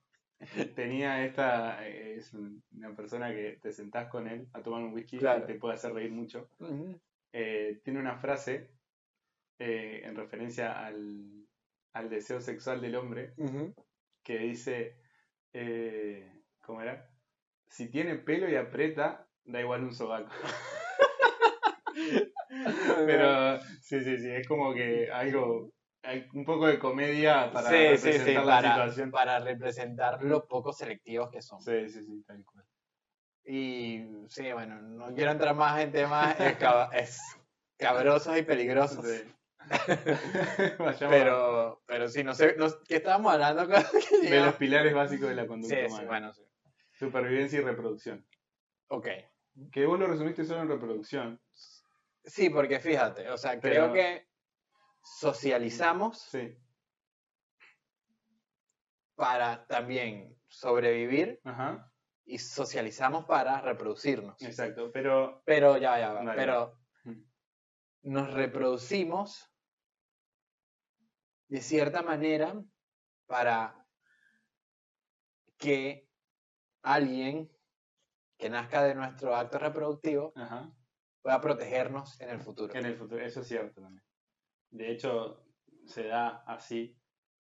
tenía 0.75 1.25
esta, 1.25 1.87
eh, 1.89 2.17
es 2.17 2.35
un- 2.35 2.63
una 2.73 2.95
persona 2.95 3.31
que 3.33 3.59
te 3.63 3.73
sentás 3.73 4.09
con 4.09 4.27
él 4.29 4.49
a 4.53 4.63
tomar 4.63 4.83
un 4.83 4.93
whisky 4.93 5.19
Claro. 5.19 5.45
y 5.45 5.47
te 5.47 5.55
puede 5.55 5.75
hacer 5.75 5.93
reír 5.95 6.11
mucho. 6.11 6.51
Eh, 7.33 7.81
tiene 7.85 8.01
una 8.01 8.17
frase 8.19 8.71
en 9.59 10.17
referencia 10.17 10.85
al, 10.85 11.42
al 11.93 12.09
deseo 12.09 12.41
sexual 12.41 12.81
del 12.81 12.97
hombre 12.97 13.35
Ujú. 13.37 13.75
que 14.23 14.39
dice, 14.39 14.99
eh, 15.53 16.43
¿cómo 16.61 16.83
era? 16.83 17.09
Si 17.69 17.91
tiene 17.91 18.17
pelo 18.17 18.49
y 18.49 18.57
aprieta, 18.57 19.29
da 19.45 19.61
igual 19.61 19.85
un 19.85 19.95
sobaco. 19.95 20.33
Pero 23.07 23.61
sí, 23.81 24.03
sí, 24.05 24.19
sí, 24.19 24.31
es 24.31 24.47
como 24.47 24.75
que 24.75 25.11
algo, 25.11 25.73
un 26.35 26.45
poco 26.45 26.67
de 26.67 26.79
comedia 26.79 27.51
para 27.53 27.71
sí, 27.71 27.77
sí, 27.77 27.83
representar 28.13 28.27
sí, 28.27 28.35
la 28.35 28.45
para, 28.45 28.69
situación. 28.69 29.11
para 29.11 29.39
representar 29.41 30.23
lo 30.23 30.47
poco 30.47 30.73
selectivos 30.73 31.31
que 31.31 31.43
son. 31.43 31.61
Sí, 31.61 31.89
sí, 31.89 32.05
sí, 32.05 32.23
tal 32.27 32.45
cual. 32.45 32.65
Y 33.45 34.05
sí, 34.29 34.53
bueno, 34.53 34.81
no 34.81 35.13
quiero 35.15 35.33
entrar 35.33 35.55
más 35.55 35.81
en 35.81 35.93
temas 35.93 36.39
escab- 36.39 36.91
escabrosos 37.79 38.39
y 38.39 38.43
peligrosos. 38.43 39.05
Pero, 41.11 41.83
pero 41.87 42.09
sí, 42.09 42.23
no 42.25 42.35
sé, 42.35 42.55
no- 42.57 42.67
¿qué 42.89 42.97
estábamos 42.97 43.33
hablando? 43.33 43.67
de 44.23 44.41
los 44.41 44.55
pilares 44.57 44.95
básicos 44.95 45.29
de 45.29 45.35
la 45.35 45.47
conducta 45.47 45.77
Sí, 45.77 45.83
sí, 45.87 45.93
humana. 45.93 46.09
bueno, 46.09 46.33
sí. 46.35 46.43
Supervivencia 46.93 47.59
y 47.61 47.63
reproducción. 47.63 48.27
Ok. 48.89 49.07
Que 49.71 49.87
vos 49.87 49.99
lo 49.99 50.07
resumiste 50.07 50.45
solo 50.45 50.63
en 50.63 50.69
reproducción. 50.69 51.41
Sí, 52.25 52.51
porque 52.51 52.81
fíjate, 52.81 53.29
o 53.31 53.37
sea, 53.37 53.59
Pero- 53.61 53.93
creo 53.93 53.93
que 53.93 54.29
socializamos 55.03 56.21
Sí. 56.21 56.57
para 59.15 59.67
también 59.67 60.37
sobrevivir 60.49 61.41
Ajá. 61.45 61.91
y 62.25 62.39
socializamos 62.39 63.25
para 63.27 63.61
reproducirnos. 63.61 64.41
Exacto. 64.43 64.91
Pero 64.93 65.43
Pero 65.45 65.77
ya, 65.79 65.99
ya, 65.99 66.13
va, 66.13 66.35
pero 66.35 66.79
nos 68.03 68.33
reproducimos 68.33 69.52
de 71.53 71.61
cierta 71.61 72.01
manera 72.03 72.55
para 73.27 73.87
que 75.59 76.09
alguien 76.83 77.51
que 78.39 78.49
nazca 78.49 78.83
de 78.85 78.95
nuestro 78.95 79.37
acto 79.37 79.59
reproductivo 79.59 80.33
Ajá. 80.35 80.73
pueda 81.21 81.43
protegernos 81.43 82.19
en 82.23 82.31
el 82.31 82.41
futuro. 82.41 82.73
En 82.75 82.87
el 82.87 82.97
futuro, 82.97 83.23
eso 83.23 83.43
es 83.43 83.49
cierto 83.49 83.83
también. 83.83 84.03
De 84.71 84.91
hecho, 84.91 85.45
se 85.85 86.05
da 86.05 86.43
así. 86.47 86.99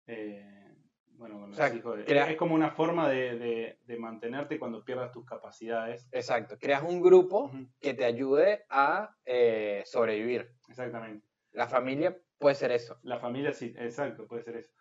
eh, 0.08 0.76
bueno, 1.18 1.40
con 1.40 1.48
los 1.52 1.56
sea, 1.56 1.74
hijos. 1.74 1.98
de- 1.98 2.32
Es 2.32 2.36
como 2.36 2.54
una 2.54 2.72
forma 2.72 3.08
de, 3.10 3.40
de- 3.40 3.80
de 3.82 3.98
mantenerte 3.98 4.60
cuando 4.60 4.84
pierdas 4.84 5.14
tus 5.14 5.24
capacidades. 5.26 6.10
Exacto, 6.12 6.58
creas 6.60 6.84
un 6.84 7.02
grupo 7.02 7.50
que 7.80 7.94
te 7.94 8.04
ayude 8.04 8.66
a 8.70 9.16
eh, 9.24 9.84
sobrevivir. 9.86 10.54
Exactamente. 10.68 11.26
La 11.54 11.68
familia 11.70 12.22
puede 12.38 12.56
ser 12.56 12.72
eso. 12.72 12.98
La 13.04 13.20
familia, 13.20 13.54
sí, 13.54 13.74
exacto, 13.78 14.28
puede 14.28 14.44
ser 14.44 14.58
eso. 14.58 14.72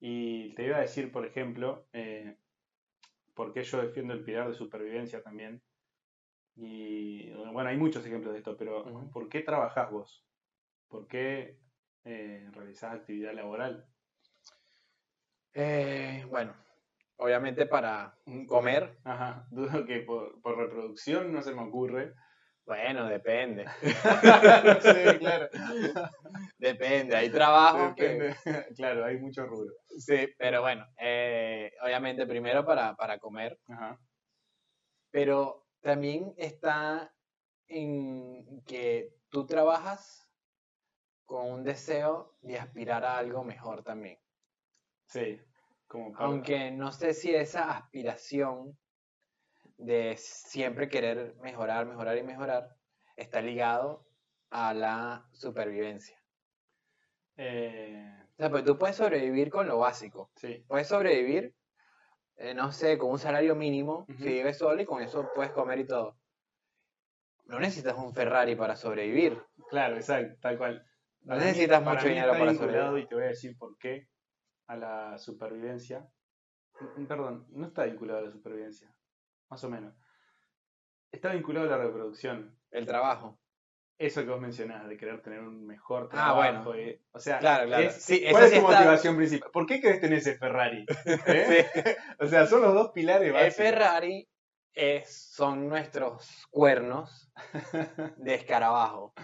Y 0.00 0.54
te 0.54 0.66
iba 0.66 0.76
a 0.76 0.80
decir, 0.80 1.10
por 1.10 1.26
ejemplo, 1.26 1.88
eh, 1.92 2.36
por 3.34 3.52
qué 3.52 3.62
yo 3.62 3.80
defiendo 3.82 4.12
el 4.14 4.24
pilar 4.24 4.48
de 4.48 4.54
supervivencia 4.54 5.22
también. 5.22 5.62
Y 6.56 7.32
bueno, 7.52 7.68
hay 7.68 7.76
muchos 7.76 8.04
ejemplos 8.06 8.32
de 8.32 8.38
esto, 8.38 8.56
pero. 8.56 8.84
¿por 9.10 9.28
qué 9.28 9.40
trabajás 9.40 9.90
vos? 9.90 10.24
¿Por 10.88 11.08
qué 11.08 11.58
eh, 12.04 12.48
realizás 12.52 12.94
actividad 12.94 13.32
laboral? 13.32 13.88
Eh, 15.52 16.26
bueno, 16.30 16.54
obviamente 17.16 17.66
para 17.66 18.18
comer, 18.48 18.98
Ajá, 19.04 19.46
dudo 19.50 19.84
que 19.84 20.00
por, 20.00 20.40
por 20.40 20.58
reproducción 20.58 21.32
no 21.32 21.42
se 21.42 21.54
me 21.54 21.62
ocurre. 21.62 22.14
Bueno, 22.66 23.06
depende. 23.08 23.66
sí, 23.82 25.18
claro. 25.18 25.48
Depende, 26.58 27.16
hay 27.16 27.30
trabajo 27.30 27.94
que... 27.94 28.08
Depende. 28.08 28.36
Claro, 28.76 29.04
hay 29.04 29.18
mucho 29.18 29.44
rubro. 29.46 29.72
Sí, 29.98 30.28
pero 30.38 30.60
bueno, 30.62 30.86
eh, 30.98 31.72
obviamente 31.82 32.26
primero 32.26 32.64
para, 32.64 32.94
para 32.96 33.18
comer, 33.18 33.58
Ajá. 33.68 33.98
pero 35.10 35.66
también 35.80 36.34
está 36.36 37.14
en 37.68 38.62
que 38.64 39.14
tú 39.28 39.46
trabajas 39.46 40.28
con 41.26 41.50
un 41.50 41.64
deseo 41.64 42.36
de 42.42 42.58
aspirar 42.58 43.04
a 43.04 43.18
algo 43.18 43.44
mejor 43.44 43.82
también. 43.82 44.18
Sí. 45.08 45.40
Como 45.86 46.12
para- 46.12 46.24
Aunque 46.26 46.70
no 46.70 46.90
sé 46.92 47.14
si 47.14 47.34
esa 47.34 47.70
aspiración 47.70 48.76
de 49.76 50.16
siempre 50.16 50.88
querer 50.88 51.34
mejorar, 51.42 51.86
mejorar 51.86 52.16
y 52.18 52.22
mejorar 52.22 52.76
está 53.16 53.40
ligado 53.40 54.06
a 54.50 54.74
la 54.74 55.28
supervivencia. 55.32 56.18
Eh, 57.36 58.10
O 58.34 58.36
sea, 58.36 58.50
pues 58.50 58.64
tú 58.64 58.78
puedes 58.78 58.96
sobrevivir 58.96 59.50
con 59.50 59.66
lo 59.66 59.78
básico. 59.78 60.30
sí. 60.36 60.64
Puedes 60.68 60.88
sobrevivir, 60.88 61.54
eh, 62.36 62.54
no 62.54 62.72
sé, 62.72 62.98
con 62.98 63.10
un 63.10 63.18
salario 63.18 63.54
mínimo, 63.54 64.06
Ujú. 64.08 64.18
si 64.22 64.28
vives 64.28 64.58
solo 64.58 64.80
y 64.82 64.84
con 64.86 65.02
eso 65.02 65.30
puedes 65.34 65.52
comer 65.52 65.80
y 65.80 65.86
todo. 65.86 66.16
No 67.46 67.58
necesitas 67.60 67.96
un 67.98 68.12
Ferrari 68.14 68.56
para 68.56 68.76
sobrevivir. 68.76 69.40
Claro, 69.68 69.96
exacto, 69.96 70.38
tal 70.40 70.56
cual. 70.58 70.84
No 71.22 71.34
mí- 71.36 71.40
necesitas 71.40 71.82
para 71.82 71.96
mucho 71.96 72.08
dinero 72.08 72.26
está 72.32 72.38
para 72.38 72.50
vinculado, 72.52 72.76
sobrevivir. 72.78 73.04
Y 73.04 73.08
te 73.08 73.14
voy 73.14 73.24
a 73.24 73.28
decir 73.28 73.56
por 73.58 73.78
qué 73.78 74.08
a 74.66 74.76
la 74.76 75.18
supervivencia. 75.18 76.08
Mm, 76.96 77.06
Perdón, 77.06 77.46
no 77.50 77.66
está 77.66 77.84
vinculado 77.84 78.20
a 78.20 78.22
la 78.22 78.30
supervivencia. 78.30 78.93
Más 79.50 79.62
o 79.64 79.70
menos. 79.70 79.94
Está 81.12 81.32
vinculado 81.32 81.66
a 81.66 81.76
la 81.76 81.84
reproducción. 81.84 82.58
El 82.70 82.86
trabajo. 82.86 83.38
Eso 83.96 84.22
que 84.24 84.30
vos 84.30 84.40
mencionás, 84.40 84.88
de 84.88 84.96
querer 84.96 85.22
tener 85.22 85.38
un 85.40 85.64
mejor 85.66 86.06
Ah, 86.06 86.34
trabajo. 86.34 86.70
bueno. 86.70 86.74
eh, 86.74 87.00
o 87.12 87.18
sea, 87.20 87.38
Claro, 87.38 87.66
claro. 87.66 87.84
es- 87.84 88.02
Sí, 88.02 88.24
¿cuál 88.28 88.44
es 88.44 88.50
sí 88.50 88.56
tu 88.58 88.62
está- 88.66 88.78
motivación 88.78 89.16
principal? 89.16 89.50
¿Por 89.52 89.66
qué 89.66 89.80
querés 89.80 90.00
tener 90.00 90.18
ese 90.18 90.36
Ferrari? 90.36 90.84
¿Eh? 91.26 91.68
Sí. 91.72 91.80
O 92.18 92.26
sea, 92.26 92.46
son 92.46 92.62
los 92.62 92.74
dos 92.74 92.90
pilares 92.90 93.28
El 93.28 93.32
básicos. 93.34 93.56
Ferrari 93.56 94.28
es, 94.72 95.30
son 95.32 95.68
nuestros 95.68 96.48
cuernos 96.50 97.30
de 98.16 98.34
escarabajo. 98.34 99.14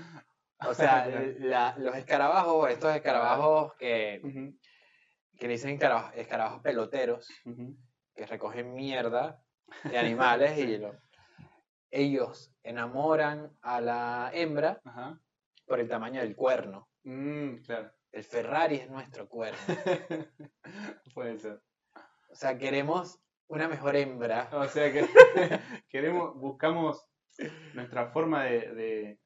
O 0.65 0.75
sea, 0.75 1.07
la- 1.41 1.75
los 1.79 1.97
escarabajos, 1.97 2.71
estos 2.71 2.95
escarabajos 2.95 3.75
que, 3.77 4.21
que 5.37 5.47
le 5.49 5.53
dicen 5.55 5.71
escarabajos, 5.71 6.13
escarabajos 6.15 6.63
peloteros, 6.63 7.29
que 8.15 8.27
recogen 8.27 8.75
mierda 8.75 9.43
de 9.85 9.99
animales 9.99 10.59
y 10.59 10.77
lo- 10.79 10.99
ellos 11.91 12.53
enamoran 12.63 13.57
a 13.63 13.81
la 13.81 14.31
hembra 14.33 14.81
Ajá. 14.85 15.21
por 15.67 15.81
el 15.81 15.89
tamaño 15.89 16.21
del 16.21 16.37
cuerno. 16.37 16.89
Mm, 17.05 17.57
claro. 17.65 17.91
El 18.13 18.25
Ferrari 18.25 18.77
es 18.77 18.91
nuestro 18.91 19.29
cuerno. 19.29 19.59
Puede 21.15 21.39
ser. 21.39 21.61
O 22.29 22.35
sea, 22.35 22.59
queremos 22.59 23.21
una 23.49 23.69
mejor 23.69 23.97
hembra. 23.97 24.49
O 24.53 24.67
sea 24.67 24.93
que 24.93 25.05
queremos, 25.89 26.35
buscamos 26.37 27.07
nuestra 27.75 28.09
forma 28.11 28.45
de, 28.45 28.75
de, 28.75 29.21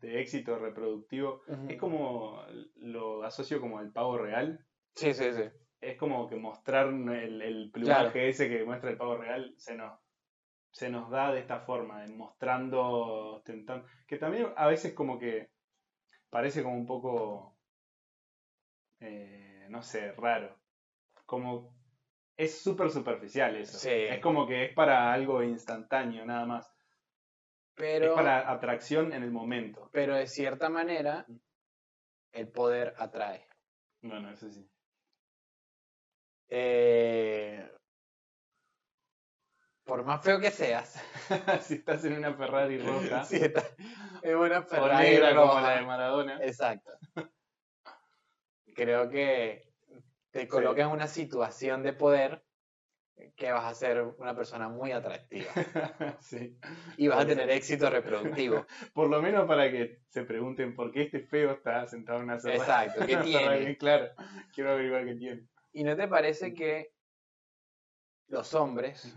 de 0.00 0.20
éxito 0.20 0.58
reproductivo. 0.58 1.42
Es 1.68 1.78
como, 1.78 2.40
lo 2.76 3.22
asocio 3.24 3.60
como 3.60 3.78
al 3.78 3.90
pavo 3.92 4.18
real. 4.18 4.64
Sí, 4.94 5.12
sí, 5.14 5.32
sí. 5.32 5.44
Es 5.90 5.96
como 5.98 6.26
que 6.28 6.36
mostrar 6.36 6.86
el, 6.88 7.42
el 7.42 7.70
plumaje 7.70 8.10
Claro. 8.12 8.20
ese 8.28 8.48
que 8.48 8.64
muestra 8.64 8.90
el 8.90 8.96
pavo 8.96 9.16
real 9.16 9.54
se 9.56 9.76
nos, 9.76 10.00
se 10.70 10.88
nos 10.90 11.10
da 11.10 11.32
de 11.32 11.40
esta 11.40 11.60
forma, 11.60 12.02
de 12.02 12.12
mostrando, 12.14 12.82
ostentando. 13.36 13.86
Que 14.06 14.16
también 14.18 14.48
a 14.56 14.66
veces 14.66 14.92
como 14.94 15.18
que 15.18 15.50
parece 16.30 16.62
como 16.62 16.76
un 16.76 16.86
poco, 16.86 17.56
eh, 19.00 19.66
no 19.70 19.82
sé, 19.82 20.12
raro. 20.12 20.58
Como 21.26 21.74
es 22.36 22.60
súper 22.62 22.90
superficial 22.90 23.56
eso. 23.56 23.78
Sí. 23.78 23.90
Es 23.90 24.20
como 24.20 24.46
que 24.46 24.64
es 24.66 24.74
para 24.74 25.12
algo 25.12 25.42
instantáneo 25.42 26.24
nada 26.24 26.46
más. 26.46 26.70
Pero, 27.76 28.06
Es 28.06 28.12
para 28.12 28.50
atracción 28.50 29.12
en 29.12 29.22
el 29.24 29.30
momento. 29.32 29.90
pero 29.92 30.14
de 30.14 30.26
cierta 30.28 30.68
manera, 30.68 31.26
el 32.32 32.48
poder 32.48 32.94
atrae. 32.98 33.46
Bueno, 34.02 34.30
eso 34.30 34.48
sí. 34.50 34.68
Eh, 36.48 37.70
por 39.84 40.04
más 40.04 40.22
feo 40.22 40.40
que 40.40 40.50
seas, 40.50 41.02
si 41.62 41.74
estás 41.74 42.04
en 42.04 42.14
una 42.14 42.34
Ferrari 42.34 42.78
roja 42.78 43.24
si 43.24 43.36
estás 43.36 43.74
en 44.22 44.36
una 44.36 44.60
o 44.60 44.62
Ferrari 44.62 45.10
negra 45.10 45.34
como 45.34 45.60
la 45.60 45.76
de 45.76 45.82
Maradona. 45.82 46.38
Exacto. 46.42 46.92
Creo 48.74 49.08
que 49.08 49.70
te 50.30 50.48
coloca 50.48 50.82
en 50.82 50.88
una 50.88 51.06
situación 51.06 51.82
de 51.82 51.92
poder 51.92 52.42
que 53.36 53.52
vas 53.52 53.64
a 53.64 53.74
ser 53.74 54.02
una 54.18 54.34
persona 54.34 54.68
muy 54.68 54.90
atractiva 54.90 55.50
sí. 56.20 56.58
y 56.96 57.06
vas 57.06 57.20
a 57.20 57.26
tener 57.26 57.48
éxito 57.50 57.88
reproductivo. 57.88 58.66
Por 58.92 59.08
lo 59.08 59.22
menos 59.22 59.46
para 59.46 59.70
que 59.70 60.00
se 60.08 60.24
pregunten 60.24 60.74
por 60.74 60.90
qué 60.90 61.02
este 61.02 61.20
feo 61.20 61.52
está 61.52 61.86
sentado 61.86 62.18
en 62.18 62.24
una. 62.24 62.34
Exacto, 62.34 63.06
¿qué 63.06 63.16
tiene? 63.18 63.76
Claro, 63.76 64.10
quiero 64.52 64.72
averiguar 64.72 65.04
qué 65.04 65.14
tiene. 65.14 65.46
¿Y 65.74 65.82
no 65.82 65.96
te 65.96 66.06
parece 66.06 66.54
que 66.54 66.94
los 68.28 68.54
hombres 68.54 69.12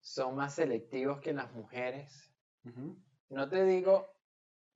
son 0.00 0.36
más 0.36 0.54
selectivos 0.54 1.20
que 1.20 1.32
las 1.32 1.52
mujeres? 1.52 2.32
No 3.30 3.48
te 3.48 3.64
digo 3.64 4.08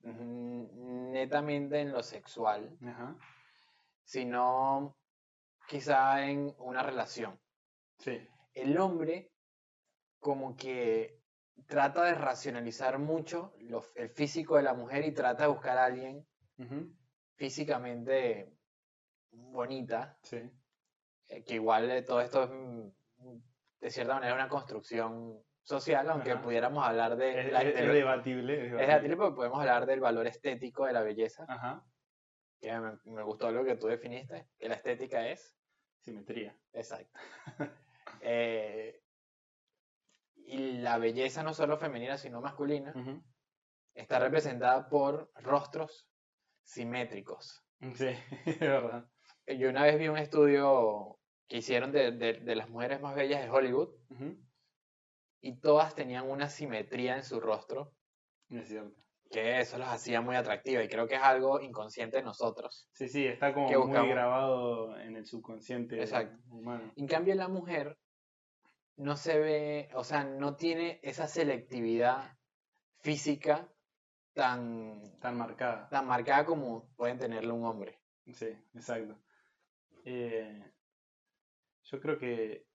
netamente 0.03 1.79
en 1.79 1.93
lo 1.93 2.03
sexual, 2.03 2.77
sino 4.03 4.97
quizá 5.67 6.27
en 6.29 6.53
una 6.59 6.83
relación. 6.83 7.39
Sí. 7.99 8.27
El 8.53 8.77
hombre 8.77 9.31
como 10.19 10.57
que 10.57 11.21
trata 11.67 12.03
de 12.03 12.15
racionalizar 12.15 12.99
mucho 12.99 13.53
lo- 13.59 13.85
el 13.95 14.09
físico 14.09 14.57
de 14.57 14.63
la 14.63 14.73
mujer 14.73 15.05
y 15.05 15.13
trata 15.13 15.43
de 15.43 15.49
buscar 15.49 15.77
a 15.77 15.85
alguien 15.85 16.27
físicamente 17.35 18.51
bonita, 19.35 20.17
Sí. 20.21 20.37
eh, 21.27 21.43
que 21.43 21.55
igual 21.55 21.89
eh, 21.91 22.01
todo 22.01 22.21
esto 22.21 22.43
es 22.43 22.49
mm, 22.51 23.37
de 23.81 23.89
cierta 23.89 24.15
manera 24.15 24.33
una 24.35 24.49
construcción 24.49 25.41
social, 25.61 26.09
aunque 26.09 26.31
Ajá. 26.31 26.41
pudiéramos 26.41 26.85
hablar 26.85 27.15
de... 27.17 27.39
Es, 27.47 27.51
la- 27.51 27.61
es- 27.63 27.75
debatible. 27.93 28.67
Es 28.67 28.73
es 28.73 28.77
debatible. 28.87 29.17
porque 29.17 29.35
podemos 29.35 29.59
hablar 29.59 29.85
del 29.85 29.99
valor 29.99 30.27
estético 30.27 30.85
de 30.85 30.93
la 30.93 31.01
belleza, 31.01 31.45
Ajá. 31.47 31.83
que 32.59 32.71
me, 32.79 32.97
me 33.05 33.23
gustó 33.23 33.51
lo 33.51 33.63
que 33.65 33.75
tú 33.75 33.87
definiste, 33.87 34.47
que 34.57 34.69
la 34.69 34.75
estética 34.75 35.27
es 35.27 35.55
Simetría. 35.99 36.57
Exacto. 36.73 37.19
Eh, 38.21 39.01
y 40.35 40.73
la 40.77 40.97
belleza 40.99 41.43
no 41.43 41.53
solo 41.53 41.77
femenina, 41.77 42.17
sino 42.17 42.39
masculina, 42.41 42.93
está 43.93 44.19
representada 44.19 44.87
por 44.89 45.31
rostros 45.35 46.07
simétricos. 46.63 47.63
Sí, 47.95 48.07
es 48.45 48.59
verdad. 48.59 49.09
Yo 49.47 49.69
una 49.69 49.83
vez 49.83 49.99
vi 49.99 50.07
un 50.07 50.17
estudio 50.17 51.19
que 51.47 51.57
hicieron 51.57 51.91
de, 51.91 52.11
de- 52.11 52.33
de 52.41 52.55
las 52.55 52.69
mujeres 52.69 52.99
más 53.01 53.15
bellas 53.15 53.41
de 53.43 53.49
Hollywood 53.49 53.89
Ujú, 54.09 54.37
y 55.41 55.59
todas 55.59 55.93
tenían 55.93 56.29
una 56.29 56.49
simetría 56.49 57.15
en 57.17 57.23
su 57.23 57.39
rostro, 57.39 57.93
Es 58.49 58.67
cierto. 58.67 58.99
que 59.29 59.59
eso 59.59 59.77
las 59.77 59.89
hacía 59.93 60.21
muy 60.21 60.35
atractivas 60.35 60.83
y 60.85 60.87
creo 60.87 61.07
que 61.07 61.15
es 61.15 61.21
algo 61.21 61.61
inconsciente 61.61 62.17
de 62.17 62.23
nosotros. 62.23 62.89
Sí, 62.93 63.07
sí, 63.07 63.27
está 63.27 63.53
como 63.53 63.67
Que 63.67 63.77
muy 63.77 63.85
buscamos. 63.85 64.09
grabado 64.09 64.97
en 64.99 65.15
el 65.15 65.25
subconsciente 65.25 65.99
Exacto. 66.01 66.37
humano. 66.49 66.91
En 66.95 67.07
cambio, 67.07 67.35
la 67.35 67.47
mujer 67.47 67.99
no 68.97 69.15
se 69.17 69.37
ve, 69.39 69.89
o 69.93 70.03
sea, 70.03 70.23
no 70.23 70.55
tiene 70.55 70.99
esa 71.03 71.27
selectividad 71.27 72.35
física 73.01 73.71
tan, 74.33 75.19
Tan 75.19 75.37
marcada. 75.37 75.87
tan 75.89 76.07
marcada 76.07 76.45
como 76.45 76.89
pueden 76.95 77.19
tenerlo 77.19 77.53
un 77.53 77.65
hombre. 77.65 77.99
Sí, 78.33 78.47
exacto. 78.73 79.15
Eh, 80.05 80.71
yo 81.83 81.99
creo 81.99 82.17
que. 82.17 82.65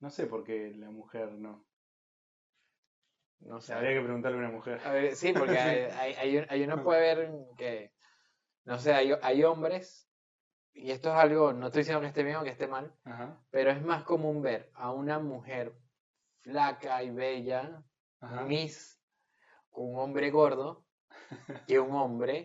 No 0.00 0.10
sé 0.10 0.26
por 0.26 0.44
qué 0.44 0.72
la 0.76 0.90
mujer 0.90 1.32
no. 1.32 1.64
No 3.40 3.60
sé. 3.60 3.72
Habría 3.72 3.94
que 3.94 4.00
preguntarle 4.04 4.36
a 4.38 4.40
una 4.40 4.50
mujer. 4.50 4.80
A 4.84 4.92
ver, 4.92 5.14
sí, 5.16 5.32
porque 5.32 5.56
hay, 5.58 5.78
hay, 5.92 6.14
hay 6.14 6.36
un- 6.38 6.46
hay 6.48 6.62
uno 6.64 6.82
puede 6.82 7.00
ver 7.16 7.30
que, 7.56 7.92
no 8.64 8.78
sé, 8.78 8.92
hay, 8.92 9.12
hay 9.22 9.44
hombres, 9.44 10.10
y 10.72 10.90
esto 10.90 11.10
es 11.10 11.14
algo, 11.16 11.52
no 11.52 11.66
estoy 11.66 11.80
diciendo 11.80 12.00
que 12.00 12.08
esté 12.08 12.22
bien 12.24 12.36
o 12.36 12.42
que 12.44 12.50
esté 12.50 12.66
mal, 12.66 12.94
Ajá, 13.04 13.40
pero 13.50 13.70
es 13.70 13.80
más 13.82 14.02
común 14.04 14.42
ver 14.42 14.70
a 14.74 14.92
una 14.92 15.18
mujer 15.20 15.72
flaca 16.42 17.02
y 17.02 17.10
bella, 17.10 17.84
ajá. 18.20 18.42
Miss, 18.44 19.00
con 19.70 19.94
un 19.94 20.00
hombre 20.00 20.30
gordo, 20.30 20.84
que 21.68 21.78
un 21.78 21.92
hombre 21.92 22.44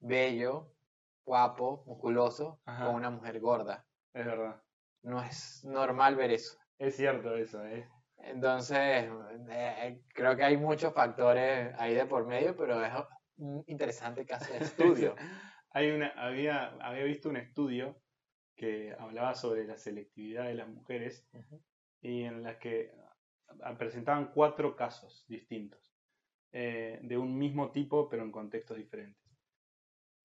bello, 0.00 0.75
guapo, 1.26 1.82
musculoso, 1.86 2.60
Ajá. 2.64 2.86
con 2.86 2.94
una 2.94 3.10
mujer 3.10 3.40
gorda. 3.40 3.84
Es 4.14 4.24
verdad. 4.24 4.62
No 5.02 5.22
es 5.22 5.64
normal 5.64 6.16
ver 6.16 6.30
eso. 6.30 6.56
Es 6.78 6.96
cierto 6.96 7.36
eso, 7.36 7.64
¿eh? 7.66 7.86
Entonces, 8.18 9.10
eh, 9.50 10.02
creo 10.14 10.36
que 10.36 10.44
hay 10.44 10.56
muchos 10.56 10.94
factores 10.94 11.74
ahí 11.78 11.94
de 11.94 12.06
por 12.06 12.26
medio, 12.26 12.56
pero 12.56 12.82
es 12.82 12.92
un 13.36 13.62
interesante 13.66 14.24
caso 14.24 14.52
de 14.52 14.60
estudio. 14.60 15.14
Hay 15.70 15.90
una, 15.90 16.08
había, 16.16 16.68
había 16.80 17.04
visto 17.04 17.28
un 17.28 17.36
estudio 17.36 18.00
que 18.54 18.96
hablaba 18.98 19.34
sobre 19.34 19.66
la 19.66 19.76
selectividad 19.76 20.44
de 20.44 20.54
las 20.54 20.68
mujeres 20.68 21.28
y 22.00 22.22
en 22.22 22.42
las 22.42 22.56
que 22.56 22.94
presentaban 23.76 24.32
cuatro 24.32 24.74
casos 24.74 25.26
distintos 25.28 25.94
eh, 26.52 26.98
de 27.02 27.18
un 27.18 27.36
mismo 27.36 27.72
tipo 27.72 28.08
pero 28.08 28.22
en 28.22 28.32
contextos 28.32 28.78
diferentes. 28.78 29.25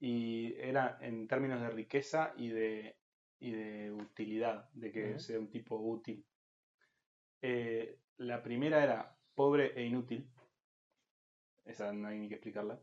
Y 0.01 0.55
era 0.57 0.97
en 0.99 1.27
términos 1.27 1.61
de 1.61 1.69
riqueza 1.69 2.33
y 2.35 2.49
de, 2.49 2.97
y 3.39 3.51
de 3.51 3.91
utilidad, 3.91 4.67
de 4.73 4.91
que 4.91 5.19
sea 5.19 5.39
un 5.39 5.49
tipo 5.49 5.77
útil. 5.77 6.25
Eh, 7.41 7.99
la 8.17 8.41
primera 8.41 8.83
era 8.83 9.15
pobre 9.35 9.73
e 9.75 9.85
inútil. 9.85 10.27
Esa 11.65 11.93
no 11.93 12.07
hay 12.07 12.17
ni 12.17 12.27
que 12.27 12.35
explicarla. 12.35 12.79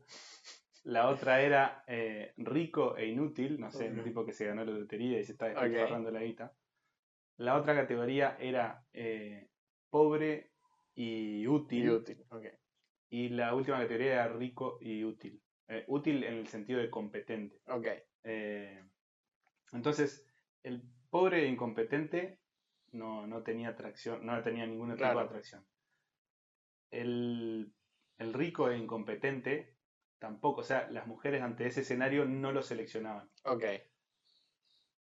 La 0.85 1.09
otra 1.09 1.41
era 1.41 1.83
eh, 1.87 2.33
rico 2.37 2.95
e 2.95 3.07
inútil, 3.07 3.59
no 3.59 3.69
sé, 3.69 3.89
un 3.89 4.01
tipo 4.01 4.25
que 4.25 4.31
se 4.31 4.45
ganó 4.45 4.63
la 4.63 4.71
lotería 4.71 5.19
y 5.19 5.25
se 5.25 5.33
está 5.33 5.47
despilfarrando 5.47 6.09
la 6.11 6.23
guita. 6.23 6.53
La 7.37 7.57
otra 7.57 7.75
categoría 7.75 8.37
era 8.39 8.85
eh, 8.93 9.49
pobre 9.89 10.51
y 10.95 11.45
útil. 11.47 11.83
Y 11.85 11.89
útil, 11.89 12.25
ok. 12.29 12.45
Y 13.09 13.29
la 13.29 13.53
última 13.55 13.79
categoría 13.79 14.13
era 14.13 14.27
rico 14.29 14.77
y 14.81 15.03
útil. 15.03 15.41
Eh, 15.69 15.85
útil 15.87 16.23
en 16.23 16.33
el 16.33 16.47
sentido 16.47 16.79
de 16.79 16.89
competente. 16.89 17.61
Ok, 17.67 17.87
Eh, 18.23 18.83
entonces, 19.71 20.27
el 20.63 20.81
pobre 21.09 21.43
e 21.43 21.47
incompetente 21.47 22.39
no, 22.91 23.27
no 23.27 23.43
tenía 23.43 23.69
atracción, 23.69 24.25
no 24.25 24.41
tenía 24.41 24.65
ningún 24.65 24.89
tipo 24.89 24.97
Claro. 24.97 25.19
de 25.19 25.25
atracción. 25.25 25.63
El, 26.91 27.71
el 28.17 28.33
rico 28.33 28.69
e 28.71 28.77
incompetente 28.77 29.75
tampoco, 30.17 30.61
o 30.61 30.63
sea, 30.63 30.89
las 30.89 31.05
mujeres 31.05 31.41
ante 31.43 31.67
ese 31.67 31.81
escenario 31.81 32.25
no 32.25 32.51
lo 32.51 32.63
seleccionaban. 32.63 33.29
ok. 33.45 33.63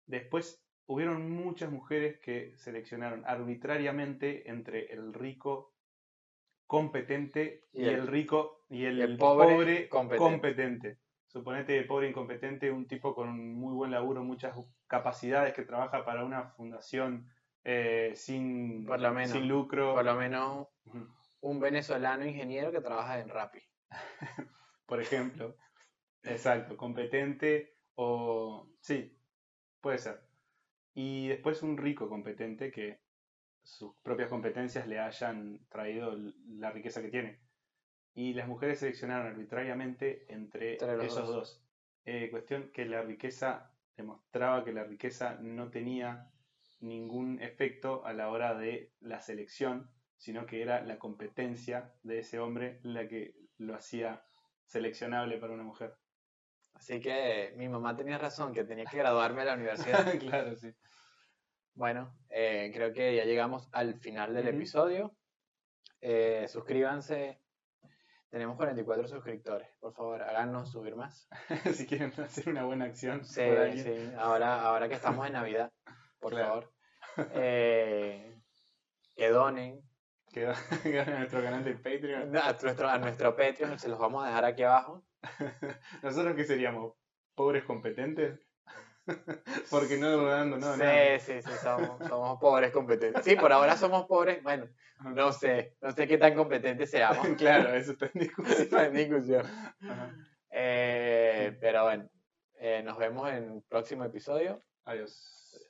Después 0.07 0.65
hubieron 0.87 1.29
muchas 1.31 1.71
mujeres 1.71 2.19
que 2.19 2.55
seleccionaron 2.57 3.23
arbitrariamente 3.25 4.49
entre 4.49 4.91
el 4.91 5.13
rico 5.13 5.74
competente 6.67 7.65
y, 7.73 7.83
Y 7.83 7.85
el- 7.85 7.95
el, 7.95 8.07
rico 8.07 8.65
y 8.69 8.85
el, 8.85 9.17
pobre 9.17 9.53
pobre, 9.55 9.89
competente. 9.89 10.17
competente. 10.31 10.99
Suponete 11.27 11.83
pobre 11.83 12.09
incompetente, 12.09 12.71
un 12.71 12.87
tipo 12.87 13.13
con 13.13 13.53
muy 13.55 13.73
buen 13.73 13.91
laburo, 13.91 14.23
muchas 14.23 14.55
capacidades, 14.87 15.53
que 15.53 15.63
trabaja 15.63 16.05
para 16.05 16.23
una 16.23 16.49
fundación 16.51 17.29
eh, 17.63 18.13
sin, 18.15 18.85
Por 18.85 19.01
lo 19.01 19.11
menos, 19.11 19.31
sin 19.31 19.47
lucro. 19.47 19.95
Por 19.95 20.05
lo 20.05 20.15
menos 20.15 20.67
un 21.41 21.59
venezolano 21.59 22.25
ingeniero 22.25 22.71
que 22.71 22.79
trabaja 22.81 23.19
en 23.19 23.29
Rappi. 23.29 23.59
por 24.85 25.01
ejemplo. 25.01 25.55
Exacto, 26.23 26.77
competente 26.77 27.75
o... 27.95 28.69
Sí, 28.79 29.17
puede 29.81 29.97
ser. 29.97 30.21
Y 30.93 31.27
después 31.27 31.61
un 31.63 31.77
rico 31.77 32.07
competente 32.07 32.71
que 32.71 33.01
sus 33.65 33.95
propias 34.03 34.29
competencias 34.29 34.87
le 34.87 34.99
hayan 34.99 35.65
traído 35.69 36.15
la 36.47 36.71
riqueza 36.71 37.01
que 37.01 37.09
tiene. 37.09 37.39
Y 38.13 38.33
las 38.33 38.47
mujeres 38.47 38.79
seleccionaron 38.79 39.27
arbitrariamente 39.27 40.31
entre, 40.31 40.75
esos 40.75 41.27
dos. 41.27 41.35
dos. 41.35 41.65
Eh, 42.05 42.29
cuestión 42.29 42.71
que 42.71 42.85
la 42.85 43.01
riqueza 43.01 43.71
demostraba 43.97 44.63
que 44.63 44.71
la 44.71 44.83
riqueza 44.83 45.37
no 45.41 45.69
tenía 45.69 46.31
ningún 46.79 47.41
efecto 47.41 48.05
a 48.05 48.13
la 48.13 48.29
hora 48.29 48.53
de 48.53 48.93
la 48.99 49.19
selección, 49.19 49.89
sino 50.17 50.45
que 50.45 50.61
era 50.61 50.81
la 50.81 50.99
competencia 50.99 51.93
de 52.03 52.19
ese 52.19 52.39
hombre 52.39 52.79
la 52.83 53.07
que 53.07 53.35
lo 53.57 53.75
hacía 53.75 54.23
seleccionable 54.65 55.37
para 55.37 55.53
una 55.53 55.63
mujer. 55.63 55.95
Así 56.73 56.99
que 56.99 57.53
mi 57.57 57.67
mamá 57.67 57.95
tenía 57.95 58.17
razón, 58.17 58.53
que 58.53 58.63
tenía 58.63 58.85
que 58.85 58.97
graduarme 58.97 59.41
de 59.41 59.45
la 59.45 59.53
universidad. 59.55 60.05
claro, 60.19 60.55
sí. 60.55 60.71
Bueno, 61.75 62.15
eh, 62.29 62.71
creo 62.73 62.93
que 62.93 63.15
ya 63.15 63.25
llegamos 63.25 63.67
al 63.73 63.95
final 63.99 64.33
del 64.33 64.47
episodio. 64.47 65.13
Eh, 66.01 66.47
suscríbanse. 66.47 67.41
Tenemos 68.29 68.55
44 68.57 69.07
suscriptores. 69.07 69.67
Por 69.79 69.93
favor, 69.93 70.21
háganos 70.21 70.71
subir 70.71 70.95
más. 70.95 71.27
si 71.73 71.85
quieren 71.85 72.13
hacer 72.21 72.49
una 72.49 72.63
buena 72.65 72.85
acción 72.85 73.23
Sí, 73.25 73.41
sí. 73.77 74.11
Ahora, 74.17 74.61
ahora 74.63 74.87
que 74.87 74.95
estamos 74.95 75.27
en 75.27 75.33
Navidad, 75.33 75.71
por 76.19 76.31
Claro. 76.33 76.47
favor. 76.47 76.71
Eh, 77.33 78.41
que 79.15 79.29
donen. 79.29 79.81
que 80.33 80.45
hagan 80.47 80.57
a 81.15 81.19
nuestro 81.19 81.41
canal 81.41 81.63
de 81.63 81.75
Patreon. 81.75 82.35
A 82.35 82.51
nuestro, 82.61 82.89
a 82.89 82.97
nuestro 82.97 83.35
Patreon, 83.37 83.79
se 83.79 83.87
los 83.87 83.97
vamos 83.99 84.23
a 84.23 84.27
dejar 84.27 84.43
aquí 84.43 84.63
abajo. 84.63 85.05
¿Nosotros 86.03 86.35
qué 86.35 86.43
seríamos? 86.43 86.93
¿Pobres 87.33 87.63
competentes? 87.63 88.44
Porque 89.69 89.97
no 89.97 90.25
dando 90.25 90.57
no, 90.57 90.75
sí, 90.75 90.81
sí, 91.19 91.41
sí, 91.41 91.51
somos, 91.61 92.07
somos 92.07 92.39
pobres 92.39 92.71
competentes. 92.71 93.23
Sí, 93.23 93.35
por 93.35 93.51
ahora 93.51 93.77
somos 93.77 94.05
pobres. 94.05 94.41
Bueno, 94.43 94.67
no 95.03 95.31
sé, 95.31 95.75
no 95.81 95.91
sé 95.91 96.07
qué 96.07 96.17
tan 96.17 96.35
competentes 96.35 96.89
seamos. 96.89 97.25
claro, 97.37 97.73
eso 97.75 97.91
está 97.93 98.85
en 98.85 98.93
discusión. 98.93 99.45
Eh, 100.49 101.57
pero 101.59 101.83
bueno, 101.83 102.09
eh, 102.59 102.81
nos 102.83 102.97
vemos 102.97 103.29
en 103.31 103.51
un 103.51 103.61
próximo 103.63 104.05
episodio. 104.05 104.63
Adiós. 104.85 105.64